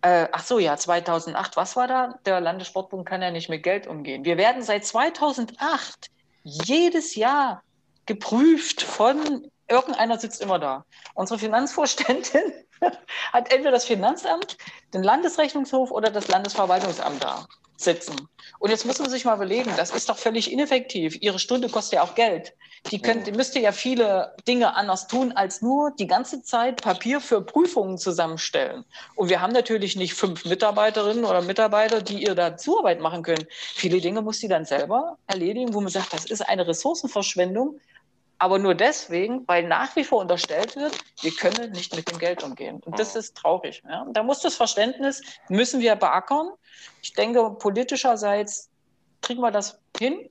äh, 0.00 0.28
ach 0.32 0.44
so, 0.44 0.58
ja, 0.58 0.76
2008, 0.76 1.56
was 1.56 1.76
war 1.76 1.88
da? 1.88 2.18
Der 2.24 2.40
Landessportbund 2.40 3.06
kann 3.06 3.20
ja 3.20 3.30
nicht 3.30 3.48
mit 3.48 3.62
Geld 3.62 3.86
umgehen. 3.86 4.24
Wir 4.24 4.38
werden 4.38 4.62
seit 4.62 4.84
2008 4.84 6.10
jedes 6.42 7.16
Jahr 7.16 7.62
geprüft 8.06 8.82
von 8.82 9.50
irgendeiner 9.68 10.18
sitzt 10.18 10.40
immer 10.40 10.58
da. 10.58 10.86
Unsere 11.14 11.38
Finanzvorständin 11.38 12.52
hat 13.32 13.52
entweder 13.52 13.72
das 13.72 13.84
Finanzamt, 13.84 14.56
den 14.94 15.02
Landesrechnungshof 15.02 15.90
oder 15.90 16.10
das 16.10 16.28
Landesverwaltungsamt 16.28 17.22
da 17.22 17.46
sitzen. 17.80 18.28
Und 18.58 18.70
jetzt 18.70 18.84
muss 18.84 18.98
man 18.98 19.08
sich 19.08 19.24
mal 19.24 19.36
überlegen, 19.36 19.72
das 19.76 19.90
ist 19.90 20.08
doch 20.08 20.18
völlig 20.18 20.52
ineffektiv. 20.52 21.16
Ihre 21.20 21.38
Stunde 21.38 21.68
kostet 21.68 21.94
ja 21.94 22.02
auch 22.02 22.14
Geld. 22.14 22.54
Die, 22.90 23.00
könnt, 23.00 23.26
die 23.26 23.32
müsste 23.32 23.58
ja 23.60 23.72
viele 23.72 24.34
Dinge 24.46 24.74
anders 24.74 25.08
tun, 25.08 25.32
als 25.32 25.62
nur 25.62 25.92
die 25.92 26.06
ganze 26.06 26.42
Zeit 26.42 26.82
Papier 26.82 27.20
für 27.20 27.40
Prüfungen 27.40 27.98
zusammenstellen. 27.98 28.84
Und 29.14 29.28
wir 29.28 29.40
haben 29.40 29.52
natürlich 29.52 29.96
nicht 29.96 30.14
fünf 30.14 30.44
Mitarbeiterinnen 30.44 31.24
oder 31.24 31.42
Mitarbeiter, 31.42 32.02
die 32.02 32.22
ihr 32.24 32.34
da 32.34 32.56
Zuarbeit 32.56 33.00
machen 33.00 33.22
können. 33.22 33.46
Viele 33.50 34.00
Dinge 34.00 34.22
muss 34.22 34.38
sie 34.38 34.48
dann 34.48 34.64
selber 34.64 35.18
erledigen, 35.26 35.74
wo 35.74 35.80
man 35.80 35.90
sagt, 35.90 36.12
das 36.12 36.24
ist 36.24 36.40
eine 36.42 36.66
Ressourcenverschwendung, 36.66 37.80
aber 38.38 38.58
nur 38.58 38.74
deswegen, 38.74 39.46
weil 39.48 39.66
nach 39.66 39.94
wie 39.96 40.04
vor 40.04 40.20
unterstellt 40.20 40.76
wird, 40.76 40.96
wir 41.22 41.32
können 41.32 41.72
nicht 41.72 41.94
mit 41.96 42.10
dem 42.10 42.18
Geld 42.18 42.44
umgehen. 42.44 42.80
Und 42.84 42.98
das 42.98 43.16
ist 43.16 43.36
traurig. 43.36 43.82
Ja. 43.88 44.06
Da 44.12 44.22
muss 44.22 44.40
das 44.40 44.54
Verständnis, 44.54 45.22
müssen 45.48 45.80
wir 45.80 45.96
beackern. 45.96 46.50
Ich 47.02 47.14
denke, 47.14 47.50
politischerseits 47.58 48.70
kriegen 49.22 49.40
wir 49.40 49.50
das 49.50 49.80
hin. 49.98 50.28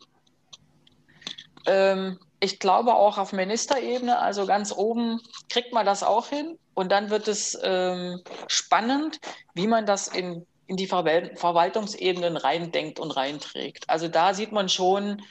Ähm, 1.66 2.18
ich 2.40 2.60
glaube 2.60 2.94
auch 2.94 3.18
auf 3.18 3.34
Ministerebene, 3.34 4.18
also 4.18 4.46
ganz 4.46 4.72
oben, 4.72 5.20
kriegt 5.50 5.74
man 5.74 5.86
das 5.86 6.04
auch 6.04 6.28
hin. 6.28 6.58
Und 6.76 6.92
dann 6.92 7.10
wird 7.10 7.28
es 7.28 7.60
ähm, 7.62 8.22
spannend, 8.48 9.20
wie 9.54 9.68
man 9.68 9.86
das 9.86 10.08
in, 10.08 10.46
in 10.68 10.78
die 10.78 10.88
Verwaltungsebenen 10.88 12.38
reindenkt 12.38 13.00
und 13.00 13.12
reinträgt. 13.12 13.90
Also 13.90 14.08
da 14.08 14.34
sieht 14.34 14.54
man 14.54 14.70
schon, 14.70 15.24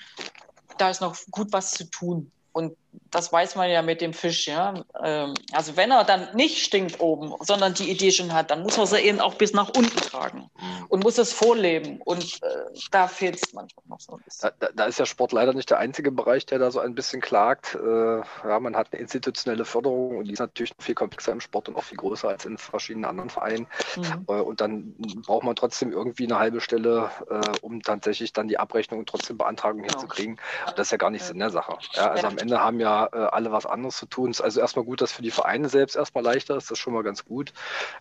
da 0.76 0.90
ist 0.90 1.00
noch 1.00 1.16
gut 1.30 1.52
was 1.52 1.70
zu 1.70 1.88
tun. 1.88 2.32
Und 2.56 2.74
das 3.10 3.32
weiß 3.32 3.56
man 3.56 3.70
ja 3.70 3.82
mit 3.82 4.00
dem 4.00 4.12
Fisch, 4.12 4.46
ja. 4.46 4.74
Ähm, 5.02 5.34
also 5.52 5.76
wenn 5.76 5.90
er 5.90 6.04
dann 6.04 6.28
nicht 6.34 6.58
stinkt 6.58 7.00
oben, 7.00 7.32
sondern 7.40 7.74
die 7.74 7.90
Idee 7.90 8.10
schon 8.10 8.32
hat, 8.32 8.50
dann 8.50 8.62
muss 8.62 8.76
er 8.78 8.86
sie 8.86 8.98
eben 8.98 9.20
auch 9.20 9.34
bis 9.34 9.52
nach 9.52 9.68
unten 9.68 9.96
tragen 9.96 10.50
mhm. 10.58 10.86
und 10.88 11.02
muss 11.02 11.18
es 11.18 11.32
vorleben. 11.32 12.00
Und 12.04 12.42
äh, 12.42 12.48
da 12.90 13.08
fehlt 13.08 13.36
es 13.36 13.52
manchmal 13.54 13.84
noch 13.88 14.00
so 14.00 14.12
ein 14.14 14.22
bisschen. 14.22 14.50
Da, 14.58 14.68
da, 14.74 14.84
ist 14.84 14.98
ja 14.98 15.06
Sport 15.06 15.32
leider 15.32 15.54
nicht 15.54 15.70
der 15.70 15.78
einzige 15.78 16.10
Bereich, 16.10 16.46
der 16.46 16.58
da 16.58 16.70
so 16.70 16.80
ein 16.80 16.94
bisschen 16.94 17.20
klagt. 17.20 17.74
Äh, 17.74 18.18
ja, 18.18 18.60
man 18.60 18.76
hat 18.76 18.88
eine 18.92 19.00
institutionelle 19.00 19.64
Förderung 19.64 20.18
und 20.18 20.24
die 20.26 20.32
ist 20.32 20.40
natürlich 20.40 20.72
viel 20.78 20.94
komplexer 20.94 21.32
im 21.32 21.40
Sport 21.40 21.68
und 21.68 21.76
auch 21.76 21.84
viel 21.84 21.98
größer 21.98 22.28
als 22.28 22.44
in 22.44 22.58
verschiedenen 22.58 23.04
anderen 23.04 23.30
Vereinen. 23.30 23.66
Mhm. 23.96 24.26
Äh, 24.28 24.32
und 24.32 24.60
dann 24.60 24.94
braucht 25.26 25.44
man 25.44 25.56
trotzdem 25.56 25.92
irgendwie 25.92 26.24
eine 26.24 26.38
halbe 26.38 26.60
Stelle, 26.60 27.10
äh, 27.30 27.40
um 27.62 27.82
tatsächlich 27.82 28.32
dann 28.32 28.48
die 28.48 28.58
Abrechnung 28.58 29.00
und 29.00 29.08
trotzdem 29.08 29.38
Beantragung 29.38 29.82
genau. 29.82 29.94
hinzukriegen. 29.94 30.38
Das 30.76 30.88
ist 30.88 30.90
ja 30.90 30.98
gar 30.98 31.10
nichts 31.10 31.30
in 31.30 31.38
der 31.38 31.50
Sache. 31.50 31.78
Ja, 31.92 32.10
also 32.10 32.24
ja. 32.24 32.28
am 32.28 32.38
Ende 32.38 32.60
haben 32.60 32.80
ja 32.80 32.85
äh, 32.86 33.16
alle 33.16 33.52
was 33.52 33.66
anderes 33.66 33.96
zu 33.96 34.06
tun. 34.06 34.30
Es 34.30 34.38
ist 34.38 34.44
also 34.44 34.60
erstmal 34.60 34.84
gut, 34.84 35.00
dass 35.00 35.12
für 35.12 35.22
die 35.22 35.30
Vereine 35.30 35.68
selbst 35.68 35.96
erstmal 35.96 36.24
leichter 36.24 36.56
ist, 36.56 36.70
das 36.70 36.78
ist 36.78 36.78
schon 36.78 36.94
mal 36.94 37.02
ganz 37.02 37.24
gut. 37.24 37.52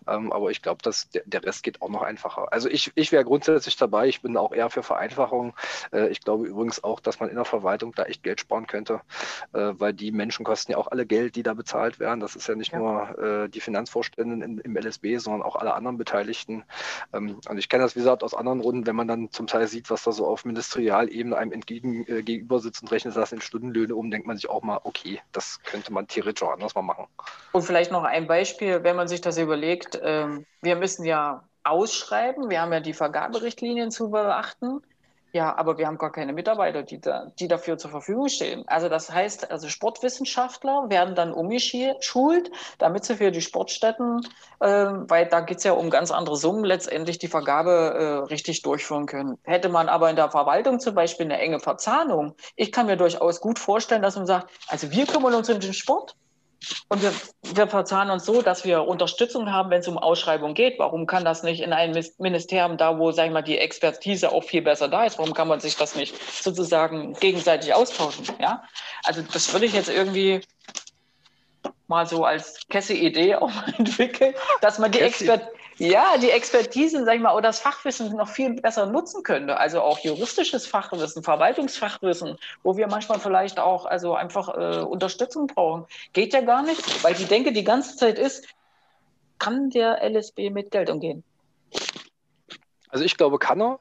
Ähm, 0.06 0.32
aber 0.32 0.50
ich 0.50 0.62
glaube, 0.62 0.82
dass 0.82 1.08
der, 1.10 1.22
der, 1.26 1.44
Rest 1.44 1.62
geht 1.62 1.82
auch 1.82 1.88
noch 1.88 2.02
einfacher. 2.02 2.52
Also 2.52 2.68
ich, 2.68 2.92
ich 2.94 3.12
wäre 3.12 3.24
grundsätzlich 3.24 3.76
dabei, 3.76 4.08
ich 4.08 4.22
bin 4.22 4.36
auch 4.36 4.52
eher 4.52 4.70
für 4.70 4.82
Vereinfachung. 4.82 5.54
Äh, 5.92 6.08
ich 6.08 6.20
glaube 6.20 6.46
übrigens 6.46 6.82
auch, 6.82 7.00
dass 7.00 7.20
man 7.20 7.28
in 7.28 7.36
der 7.36 7.44
Verwaltung 7.44 7.92
da 7.94 8.04
echt 8.04 8.22
Geld 8.22 8.40
sparen 8.40 8.66
könnte, 8.66 9.00
äh, 9.52 9.72
weil 9.74 9.92
die 9.92 10.12
Menschen 10.12 10.44
kosten 10.44 10.72
ja 10.72 10.78
auch 10.78 10.88
alle 10.88 11.06
Geld, 11.06 11.36
die 11.36 11.42
da 11.42 11.54
bezahlt 11.54 11.98
werden. 12.00 12.20
Das 12.20 12.36
ist 12.36 12.48
ja 12.48 12.54
nicht 12.54 12.72
ja. 12.72 12.78
nur 12.78 13.18
äh, 13.18 13.48
die 13.48 13.60
Finanzvorstände 13.60 14.60
im 14.64 14.76
LSB, 14.76 15.18
sondern 15.18 15.42
auch 15.42 15.56
alle 15.56 15.74
anderen 15.74 15.98
Beteiligten. 15.98 16.64
Ähm, 17.12 17.40
und 17.48 17.58
ich 17.58 17.68
kenne 17.68 17.84
das, 17.84 17.96
wie 17.96 18.00
gesagt, 18.00 18.22
aus 18.22 18.34
anderen 18.34 18.60
Runden, 18.60 18.86
wenn 18.86 18.96
man 18.96 19.08
dann 19.08 19.30
zum 19.30 19.46
Teil 19.46 19.66
sieht, 19.66 19.90
was 19.90 20.04
da 20.04 20.12
so 20.12 20.26
auf 20.26 20.44
Ministerialebene 20.44 21.36
einem 21.36 21.52
entgegen, 21.52 22.06
äh, 22.06 22.22
gegenüber 22.22 22.60
sitzt 22.60 22.82
und 22.82 22.90
rechnet 22.90 23.16
das 23.16 23.32
in 23.32 23.40
Stundenlöhne 23.40 23.94
um, 23.94 24.10
denkt 24.10 24.26
man 24.26 24.36
sich 24.36 24.48
auch 24.48 24.62
mal, 24.62 24.75
okay, 24.84 25.20
das 25.32 25.62
könnte 25.62 25.92
man 25.92 26.06
theoretisch 26.06 26.42
auch 26.42 26.52
anders 26.52 26.74
mal 26.74 26.82
machen. 26.82 27.06
Und 27.52 27.62
vielleicht 27.62 27.90
noch 27.90 28.04
ein 28.04 28.26
Beispiel, 28.26 28.82
wenn 28.82 28.96
man 28.96 29.08
sich 29.08 29.20
das 29.20 29.38
überlegt, 29.38 29.98
ähm, 30.02 30.46
wir 30.62 30.76
müssen 30.76 31.04
ja 31.04 31.44
ausschreiben, 31.64 32.48
wir 32.48 32.60
haben 32.60 32.72
ja 32.72 32.80
die 32.80 32.94
Vergaberichtlinien 32.94 33.90
zu 33.90 34.10
beachten. 34.10 34.82
Ja, 35.36 35.54
aber 35.54 35.76
wir 35.76 35.86
haben 35.86 35.98
gar 35.98 36.12
keine 36.12 36.32
Mitarbeiter, 36.32 36.82
die, 36.82 36.98
da, 36.98 37.30
die 37.38 37.46
dafür 37.46 37.76
zur 37.76 37.90
Verfügung 37.90 38.30
stehen. 38.30 38.64
Also 38.68 38.88
das 38.88 39.12
heißt, 39.12 39.50
also 39.50 39.68
Sportwissenschaftler 39.68 40.88
werden 40.88 41.14
dann 41.14 41.30
umgeschult, 41.30 42.50
damit 42.78 43.04
sie 43.04 43.16
für 43.16 43.30
die 43.30 43.42
Sportstätten, 43.42 44.22
äh, 44.60 44.66
weil 44.66 45.26
da 45.26 45.40
geht 45.40 45.58
es 45.58 45.64
ja 45.64 45.72
um 45.72 45.90
ganz 45.90 46.10
andere 46.10 46.36
Summen, 46.36 46.64
letztendlich 46.64 47.18
die 47.18 47.28
Vergabe 47.28 47.70
äh, 47.70 48.32
richtig 48.32 48.62
durchführen 48.62 49.04
können. 49.04 49.36
Hätte 49.42 49.68
man 49.68 49.90
aber 49.90 50.08
in 50.08 50.16
der 50.16 50.30
Verwaltung 50.30 50.80
zum 50.80 50.94
Beispiel 50.94 51.26
eine 51.26 51.38
enge 51.38 51.60
Verzahnung, 51.60 52.34
ich 52.54 52.72
kann 52.72 52.86
mir 52.86 52.96
durchaus 52.96 53.42
gut 53.42 53.58
vorstellen, 53.58 54.00
dass 54.00 54.16
man 54.16 54.24
sagt, 54.24 54.50
also 54.68 54.90
wir 54.90 55.04
kümmern 55.04 55.34
uns 55.34 55.50
um 55.50 55.60
den 55.60 55.74
Sport, 55.74 56.16
und 56.88 57.02
wir, 57.02 57.12
wir 57.42 57.68
verzahnen 57.68 58.10
uns 58.10 58.24
so, 58.24 58.42
dass 58.42 58.64
wir 58.64 58.82
Unterstützung 58.82 59.52
haben, 59.52 59.70
wenn 59.70 59.80
es 59.80 59.88
um 59.88 59.98
Ausschreibung 59.98 60.54
geht. 60.54 60.78
Warum 60.78 61.06
kann 61.06 61.24
das 61.24 61.42
nicht 61.42 61.60
in 61.60 61.72
einem 61.72 62.02
Ministerium, 62.18 62.76
da 62.76 62.98
wo, 62.98 63.12
sag 63.12 63.26
ich 63.26 63.32
mal, 63.32 63.42
die 63.42 63.58
Expertise 63.58 64.32
auch 64.32 64.44
viel 64.44 64.62
besser 64.62 64.88
da 64.88 65.04
ist, 65.04 65.18
warum 65.18 65.34
kann 65.34 65.48
man 65.48 65.60
sich 65.60 65.76
das 65.76 65.94
nicht 65.94 66.14
sozusagen 66.42 67.14
gegenseitig 67.14 67.74
austauschen? 67.74 68.26
Ja? 68.40 68.62
Also 69.04 69.22
das 69.22 69.52
würde 69.52 69.66
ich 69.66 69.74
jetzt 69.74 69.88
irgendwie 69.88 70.40
mal 71.88 72.06
so 72.06 72.24
als 72.24 72.66
Kesse-Idee 72.68 73.36
auch 73.36 73.52
entwickeln, 73.78 74.34
dass 74.60 74.78
man 74.78 74.90
die 74.92 75.00
Expertise 75.00 75.50
ja, 75.78 76.16
die 76.18 76.30
Expertise, 76.30 77.04
sag 77.04 77.16
ich 77.16 77.20
mal, 77.20 77.34
oder 77.34 77.48
das 77.48 77.60
Fachwissen 77.60 78.16
noch 78.16 78.28
viel 78.28 78.54
besser 78.54 78.86
nutzen 78.86 79.22
könnte. 79.22 79.58
Also 79.58 79.82
auch 79.82 79.98
juristisches 79.98 80.66
Fachwissen, 80.66 81.22
Verwaltungsfachwissen, 81.22 82.38
wo 82.62 82.76
wir 82.76 82.86
manchmal 82.86 83.20
vielleicht 83.20 83.58
auch 83.58 83.84
also 83.84 84.14
einfach 84.14 84.48
äh, 84.48 84.80
Unterstützung 84.80 85.46
brauchen. 85.46 85.84
Geht 86.12 86.32
ja 86.32 86.40
gar 86.40 86.62
nicht, 86.62 87.04
weil 87.04 87.14
die 87.14 87.26
Denke 87.26 87.52
die 87.52 87.64
ganze 87.64 87.96
Zeit 87.96 88.18
ist, 88.18 88.46
kann 89.38 89.68
der 89.70 90.02
LSB 90.02 90.50
mit 90.50 90.70
Geld 90.70 90.88
umgehen? 90.88 91.22
Also 92.88 93.04
ich 93.04 93.16
glaube, 93.16 93.38
kann 93.38 93.60
er. 93.60 93.78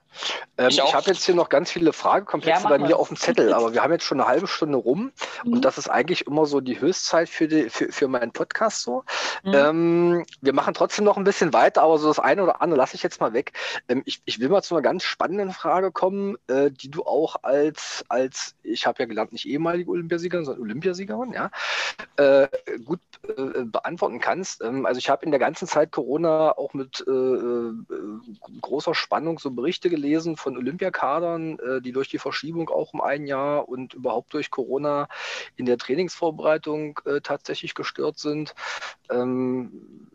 Ähm, 0.58 0.70
ich, 0.70 0.80
ich 0.80 0.94
habe 0.94 1.08
jetzt 1.08 1.26
hier 1.26 1.36
noch 1.36 1.50
ganz 1.50 1.72
viele 1.72 1.94
Fragekomplexe 1.94 2.64
ja, 2.64 2.70
bei 2.70 2.78
mir 2.78 2.98
auf 2.98 3.10
dem 3.10 3.18
Zettel, 3.18 3.54
aber 3.54 3.74
wir 3.74 3.84
haben 3.84 3.92
jetzt 3.92 4.06
schon 4.06 4.20
eine 4.20 4.30
halbe 4.30 4.48
Stunde 4.48 4.78
rum 4.78 5.12
mhm. 5.44 5.54
und 5.54 5.66
das 5.66 5.78
ist 5.78 5.90
eigentlich 5.90 6.28
immer 6.28 6.46
so 6.46 6.62
die 6.62 6.80
Höchstzeit 6.80 7.30
für, 7.30 7.48
die, 7.48 7.70
für, 7.70 7.92
für 7.92 8.08
meinen 8.08 8.32
Podcast 8.32 8.82
so. 8.82 9.04
Mhm. 9.44 9.54
Ähm, 9.54 10.26
wir 10.42 10.54
machen 10.54 10.74
trotzdem 10.74 11.06
noch 11.06 11.18
ein 11.18 11.24
bisschen 11.24 11.54
weiter, 11.54 11.82
aber 11.82 11.98
so 11.98 12.08
das 12.08 12.20
eine 12.20 12.44
oder 12.44 12.62
andere 12.62 12.78
lasse 12.78 12.96
ich 12.96 13.04
jetzt 13.04 13.20
mal 13.20 13.34
weg. 13.34 13.54
Ähm, 13.90 14.04
ich, 14.06 14.22
ich 14.26 14.40
will 14.40 14.50
mal 14.50 14.62
zu 14.62 14.76
einer 14.76 14.82
ganz 14.82 15.04
spannenden 15.04 15.52
Frage 15.52 15.92
kommen, 15.92 16.38
äh, 16.48 16.72
die 16.72 16.90
du 16.90 17.04
auch 17.04 17.38
als, 17.44 18.06
als 18.08 18.56
ich 18.64 18.88
habe 18.88 19.04
ja 19.04 19.06
gelernt, 19.06 19.34
nicht 19.34 19.48
ehemalige 19.48 19.92
Olympiasiegerin, 19.92 20.46
sondern 20.46 20.64
Olympiasiegerin, 20.64 21.34
ja, 21.34 21.52
äh, 22.18 22.48
gut 22.86 23.00
äh, 23.28 23.64
beantworten 23.66 24.20
kannst. 24.20 24.64
Ähm, 24.64 24.86
also 24.86 25.00
ich 25.00 25.10
habe 25.10 25.26
in 25.26 25.32
der 25.32 25.40
ganzen 25.40 25.68
Zeit 25.68 25.92
Corona 25.92 26.58
auch 26.58 26.74
mit 26.74 27.04
äh, 27.08 27.12
äh, 27.12 27.74
großer 28.62 28.96
Spannung 28.96 29.40
so 29.40 29.52
Berichte 29.52 29.90
gelesen 29.90 30.05
von 30.38 30.58
Olympiakadern, 30.58 31.60
äh, 31.60 31.82
die 31.82 31.92
durch 31.92 32.10
die 32.10 32.18
Verschiebung 32.18 32.70
auch 32.70 32.94
um 32.94 33.02
ein 33.02 33.28
Jahr 33.28 33.68
und 33.68 33.94
überhaupt 33.94 34.34
durch 34.34 34.52
Corona 34.52 35.08
in 35.56 35.66
der 35.66 35.78
Trainingsvorbereitung 35.78 37.00
äh, 37.06 37.22
tatsächlich 37.22 37.74
gestört 37.74 38.20
sind. 38.20 38.56
Ähm, 39.10 40.10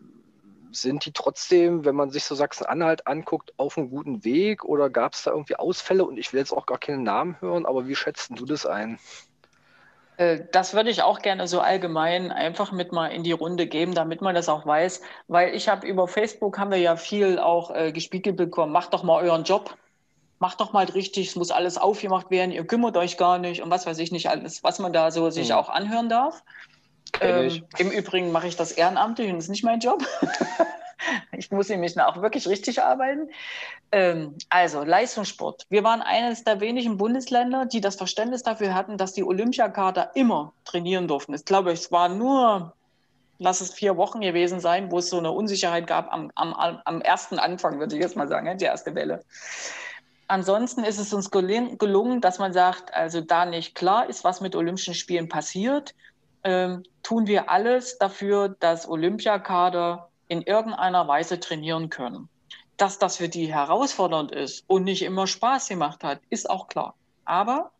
sind 0.72 1.05
die 1.05 1.12
trotzdem, 1.12 1.85
wenn 1.85 1.96
man 1.96 2.11
sich 2.11 2.24
so 2.24 2.35
Sachsen-Anhalt 2.35 3.07
anguckt, 3.07 3.53
auf 3.57 3.76
einem 3.76 3.90
guten 3.90 4.24
Weg 4.24 4.64
oder 4.64 4.88
gab 4.88 5.14
es 5.14 5.24
da 5.24 5.33
irgendwie 5.33 5.57
Ausfälle? 5.57 6.05
Und 6.05 6.16
ich 6.16 6.33
will 6.33 6.40
jetzt 6.40 6.53
auch 6.53 6.66
gar 6.66 6.79
keinen 6.79 7.03
Namen 7.03 7.40
hören, 7.40 7.66
aber 7.66 7.88
wie 7.88 7.96
schätzt 7.96 8.31
du 8.35 8.44
das 8.44 8.66
ein? 8.66 8.98
Äh, 10.20 10.44
das 10.52 10.74
würde 10.74 10.90
ich 10.90 11.02
auch 11.02 11.20
gerne 11.20 11.48
so 11.48 11.61
allgemein 11.61 12.30
einfach 12.30 12.72
mit 12.72 12.92
mal 12.92 13.06
in 13.06 13.24
die 13.24 13.33
Runde 13.33 13.66
geben, 13.66 13.94
damit 13.94 14.20
man 14.20 14.35
das 14.35 14.48
auch 14.48 14.66
weiß. 14.66 15.00
Weil 15.28 15.54
ich 15.54 15.68
habe 15.68 15.87
über 15.87 16.06
Facebook 16.06 16.59
haben 16.59 16.70
wir 16.70 16.78
ja 16.78 16.96
viel 16.96 17.38
auch 17.38 17.74
äh, 17.74 17.90
gespiegelt 17.90 18.37
bekommen. 18.37 18.70
Macht 18.70 18.92
doch 18.92 19.02
mal 19.02 19.22
euren 19.22 19.44
Job. 19.44 19.76
Macht 20.38 20.61
doch 20.61 20.72
mal 20.72 20.85
richtig. 20.85 21.28
Es 21.28 21.37
muss 21.37 21.50
alles 21.50 21.78
aufgemacht 21.78 22.30
werden. 22.30 22.52
Ihr 22.52 22.66
kümmert 22.66 22.96
euch 22.98 23.16
gar 23.16 23.38
nicht 23.38 23.62
und 23.62 23.70
was 23.70 23.87
weiß 23.87 23.98
ich 23.98 24.12
nicht 24.12 24.28
alles, 24.28 24.62
was 24.62 24.78
man 24.78 24.92
da 24.92 25.11
so 25.11 25.30
sich 25.30 25.48
mhm. 25.48 25.54
auch 25.54 25.70
anhören 25.70 26.11
darf. 26.11 26.42
Ähm, 27.20 27.64
Im 27.78 27.90
Übrigen 27.90 28.30
mache 28.30 28.46
ich 28.46 28.56
das 28.56 28.72
ehrenamtlich 28.72 29.30
und 29.30 29.37
das 29.37 29.46
ist 29.46 29.50
nicht 29.50 29.64
mein 29.64 29.80
Job. 29.80 30.04
ich 31.32 31.50
muss 31.50 31.68
nämlich 31.68 31.98
auch 32.00 32.20
wirklich 32.22 32.46
richtig 32.48 32.82
arbeiten. 32.82 33.30
Ähm, 33.92 34.36
also 34.48 34.82
Leistungssport. 34.84 35.66
Wir 35.68 35.84
waren 35.84 36.02
eines 36.02 36.44
der 36.44 36.60
wenigen 36.60 36.96
Bundesländer, 36.96 37.66
die 37.66 37.80
das 37.80 37.96
Verständnis 37.96 38.42
dafür 38.42 38.74
hatten, 38.74 38.96
dass 38.96 39.12
die 39.12 39.24
Olympiakader 39.24 40.12
immer 40.14 40.52
trainieren 40.64 41.08
durften. 41.08 41.34
Ich 41.34 41.44
glaube, 41.44 41.72
es 41.72 41.90
war 41.90 42.08
nur, 42.08 42.74
lass 43.38 43.60
es 43.60 43.72
vier 43.72 43.96
Wochen 43.96 44.20
gewesen 44.20 44.60
sein, 44.60 44.90
wo 44.90 44.98
es 44.98 45.10
so 45.10 45.18
eine 45.18 45.32
Unsicherheit 45.32 45.86
gab 45.86 46.12
am, 46.12 46.30
am, 46.34 46.80
am 46.84 47.00
ersten 47.00 47.38
Anfang, 47.38 47.78
würde 47.78 47.96
ich 47.96 48.02
jetzt 48.02 48.16
mal 48.16 48.28
sagen, 48.28 48.58
die 48.58 48.64
erste 48.64 48.94
Welle. 48.94 49.24
Ansonsten 50.28 50.84
ist 50.84 50.98
es 50.98 51.12
uns 51.12 51.30
gelungen, 51.32 52.20
dass 52.20 52.38
man 52.38 52.52
sagt, 52.52 52.94
also 52.94 53.20
da 53.20 53.46
nicht 53.46 53.74
klar 53.74 54.08
ist, 54.08 54.22
was 54.22 54.40
mit 54.40 54.54
Olympischen 54.54 54.94
Spielen 54.94 55.28
passiert, 55.28 55.92
ähm, 56.44 56.84
tun 57.02 57.26
wir 57.26 57.50
alles 57.50 57.98
dafür, 57.98 58.50
dass 58.60 58.88
Olympiakader 58.88 60.10
in 60.30 60.42
irgendeiner 60.42 61.08
Weise 61.08 61.40
trainieren 61.40 61.90
können. 61.90 62.28
Dass 62.76 62.98
das 62.98 63.16
für 63.16 63.28
die 63.28 63.52
herausfordernd 63.52 64.32
ist 64.32 64.64
und 64.68 64.84
nicht 64.84 65.02
immer 65.02 65.26
Spaß 65.26 65.68
gemacht 65.68 66.04
hat, 66.04 66.20
ist 66.30 66.48
auch 66.48 66.68
klar. 66.68 66.94
Aber 67.24 67.72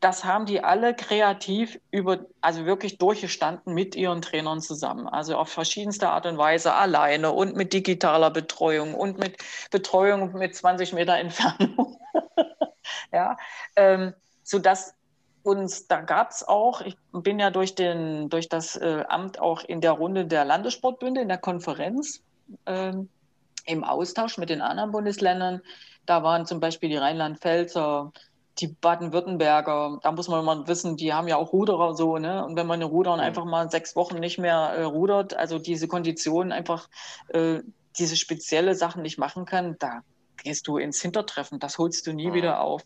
das 0.00 0.24
haben 0.24 0.44
die 0.46 0.62
alle 0.62 0.94
kreativ 0.94 1.80
über, 1.90 2.26
also 2.40 2.66
wirklich 2.66 2.98
durchgestanden 2.98 3.72
mit 3.72 3.94
ihren 3.94 4.20
Trainern 4.20 4.60
zusammen. 4.60 5.08
Also 5.08 5.36
auf 5.36 5.48
verschiedenste 5.48 6.10
Art 6.10 6.26
und 6.26 6.36
Weise 6.36 6.74
alleine 6.74 7.32
und 7.32 7.56
mit 7.56 7.72
digitaler 7.72 8.30
Betreuung 8.30 8.94
und 8.94 9.18
mit 9.18 9.38
Betreuung 9.70 10.32
mit 10.34 10.54
20 10.54 10.92
Meter 10.92 11.16
Entfernung. 11.16 11.98
ja, 13.12 13.36
ähm, 13.76 14.12
sodass 14.42 14.94
uns, 15.42 15.86
da 15.86 16.00
gab 16.00 16.30
es 16.30 16.46
auch, 16.46 16.80
ich 16.80 16.96
bin 17.12 17.38
ja 17.38 17.50
durch, 17.50 17.74
den, 17.74 18.28
durch 18.28 18.48
das 18.48 18.76
äh, 18.76 19.04
Amt 19.08 19.40
auch 19.40 19.62
in 19.64 19.80
der 19.80 19.92
Runde 19.92 20.26
der 20.26 20.44
Landessportbünde, 20.44 21.20
in 21.20 21.28
der 21.28 21.38
Konferenz, 21.38 22.22
äh, 22.64 22.92
im 23.66 23.84
Austausch 23.84 24.38
mit 24.38 24.50
den 24.50 24.60
anderen 24.60 24.92
Bundesländern. 24.92 25.62
Da 26.06 26.22
waren 26.22 26.46
zum 26.46 26.60
Beispiel 26.60 26.88
die 26.88 26.96
Rheinland-Pfälzer, 26.96 28.12
die 28.58 28.68
Baden-Württemberger, 28.68 30.00
da 30.02 30.12
muss 30.12 30.28
man 30.28 30.44
mal 30.44 30.66
wissen, 30.68 30.96
die 30.96 31.12
haben 31.12 31.28
ja 31.28 31.36
auch 31.36 31.52
Ruderer 31.52 31.94
so, 31.94 32.18
ne? 32.18 32.44
Und 32.44 32.56
wenn 32.56 32.66
man 32.66 32.76
eine 32.76 32.84
Rudern 32.84 33.18
mhm. 33.18 33.24
einfach 33.24 33.44
mal 33.44 33.70
sechs 33.70 33.96
Wochen 33.96 34.18
nicht 34.18 34.38
mehr 34.38 34.74
äh, 34.76 34.82
rudert, 34.82 35.34
also 35.34 35.58
diese 35.58 35.88
Konditionen 35.88 36.52
einfach 36.52 36.88
äh, 37.28 37.60
diese 37.98 38.16
spezielle 38.16 38.74
Sachen 38.74 39.02
nicht 39.02 39.18
machen 39.18 39.46
kann, 39.46 39.76
da 39.78 40.02
gehst 40.36 40.66
du 40.68 40.78
ins 40.78 41.00
Hintertreffen, 41.00 41.58
das 41.58 41.78
holst 41.78 42.06
du 42.06 42.12
nie 42.12 42.28
mhm. 42.28 42.34
wieder 42.34 42.60
auf. 42.60 42.84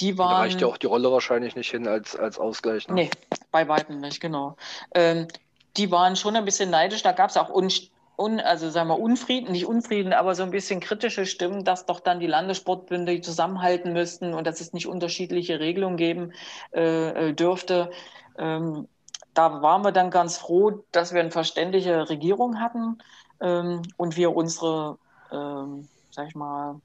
Die 0.00 0.18
waren, 0.18 0.30
da 0.30 0.38
reicht 0.38 0.60
ja 0.60 0.66
auch 0.66 0.76
die 0.76 0.86
Rolle 0.86 1.10
wahrscheinlich 1.10 1.56
nicht 1.56 1.70
hin 1.70 1.86
als, 1.88 2.16
als 2.16 2.38
Ausgleich. 2.38 2.88
Ne? 2.88 2.94
Nee, 2.94 3.10
bei 3.50 3.68
weitem 3.68 4.00
nicht, 4.00 4.20
genau. 4.20 4.56
Ähm, 4.94 5.28
die 5.76 5.90
waren 5.90 6.16
schon 6.16 6.36
ein 6.36 6.44
bisschen 6.44 6.70
neidisch, 6.70 7.02
da 7.02 7.12
gab 7.12 7.30
es 7.30 7.36
auch 7.36 7.50
un, 7.50 7.68
un, 8.16 8.40
also 8.40 8.70
sagen 8.70 8.88
wir 8.88 8.98
Unfrieden, 8.98 9.52
nicht 9.52 9.66
Unfrieden, 9.66 10.12
aber 10.12 10.34
so 10.34 10.42
ein 10.42 10.50
bisschen 10.50 10.80
kritische 10.80 11.26
Stimmen, 11.26 11.64
dass 11.64 11.86
doch 11.86 12.00
dann 12.00 12.20
die 12.20 12.26
Landessportbünde 12.26 13.20
zusammenhalten 13.20 13.92
müssten 13.92 14.34
und 14.34 14.46
dass 14.46 14.60
es 14.60 14.72
nicht 14.72 14.86
unterschiedliche 14.86 15.60
Regelungen 15.60 15.96
geben 15.96 16.32
äh, 16.72 17.30
äh 17.30 17.32
dürfte. 17.32 17.90
Ähm, 18.38 18.88
da 19.34 19.62
waren 19.62 19.82
wir 19.82 19.92
dann 19.92 20.10
ganz 20.10 20.38
froh, 20.38 20.84
dass 20.92 21.12
wir 21.12 21.20
eine 21.20 21.32
verständige 21.32 22.08
Regierung 22.08 22.60
hatten 22.60 22.98
ähm, 23.40 23.82
und 23.96 24.16
wir 24.16 24.34
unsere, 24.34 24.98
ähm, 25.32 25.88
sag 26.14 26.28
ich 26.28 26.34
mal, 26.34 26.80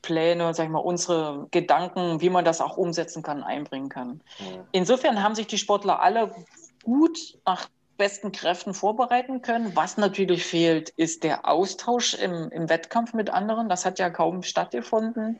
Pläne, 0.00 0.52
sag 0.54 0.64
ich 0.64 0.70
mal, 0.70 0.78
unsere 0.78 1.46
Gedanken, 1.50 2.20
wie 2.20 2.30
man 2.30 2.44
das 2.44 2.60
auch 2.60 2.76
umsetzen 2.76 3.22
kann, 3.22 3.44
einbringen 3.44 3.88
kann. 3.88 4.20
Mhm. 4.40 4.64
Insofern 4.72 5.22
haben 5.22 5.34
sich 5.34 5.46
die 5.46 5.58
Sportler 5.58 6.00
alle 6.00 6.34
gut 6.82 7.38
nach 7.46 7.68
besten 7.98 8.32
Kräften 8.32 8.74
vorbereiten 8.74 9.42
können. 9.42 9.76
Was 9.76 9.96
natürlich 9.96 10.44
fehlt, 10.44 10.88
ist 10.90 11.22
der 11.22 11.46
Austausch 11.46 12.14
im, 12.14 12.50
im 12.50 12.68
Wettkampf 12.68 13.12
mit 13.12 13.30
anderen. 13.30 13.68
Das 13.68 13.84
hat 13.84 14.00
ja 14.00 14.10
kaum 14.10 14.42
stattgefunden. 14.42 15.38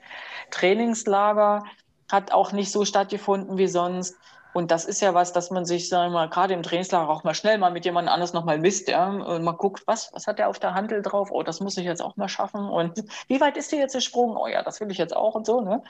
Trainingslager 0.50 1.64
hat 2.10 2.30
auch 2.30 2.52
nicht 2.52 2.70
so 2.70 2.84
stattgefunden 2.84 3.58
wie 3.58 3.66
sonst. 3.66 4.16
Und 4.52 4.70
das 4.70 4.84
ist 4.84 5.00
ja 5.00 5.14
was, 5.14 5.32
dass 5.32 5.50
man 5.50 5.64
sich, 5.64 5.88
sagen 5.88 6.12
wir 6.12 6.20
mal, 6.20 6.28
gerade 6.28 6.54
im 6.54 6.62
Trainingslager 6.62 7.08
auch 7.08 7.24
mal 7.24 7.34
schnell 7.34 7.58
mal 7.58 7.70
mit 7.70 7.84
jemand 7.84 8.08
anders 8.08 8.32
nochmal 8.32 8.58
misst, 8.58 8.88
ja, 8.88 9.08
und 9.08 9.42
mal 9.44 9.52
guckt, 9.52 9.82
was, 9.86 10.12
was 10.12 10.26
hat 10.26 10.38
der 10.38 10.48
auf 10.48 10.58
der 10.58 10.74
Handel 10.74 11.02
drauf? 11.02 11.30
Oh, 11.30 11.42
das 11.42 11.60
muss 11.60 11.76
ich 11.76 11.84
jetzt 11.84 12.02
auch 12.02 12.16
mal 12.16 12.28
schaffen. 12.28 12.68
Und 12.68 13.04
wie 13.28 13.40
weit 13.40 13.56
ist 13.56 13.72
dir 13.72 13.78
jetzt 13.78 13.94
der 13.94 14.00
Sprung? 14.00 14.36
Oh 14.36 14.46
ja, 14.46 14.62
das 14.62 14.80
will 14.80 14.90
ich 14.90 14.98
jetzt 14.98 15.16
auch 15.16 15.34
und 15.34 15.46
so, 15.46 15.60
ne? 15.60 15.82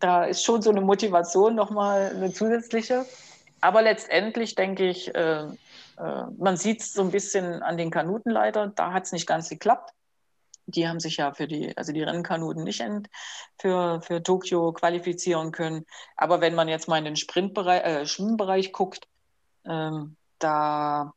Da 0.00 0.24
ist 0.24 0.44
schon 0.44 0.62
so 0.62 0.70
eine 0.70 0.80
Motivation 0.80 1.54
nochmal 1.54 2.12
eine 2.14 2.32
zusätzliche. 2.32 3.04
Aber 3.60 3.82
letztendlich 3.82 4.54
denke 4.54 4.88
ich, 4.88 5.14
äh, 5.14 5.42
äh, 5.42 5.46
man 6.38 6.56
sieht 6.56 6.80
es 6.80 6.94
so 6.94 7.02
ein 7.02 7.10
bisschen 7.10 7.62
an 7.62 7.76
den 7.76 7.90
Kanutenleiter, 7.90 8.72
da 8.74 8.92
hat 8.92 9.04
es 9.04 9.12
nicht 9.12 9.26
ganz 9.26 9.50
geklappt 9.50 9.92
die 10.70 10.88
haben 10.88 11.00
sich 11.00 11.16
ja 11.18 11.32
für 11.32 11.46
die, 11.46 11.76
also 11.76 11.92
die 11.92 12.02
Rennkanuten 12.02 12.64
nicht 12.64 12.82
für, 13.58 14.00
für 14.02 14.22
Tokio 14.22 14.72
qualifizieren 14.72 15.52
können. 15.52 15.86
Aber 16.16 16.40
wenn 16.40 16.54
man 16.54 16.68
jetzt 16.68 16.88
mal 16.88 16.98
in 16.98 17.04
den 17.04 17.16
Sprintbereich, 17.16 17.84
äh, 17.84 18.06
Schwimmbereich 18.06 18.72
guckt, 18.72 19.08
ähm, 19.64 20.16
da, 20.38 21.12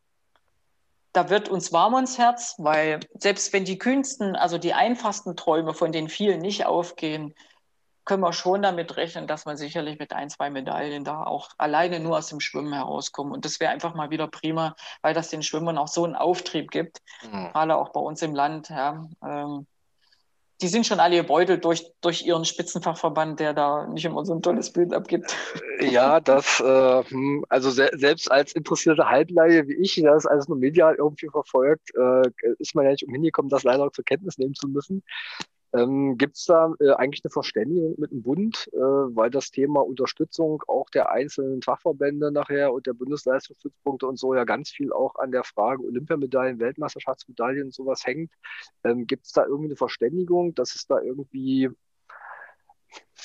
da 1.13 1.29
wird 1.29 1.49
uns 1.49 1.71
warm 1.71 1.93
ums 1.93 2.17
Herz, 2.17 2.55
weil 2.57 2.99
selbst 3.17 3.53
wenn 3.53 3.65
die 3.65 3.77
kühnsten, 3.77 4.35
also 4.35 4.57
die 4.57 4.73
einfachsten 4.73 5.35
Träume 5.35 5.73
von 5.73 5.91
den 5.91 6.09
vielen 6.09 6.41
nicht 6.41 6.65
aufgehen, 6.65 7.33
können 8.05 8.21
wir 8.21 8.33
schon 8.33 8.61
damit 8.61 8.97
rechnen, 8.97 9.27
dass 9.27 9.45
man 9.45 9.57
sicherlich 9.57 9.99
mit 9.99 10.13
ein, 10.13 10.29
zwei 10.29 10.49
Medaillen 10.49 11.03
da 11.03 11.23
auch 11.23 11.49
alleine 11.57 11.99
nur 11.99 12.17
aus 12.17 12.27
dem 12.27 12.39
Schwimmen 12.39 12.73
herauskommt. 12.73 13.33
Und 13.33 13.45
das 13.45 13.59
wäre 13.59 13.71
einfach 13.71 13.95
mal 13.95 14.09
wieder 14.09 14.27
prima, 14.27 14.75
weil 15.01 15.13
das 15.13 15.29
den 15.29 15.43
Schwimmern 15.43 15.77
auch 15.77 15.87
so 15.87 16.03
einen 16.03 16.15
Auftrieb 16.15 16.71
gibt, 16.71 16.99
mhm. 17.23 17.51
gerade 17.51 17.77
auch 17.77 17.89
bei 17.89 17.99
uns 17.99 18.21
im 18.21 18.35
Land. 18.35 18.69
Ja. 18.69 19.05
Ähm, 19.25 19.67
die 20.61 20.67
sind 20.69 20.85
schon 20.85 20.99
alle 20.99 21.17
gebeutelt 21.17 21.65
durch, 21.65 21.91
durch 22.01 22.25
ihren 22.25 22.45
Spitzenfachverband, 22.45 23.39
der 23.39 23.53
da 23.53 23.85
nicht 23.87 24.05
immer 24.05 24.23
so 24.25 24.33
ein 24.33 24.41
tolles 24.41 24.71
Bild 24.71 24.93
abgibt. 24.93 25.35
Ja, 25.81 26.21
das, 26.21 26.61
äh, 26.61 27.03
hm, 27.03 27.45
also 27.49 27.69
se 27.69 27.89
selbst 27.93 28.31
als 28.31 28.53
interessierte 28.53 29.09
Halbleihe 29.09 29.67
wie 29.67 29.73
ich, 29.73 29.95
der 29.95 30.13
das 30.13 30.25
alles 30.25 30.47
nur 30.47 30.57
medial 30.57 30.95
irgendwie 30.95 31.27
verfolgt, 31.27 31.93
äh, 31.95 32.29
ist 32.59 32.75
man 32.75 32.85
ja 32.85 32.91
nicht 32.91 33.05
umhingekommen, 33.05 33.49
das 33.49 33.63
leider 33.63 33.91
zur 33.91 34.05
Kenntnis 34.05 34.37
nehmen 34.37 34.53
zu 34.53 34.67
müssen. 34.67 35.03
Ähm, 35.75 36.17
Gibt 36.17 36.37
es 36.37 36.45
da 36.45 36.71
äh, 36.79 36.91
eigentlich 36.91 37.23
eine 37.25 37.31
Verständigung 37.31 37.95
mit 37.97 38.11
dem 38.11 38.21
Bund, 38.21 38.69
äh, 38.73 38.77
weil 38.77 39.31
das 39.31 39.49
Thema 39.49 39.81
Unterstützung 39.81 40.61
auch 40.67 40.89
der 40.91 41.11
einzelnen 41.11 41.63
Fachverbände 41.63 42.31
nachher 42.31 42.71
und 42.73 42.85
der 42.85 42.93
Bundesleistungsstützpunkte 42.93 44.05
und 44.05 44.19
so 44.19 44.35
ja 44.35 44.43
ganz 44.43 44.69
viel 44.69 44.93
auch 44.93 45.15
an 45.15 45.31
der 45.31 45.43
Frage 45.43 45.83
Olympiamedaillen, 45.83 46.59
Weltmeisterschaftsmedaillen 46.59 47.65
und 47.65 47.73
sowas 47.73 48.05
hängt? 48.05 48.31
Ähm, 48.83 49.07
Gibt 49.07 49.25
es 49.25 49.31
da 49.31 49.45
irgendwie 49.45 49.69
eine 49.69 49.75
Verständigung, 49.75 50.53
dass 50.53 50.75
es 50.75 50.85
da 50.85 51.01
irgendwie 51.01 51.69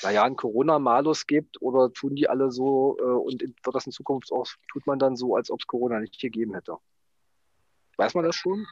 naja, 0.01 0.23
einen 0.23 0.35
Corona-Malus 0.35 1.27
gibt 1.27 1.61
oder 1.61 1.91
tun 1.93 2.15
die 2.15 2.29
alle 2.29 2.51
so 2.51 2.97
äh, 2.99 3.03
und 3.03 3.41
wird 3.41 3.75
das 3.75 3.85
in 3.85 3.91
Zukunft 3.91 4.31
auch, 4.31 4.47
tut 4.71 4.87
man 4.87 4.97
dann 4.97 5.15
so, 5.15 5.35
als 5.35 5.51
ob 5.51 5.59
es 5.59 5.67
Corona 5.67 5.99
nicht 5.99 6.19
gegeben 6.19 6.55
hätte? 6.55 6.77
Weiß 7.97 8.15
man 8.15 8.23
das 8.23 8.35
schon? 8.35 8.65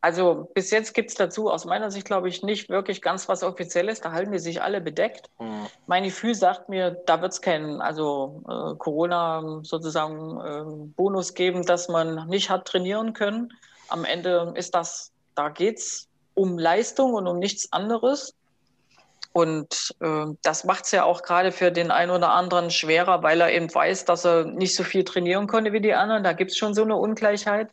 Also 0.00 0.48
bis 0.54 0.70
jetzt 0.70 0.94
gibt 0.94 1.10
es 1.10 1.16
dazu 1.16 1.50
aus 1.50 1.64
meiner 1.64 1.90
Sicht, 1.90 2.06
glaube 2.06 2.28
ich, 2.28 2.42
nicht 2.42 2.68
wirklich 2.68 3.02
ganz 3.02 3.28
was 3.28 3.42
Offizielles. 3.42 4.00
Da 4.00 4.12
halten 4.12 4.30
die 4.30 4.38
sich 4.38 4.62
alle 4.62 4.80
bedeckt. 4.80 5.30
Mhm. 5.40 5.66
Mein 5.86 6.04
Gefühl 6.04 6.34
sagt 6.34 6.68
mir, 6.68 6.92
da 7.06 7.20
wird 7.20 7.32
es 7.32 7.40
keinen 7.40 7.80
also 7.80 8.42
äh, 8.48 8.76
Corona 8.76 9.60
sozusagen 9.62 10.40
äh, 10.40 10.92
Bonus 10.96 11.34
geben, 11.34 11.66
dass 11.66 11.88
man 11.88 12.28
nicht 12.28 12.50
hat 12.50 12.66
trainieren 12.66 13.14
können. 13.14 13.52
Am 13.88 14.04
Ende 14.04 14.52
ist 14.54 14.74
das, 14.74 15.10
da 15.34 15.48
geht 15.48 15.78
es 15.78 16.08
um 16.34 16.56
Leistung 16.58 17.14
und 17.14 17.26
um 17.26 17.38
nichts 17.38 17.72
anderes. 17.72 18.34
Und 19.32 19.94
äh, 20.00 20.26
das 20.42 20.64
macht 20.64 20.84
es 20.84 20.92
ja 20.92 21.04
auch 21.04 21.22
gerade 21.22 21.52
für 21.52 21.70
den 21.70 21.90
einen 21.90 22.10
oder 22.10 22.32
anderen 22.32 22.70
schwerer, 22.70 23.22
weil 23.22 23.40
er 23.40 23.52
eben 23.52 23.74
weiß, 23.74 24.04
dass 24.04 24.24
er 24.24 24.44
nicht 24.44 24.74
so 24.74 24.84
viel 24.84 25.04
trainieren 25.04 25.46
konnte 25.46 25.72
wie 25.72 25.80
die 25.80 25.94
anderen. 25.94 26.22
Da 26.22 26.32
gibt 26.32 26.52
es 26.52 26.56
schon 26.56 26.74
so 26.74 26.82
eine 26.82 26.96
Ungleichheit. 26.96 27.68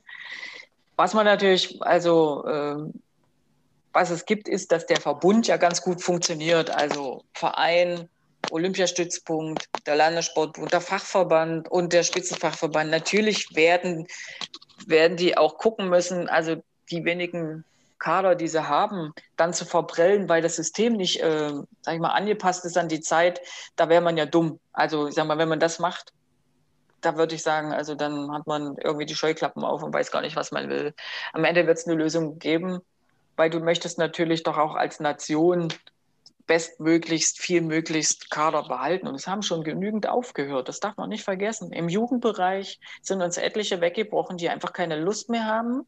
Was 0.96 1.14
man 1.14 1.26
natürlich, 1.26 1.82
also 1.82 2.46
äh, 2.46 2.92
was 3.94 4.10
es 4.10 4.26
gibt, 4.26 4.48
ist, 4.48 4.72
dass 4.72 4.86
der 4.86 5.00
Verbund 5.00 5.48
ja 5.48 5.58
ganz 5.58 5.82
gut 5.82 6.02
funktioniert. 6.02 6.70
Also 6.70 7.24
Verein, 7.34 8.10
Olympiastützpunkt, 8.50 9.68
der 9.86 9.96
Landessportbund, 9.96 10.74
der 10.74 10.82
Fachverband 10.82 11.70
und 11.70 11.94
der 11.94 12.04
Spitzenfachverband. 12.04 12.92
Natürlich 12.92 13.56
werden, 13.56 14.08
werden 14.86 15.18
die 15.18 15.38
auch 15.38 15.58
gucken 15.58 15.90
müssen, 15.90 16.30
also 16.30 16.62
die 16.92 17.06
wenigen 17.06 17.64
Kader, 18.00 18.36
die 18.36 18.48
sie 18.48 18.68
haben, 18.68 19.14
dann 19.38 19.54
zu 19.54 19.66
verbrellen, 19.66 20.28
weil 20.28 20.42
das 20.42 20.58
System 20.58 20.94
nicht, 20.94 21.22
äh, 21.22 21.54
sag 21.82 21.94
ich 21.96 22.02
mal, 22.02 22.10
angepasst 22.10 22.66
ist 22.66 22.78
an 22.78 22.90
die 22.90 23.00
Zeit, 23.00 23.40
da 23.76 23.90
wäre 23.90 24.02
man 24.02 24.18
ja 24.18 24.26
dumm. 24.26 24.60
Also, 24.74 25.08
ich 25.08 25.16
sag 25.16 25.26
mal, 25.26 25.38
wenn 25.38 25.50
man 25.50 25.62
das 25.62 25.80
macht, 25.80 26.12
da 27.06 27.18
würde 27.18 27.36
ich 27.36 27.44
sagen, 27.44 27.74
also 27.74 27.96
dann 27.96 28.32
hat 28.32 28.48
man 28.48 28.78
irgendwie 28.78 29.06
die 29.06 29.16
Scheuklappen 29.16 29.64
auf 29.64 29.84
und 29.84 29.94
weiß 29.94 30.12
gar 30.12 30.22
nicht, 30.22 30.36
was 30.36 30.52
man 30.52 30.70
will. 30.70 30.94
Am 31.34 31.44
Ende 31.44 31.68
wird 31.68 31.78
es 31.78 31.88
eine 31.88 31.96
Lösung 31.96 32.40
geben, 32.40 32.80
weil 33.36 33.50
du 33.50 33.60
möchtest 33.60 33.98
natürlich 33.98 34.44
doch 34.44 34.58
auch 34.58 34.76
als 34.76 35.00
Nation 35.00 35.74
bestmöglichst 36.46 37.40
viel 37.40 37.62
möglichst 37.62 38.30
Kader 38.30 38.64
behalten. 38.64 39.08
Und 39.08 39.16
es 39.16 39.28
haben 39.28 39.44
schon 39.44 39.64
genügend 39.64 40.08
aufgehört. 40.08 40.68
Das 40.68 40.80
darf 40.80 40.98
man 40.98 41.10
nicht 41.10 41.24
vergessen. 41.24 41.72
Im 41.72 41.90
Jugendbereich 41.90 42.80
sind 43.02 43.22
uns 43.22 43.38
etliche 43.38 43.82
weggebrochen, 43.82 44.38
die 44.38 44.50
einfach 44.50 44.74
keine 44.74 45.00
Lust 45.00 45.30
mehr 45.30 45.46
haben, 45.46 45.88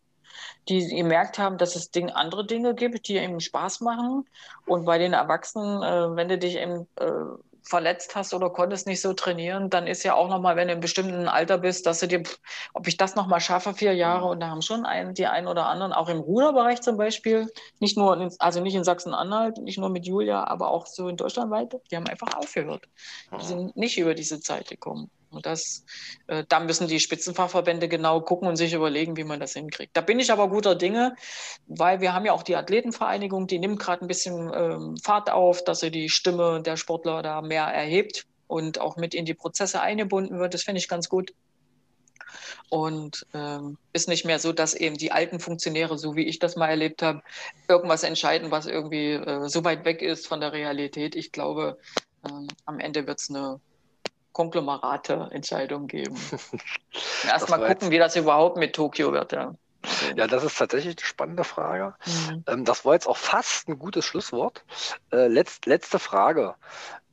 die 0.69 0.87
gemerkt 0.87 1.39
haben, 1.39 1.57
dass 1.57 1.75
es 1.75 1.91
Ding, 1.91 2.09
andere 2.09 2.45
Dinge 2.45 2.73
gibt, 2.73 3.07
die 3.07 3.17
eben 3.17 3.39
Spaß 3.39 3.81
machen. 3.81 4.25
Und 4.65 4.85
bei 4.85 4.97
den 4.97 5.13
Erwachsenen, 5.13 5.83
äh, 5.83 6.15
wenn 6.15 6.29
du 6.29 6.37
dich 6.37 6.57
eben 6.57 6.87
äh, 6.97 7.05
verletzt 7.67 8.15
hast 8.15 8.33
oder 8.33 8.49
konntest 8.49 8.87
nicht 8.87 9.01
so 9.01 9.13
trainieren, 9.13 9.69
dann 9.69 9.87
ist 9.87 10.03
ja 10.03 10.13
auch 10.13 10.29
nochmal, 10.29 10.55
wenn 10.55 10.67
du 10.67 10.75
im 10.75 10.79
bestimmten 10.79 11.27
Alter 11.27 11.57
bist, 11.57 11.85
dass 11.85 11.99
du 11.99 12.07
dir, 12.07 12.23
ob 12.73 12.87
ich 12.87 12.97
das 12.97 13.15
nochmal 13.15 13.41
schaffe, 13.41 13.73
vier 13.73 13.93
Jahre, 13.93 14.27
und 14.27 14.39
da 14.39 14.49
haben 14.49 14.61
schon 14.61 14.85
ein, 14.85 15.13
die 15.13 15.25
einen 15.25 15.47
oder 15.47 15.65
anderen, 15.67 15.91
auch 15.91 16.09
im 16.09 16.19
Ruderbereich 16.19 16.81
zum 16.81 16.97
Beispiel, 16.97 17.51
nicht 17.79 17.97
nur, 17.97 18.19
in, 18.19 18.31
also 18.39 18.61
nicht 18.61 18.75
in 18.75 18.83
Sachsen-Anhalt, 18.83 19.57
nicht 19.57 19.77
nur 19.77 19.89
mit 19.89 20.05
Julia, 20.05 20.45
aber 20.45 20.69
auch 20.69 20.85
so 20.85 21.07
in 21.07 21.17
Deutschland 21.17 21.51
weiter, 21.51 21.79
die 21.89 21.95
haben 21.95 22.07
einfach 22.07 22.35
aufgehört. 22.35 22.87
Die 23.39 23.45
sind 23.45 23.75
nicht 23.75 23.97
über 23.97 24.13
diese 24.13 24.39
Zeit 24.39 24.69
gekommen. 24.69 25.09
Und 25.35 25.45
das, 25.45 25.83
äh, 26.27 26.43
da 26.47 26.59
müssen 26.59 26.87
die 26.87 26.99
Spitzenfachverbände 26.99 27.87
genau 27.87 28.21
gucken 28.21 28.47
und 28.47 28.55
sich 28.55 28.73
überlegen, 28.73 29.17
wie 29.17 29.23
man 29.23 29.39
das 29.39 29.53
hinkriegt. 29.53 29.95
Da 29.95 30.01
bin 30.01 30.19
ich 30.19 30.31
aber 30.31 30.49
guter 30.49 30.75
Dinge, 30.75 31.15
weil 31.67 32.01
wir 32.01 32.13
haben 32.13 32.25
ja 32.25 32.33
auch 32.33 32.43
die 32.43 32.55
Athletenvereinigung, 32.55 33.47
die 33.47 33.59
nimmt 33.59 33.79
gerade 33.79 34.05
ein 34.05 34.07
bisschen 34.07 34.51
ähm, 34.53 34.97
Fahrt 34.97 35.29
auf, 35.29 35.63
dass 35.63 35.79
sie 35.81 35.91
die 35.91 36.09
Stimme 36.09 36.61
der 36.61 36.77
Sportler 36.77 37.21
da 37.21 37.41
mehr 37.41 37.65
erhebt 37.65 38.25
und 38.47 38.79
auch 38.79 38.95
mit 38.95 39.13
in 39.13 39.25
die 39.25 39.33
Prozesse 39.33 39.81
eingebunden 39.81 40.39
wird. 40.39 40.53
Das 40.53 40.63
finde 40.63 40.79
ich 40.79 40.87
ganz 40.87 41.09
gut. 41.09 41.33
Und 42.69 43.25
ähm, 43.33 43.77
ist 43.93 44.07
nicht 44.07 44.25
mehr 44.25 44.39
so, 44.39 44.51
dass 44.51 44.73
eben 44.73 44.97
die 44.97 45.11
alten 45.11 45.39
Funktionäre, 45.39 45.97
so 45.97 46.15
wie 46.15 46.25
ich 46.25 46.39
das 46.39 46.55
mal 46.55 46.67
erlebt 46.67 47.01
habe, 47.01 47.21
irgendwas 47.67 48.03
entscheiden, 48.03 48.51
was 48.51 48.65
irgendwie 48.65 49.11
äh, 49.11 49.47
so 49.47 49.63
weit 49.63 49.85
weg 49.85 50.01
ist 50.01 50.27
von 50.27 50.41
der 50.41 50.51
Realität. 50.51 51.15
Ich 51.15 51.31
glaube, 51.31 51.77
ähm, 52.27 52.47
am 52.65 52.79
Ende 52.79 53.07
wird 53.07 53.19
es 53.19 53.29
eine 53.29 53.59
Konglomerate-Entscheidungen 54.35 55.87
geben. 55.87 56.15
Erstmal 57.27 57.59
gucken, 57.59 57.77
jetzt... 57.79 57.89
wie 57.89 57.97
das 57.97 58.15
überhaupt 58.17 58.57
mit 58.57 58.75
Tokio 58.75 59.13
wird. 59.13 59.31
Ja. 59.31 59.55
Ja, 60.15 60.27
das 60.27 60.43
ist 60.43 60.57
tatsächlich 60.57 60.97
eine 60.97 61.05
spannende 61.05 61.43
Frage. 61.43 61.95
Mhm. 62.05 62.43
Ähm, 62.47 62.65
das 62.65 62.85
war 62.85 62.93
jetzt 62.93 63.07
auch 63.07 63.17
fast 63.17 63.69
ein 63.69 63.79
gutes 63.79 64.03
Schlusswort. 64.03 64.65
Äh, 65.11 65.27
letzt, 65.27 65.67
letzte 65.67 65.99
Frage. 65.99 66.55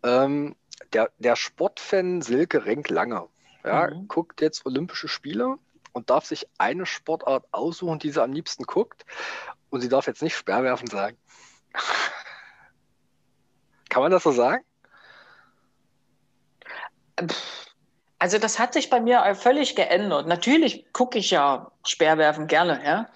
Ähm, 0.02 0.56
der, 0.92 1.10
der 1.18 1.36
Sportfan 1.36 2.22
Silke 2.22 2.64
Renk 2.64 2.90
Lange 2.90 3.28
ja, 3.64 3.88
mhm. 3.88 4.08
guckt 4.08 4.40
jetzt 4.40 4.66
Olympische 4.66 5.06
Spiele 5.06 5.58
und 5.92 6.10
darf 6.10 6.24
sich 6.24 6.48
eine 6.58 6.86
Sportart 6.86 7.44
aussuchen, 7.52 7.98
die 7.98 8.10
sie 8.10 8.22
am 8.22 8.32
liebsten 8.32 8.64
guckt. 8.64 9.04
Und 9.70 9.80
sie 9.80 9.88
darf 9.88 10.06
jetzt 10.06 10.22
nicht 10.22 10.34
Sperrwerfen 10.34 10.88
sagen. 10.88 11.16
Kann 13.88 14.02
man 14.02 14.10
das 14.10 14.24
so 14.24 14.32
sagen? 14.32 14.64
Also 18.18 18.38
das 18.38 18.58
hat 18.58 18.72
sich 18.72 18.88
bei 18.88 19.00
mir 19.00 19.34
völlig 19.34 19.74
geändert. 19.74 20.28
Natürlich 20.28 20.92
gucke 20.92 21.18
ich 21.18 21.30
ja 21.32 21.72
Speerwerfen 21.84 22.46
gerne, 22.46 22.80
ja. 22.84 23.08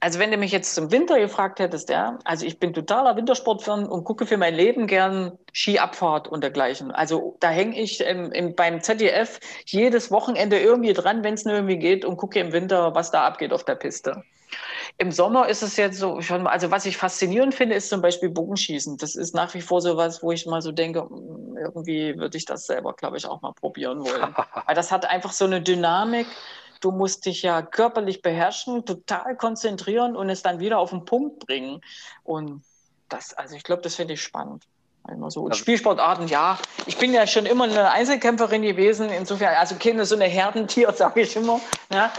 also 0.00 0.18
wenn 0.18 0.30
du 0.30 0.36
mich 0.36 0.52
jetzt 0.52 0.74
zum 0.74 0.92
Winter 0.92 1.18
gefragt 1.18 1.58
hättest, 1.58 1.90
ja, 1.90 2.18
also 2.24 2.46
ich 2.46 2.58
bin 2.58 2.72
totaler 2.72 3.16
Wintersportfan 3.16 3.86
und 3.86 4.04
gucke 4.04 4.26
für 4.26 4.36
mein 4.36 4.54
Leben 4.54 4.86
gern 4.86 5.38
Skiabfahrt 5.52 6.28
und 6.28 6.42
dergleichen. 6.42 6.90
Also 6.90 7.36
da 7.40 7.50
hänge 7.50 7.80
ich 7.80 8.00
im, 8.00 8.32
im, 8.32 8.54
beim 8.54 8.80
ZDF 8.80 9.40
jedes 9.66 10.10
Wochenende 10.10 10.58
irgendwie 10.58 10.92
dran, 10.92 11.24
wenn 11.24 11.34
es 11.34 11.44
nur 11.44 11.54
irgendwie 11.54 11.78
geht 11.78 12.04
und 12.04 12.16
gucke 12.16 12.40
im 12.40 12.52
Winter, 12.52 12.94
was 12.94 13.10
da 13.10 13.24
abgeht 13.26 13.52
auf 13.52 13.64
der 13.64 13.74
Piste. 13.74 14.22
Im 15.00 15.12
Sommer 15.12 15.48
ist 15.48 15.62
es 15.62 15.78
jetzt 15.78 15.98
so, 15.98 16.20
schon, 16.20 16.46
also 16.46 16.70
was 16.70 16.84
ich 16.84 16.98
faszinierend 16.98 17.54
finde, 17.54 17.74
ist 17.74 17.88
zum 17.88 18.02
Beispiel 18.02 18.28
Bogenschießen. 18.28 18.98
Das 18.98 19.14
ist 19.14 19.34
nach 19.34 19.54
wie 19.54 19.62
vor 19.62 19.80
so 19.80 19.96
was, 19.96 20.22
wo 20.22 20.30
ich 20.30 20.44
mal 20.44 20.60
so 20.60 20.72
denke, 20.72 21.08
hm, 21.08 21.56
irgendwie 21.56 22.18
würde 22.18 22.36
ich 22.36 22.44
das 22.44 22.66
selber, 22.66 22.92
glaube 22.92 23.16
ich, 23.16 23.24
auch 23.24 23.40
mal 23.40 23.54
probieren 23.54 24.00
wollen. 24.00 24.36
Weil 24.66 24.74
das 24.74 24.92
hat 24.92 25.06
einfach 25.06 25.32
so 25.32 25.46
eine 25.46 25.62
Dynamik. 25.62 26.26
Du 26.82 26.90
musst 26.90 27.24
dich 27.24 27.40
ja 27.40 27.62
körperlich 27.62 28.20
beherrschen, 28.20 28.84
total 28.84 29.38
konzentrieren 29.38 30.16
und 30.16 30.28
es 30.28 30.42
dann 30.42 30.60
wieder 30.60 30.78
auf 30.78 30.90
den 30.90 31.06
Punkt 31.06 31.46
bringen. 31.46 31.80
Und 32.22 32.62
das, 33.08 33.32
also 33.32 33.56
ich 33.56 33.62
glaube, 33.62 33.80
das 33.80 33.94
finde 33.94 34.12
ich 34.14 34.22
spannend. 34.22 34.64
Immer 35.10 35.30
so. 35.30 35.44
Und 35.44 35.56
Spielsportarten, 35.56 36.28
ja. 36.28 36.58
Ich 36.84 36.98
bin 36.98 37.14
ja 37.14 37.26
schon 37.26 37.46
immer 37.46 37.64
eine 37.64 37.90
Einzelkämpferin 37.90 38.60
gewesen. 38.60 39.08
Insofern, 39.08 39.54
also 39.54 39.76
keine 39.76 40.04
so 40.04 40.14
eine 40.14 40.26
Herdentier, 40.26 40.92
sage 40.94 41.22
ich 41.22 41.34
immer. 41.36 41.58
Ja 41.90 42.12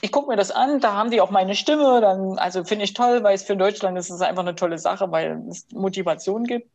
ich 0.00 0.12
gucke 0.12 0.28
mir 0.28 0.36
das 0.36 0.50
an, 0.50 0.80
da 0.80 0.92
haben 0.94 1.10
die 1.10 1.20
auch 1.20 1.30
meine 1.30 1.54
Stimme, 1.54 2.00
dann, 2.00 2.38
also 2.38 2.64
finde 2.64 2.84
ich 2.84 2.94
toll, 2.94 3.22
weil 3.22 3.34
es 3.34 3.42
für 3.42 3.56
Deutschland 3.56 3.98
ist 3.98 4.10
es 4.10 4.20
einfach 4.20 4.42
eine 4.42 4.54
tolle 4.54 4.78
Sache, 4.78 5.10
weil 5.10 5.42
es 5.48 5.66
Motivation 5.72 6.44
gibt. 6.44 6.70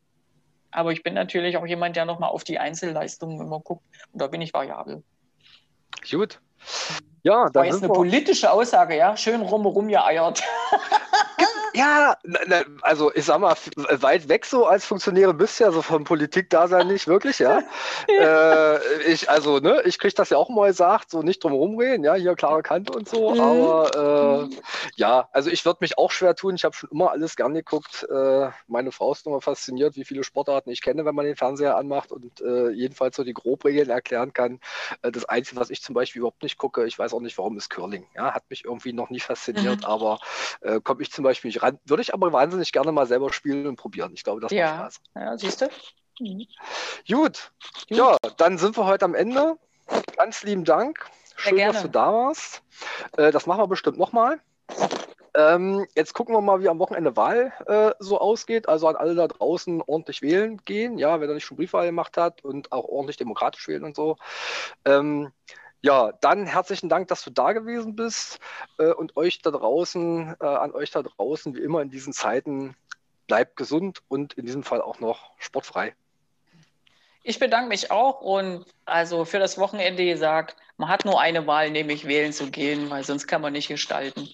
Aber 0.70 0.92
ich 0.92 1.02
bin 1.02 1.14
natürlich 1.14 1.56
auch 1.56 1.66
jemand, 1.66 1.96
der 1.96 2.04
nochmal 2.04 2.30
auf 2.30 2.42
die 2.42 2.58
Einzelleistungen 2.58 3.40
immer 3.40 3.60
guckt. 3.60 3.84
Und 4.12 4.20
da 4.20 4.26
bin 4.26 4.40
ich 4.40 4.52
variabel. 4.52 5.04
Gut. 6.10 6.40
Ja, 7.22 7.44
das 7.44 7.54
war 7.54 7.64
jetzt 7.64 7.82
eine 7.82 7.92
politische 7.92 8.50
Aussage, 8.50 8.96
ja? 8.96 9.16
Schön 9.16 9.40
rum 9.40 9.88
geeiert. 9.88 10.42
Ja, 11.74 12.16
also 12.82 13.12
ich 13.14 13.24
sag 13.24 13.40
mal, 13.40 13.56
weit 13.76 14.28
weg 14.28 14.46
so 14.46 14.66
als 14.66 14.86
Funktionäre 14.86 15.34
bist 15.34 15.58
du 15.58 15.64
ja 15.64 15.72
so 15.72 15.82
von 15.82 16.04
Politik-Dasein 16.04 16.86
nicht 16.86 17.08
wirklich, 17.08 17.38
ja. 17.38 17.60
ja. 17.60 17.64
Äh, 18.34 19.02
ich, 19.06 19.28
also, 19.28 19.58
ne, 19.58 19.82
ich 19.84 19.98
krieg 19.98 20.14
das 20.14 20.30
ja 20.30 20.36
auch 20.36 20.48
mal 20.48 20.68
gesagt, 20.68 21.10
so 21.10 21.22
nicht 21.22 21.42
drum 21.42 21.52
rumreden, 21.52 22.04
ja, 22.04 22.14
hier 22.14 22.34
klare 22.34 22.62
Kante 22.62 22.92
und 22.92 23.08
so, 23.08 23.34
mhm. 23.34 23.40
aber 23.40 24.48
äh, 24.50 24.56
ja, 24.96 25.28
also 25.32 25.50
ich 25.50 25.64
würde 25.64 25.78
mich 25.80 25.98
auch 25.98 26.10
schwer 26.10 26.34
tun, 26.34 26.54
ich 26.54 26.64
habe 26.64 26.74
schon 26.74 26.90
immer 26.90 27.10
alles 27.10 27.36
gern 27.36 27.54
geguckt. 27.54 28.06
Äh, 28.10 28.50
meine 28.66 28.92
Frau 28.92 29.12
ist 29.12 29.26
immer 29.26 29.40
fasziniert, 29.40 29.96
wie 29.96 30.04
viele 30.04 30.24
Sportarten 30.24 30.70
ich 30.70 30.82
kenne, 30.82 31.04
wenn 31.04 31.14
man 31.14 31.26
den 31.26 31.36
Fernseher 31.36 31.76
anmacht 31.76 32.12
und 32.12 32.40
äh, 32.40 32.70
jedenfalls 32.70 33.16
so 33.16 33.24
die 33.24 33.34
Grobregeln 33.34 33.90
erklären 33.90 34.32
kann. 34.32 34.60
Äh, 35.02 35.12
das 35.12 35.24
Einzige, 35.24 35.60
was 35.60 35.70
ich 35.70 35.82
zum 35.82 35.94
Beispiel 35.94 36.20
überhaupt 36.20 36.42
nicht 36.42 36.58
gucke, 36.58 36.86
ich 36.86 36.98
weiß 36.98 37.12
auch 37.14 37.20
nicht 37.20 37.36
warum, 37.38 37.56
ist 37.56 37.70
Curling. 37.70 38.06
Ja, 38.14 38.32
hat 38.32 38.44
mich 38.48 38.64
irgendwie 38.64 38.92
noch 38.92 39.10
nie 39.10 39.20
fasziniert, 39.20 39.80
mhm. 39.80 39.84
aber 39.84 40.18
äh, 40.60 40.80
komme 40.80 41.02
ich 41.02 41.10
zum 41.10 41.24
Beispiel 41.24 41.48
nicht. 41.48 41.63
Würde 41.84 42.02
ich 42.02 42.14
aber 42.14 42.32
wahnsinnig 42.32 42.72
gerne 42.72 42.92
mal 42.92 43.06
selber 43.06 43.32
spielen 43.32 43.66
und 43.66 43.76
probieren. 43.76 44.12
Ich 44.14 44.24
glaube, 44.24 44.40
das 44.40 44.52
ja. 44.52 44.66
macht 44.66 44.94
Spaß. 44.94 45.00
Ja, 45.14 45.38
siehst 45.38 45.60
du? 45.60 45.68
Mhm. 46.20 46.46
Gut. 47.08 47.52
Gut. 47.88 47.98
Ja, 47.98 48.16
dann 48.36 48.58
sind 48.58 48.76
wir 48.76 48.86
heute 48.86 49.04
am 49.04 49.14
Ende. 49.14 49.58
Ganz 50.16 50.42
lieben 50.42 50.64
Dank. 50.64 51.10
Schön, 51.36 51.58
dass 51.58 51.82
du 51.82 51.88
da 51.88 52.12
warst. 52.12 52.62
Äh, 53.16 53.32
das 53.32 53.46
machen 53.46 53.60
wir 53.60 53.66
bestimmt 53.66 53.98
nochmal. 53.98 54.40
Ähm, 55.36 55.86
jetzt 55.96 56.14
gucken 56.14 56.34
wir 56.34 56.40
mal, 56.40 56.62
wie 56.62 56.68
am 56.68 56.78
Wochenende 56.78 57.16
Wahl 57.16 57.52
äh, 57.66 57.92
so 57.98 58.20
ausgeht. 58.20 58.68
Also 58.68 58.86
an 58.86 58.94
alle 58.94 59.16
da 59.16 59.26
draußen 59.26 59.82
ordentlich 59.82 60.22
wählen 60.22 60.58
gehen, 60.64 60.96
ja, 60.96 61.20
wer 61.20 61.26
da 61.26 61.34
nicht 61.34 61.44
schon 61.44 61.56
Briefwahl 61.56 61.86
gemacht 61.86 62.16
hat 62.16 62.44
und 62.44 62.70
auch 62.70 62.84
ordentlich 62.84 63.16
demokratisch 63.16 63.66
wählen 63.66 63.84
und 63.84 63.96
so. 63.96 64.16
Ähm, 64.84 65.32
ja, 65.84 66.12
dann 66.22 66.46
herzlichen 66.46 66.88
Dank, 66.88 67.08
dass 67.08 67.22
du 67.22 67.30
da 67.30 67.52
gewesen 67.52 67.94
bist 67.94 68.40
äh, 68.78 68.92
und 68.92 69.18
euch 69.18 69.42
da 69.42 69.50
draußen, 69.50 70.34
äh, 70.40 70.44
an 70.46 70.72
euch 70.72 70.90
da 70.90 71.02
draußen, 71.02 71.54
wie 71.54 71.60
immer 71.60 71.82
in 71.82 71.90
diesen 71.90 72.14
Zeiten, 72.14 72.74
bleibt 73.26 73.56
gesund 73.56 74.00
und 74.08 74.32
in 74.32 74.46
diesem 74.46 74.62
Fall 74.62 74.80
auch 74.80 74.98
noch 74.98 75.32
sportfrei. 75.38 75.94
Ich 77.22 77.38
bedanke 77.38 77.68
mich 77.68 77.90
auch 77.90 78.22
und 78.22 78.64
also 78.86 79.26
für 79.26 79.38
das 79.38 79.58
Wochenende 79.58 80.06
gesagt, 80.06 80.56
man 80.78 80.88
hat 80.88 81.04
nur 81.04 81.20
eine 81.20 81.46
Wahl, 81.46 81.70
nämlich 81.70 82.06
wählen 82.06 82.32
zu 82.32 82.50
gehen, 82.50 82.88
weil 82.88 83.04
sonst 83.04 83.26
kann 83.26 83.42
man 83.42 83.52
nicht 83.52 83.68
gestalten. 83.68 84.26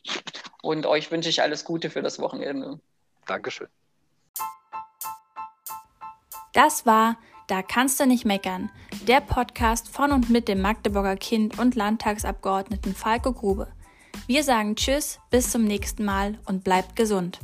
Und 0.63 0.87
euch 0.87 1.11
wünsche 1.11 1.31
ich 1.31 1.43
alles 1.43 1.65
Gute 1.65 1.91
für 1.91 2.01
das 2.01 2.21
Wochenende. 2.21 2.79
Dankeschön. 3.27 3.69
Das 6.53 6.87
war 6.87 7.17
da 7.51 7.63
kannst 7.63 7.99
du 7.99 8.07
nicht 8.07 8.25
meckern. 8.25 8.71
Der 9.09 9.21
Podcast 9.21 9.89
von 9.89 10.13
und 10.13 10.31
mit 10.31 10.47
dem 10.47 10.61
Magdeburger 10.61 11.17
Kind 11.17 11.59
und 11.59 11.75
Landtagsabgeordneten 11.75 12.95
Falco 12.95 13.33
Grube. 13.33 13.67
Wir 14.29 14.45
sagen 14.45 14.77
Tschüss, 14.77 15.19
bis 15.31 15.51
zum 15.51 15.65
nächsten 15.65 16.05
Mal 16.05 16.39
und 16.47 16.63
bleibt 16.63 16.95
gesund. 16.95 17.41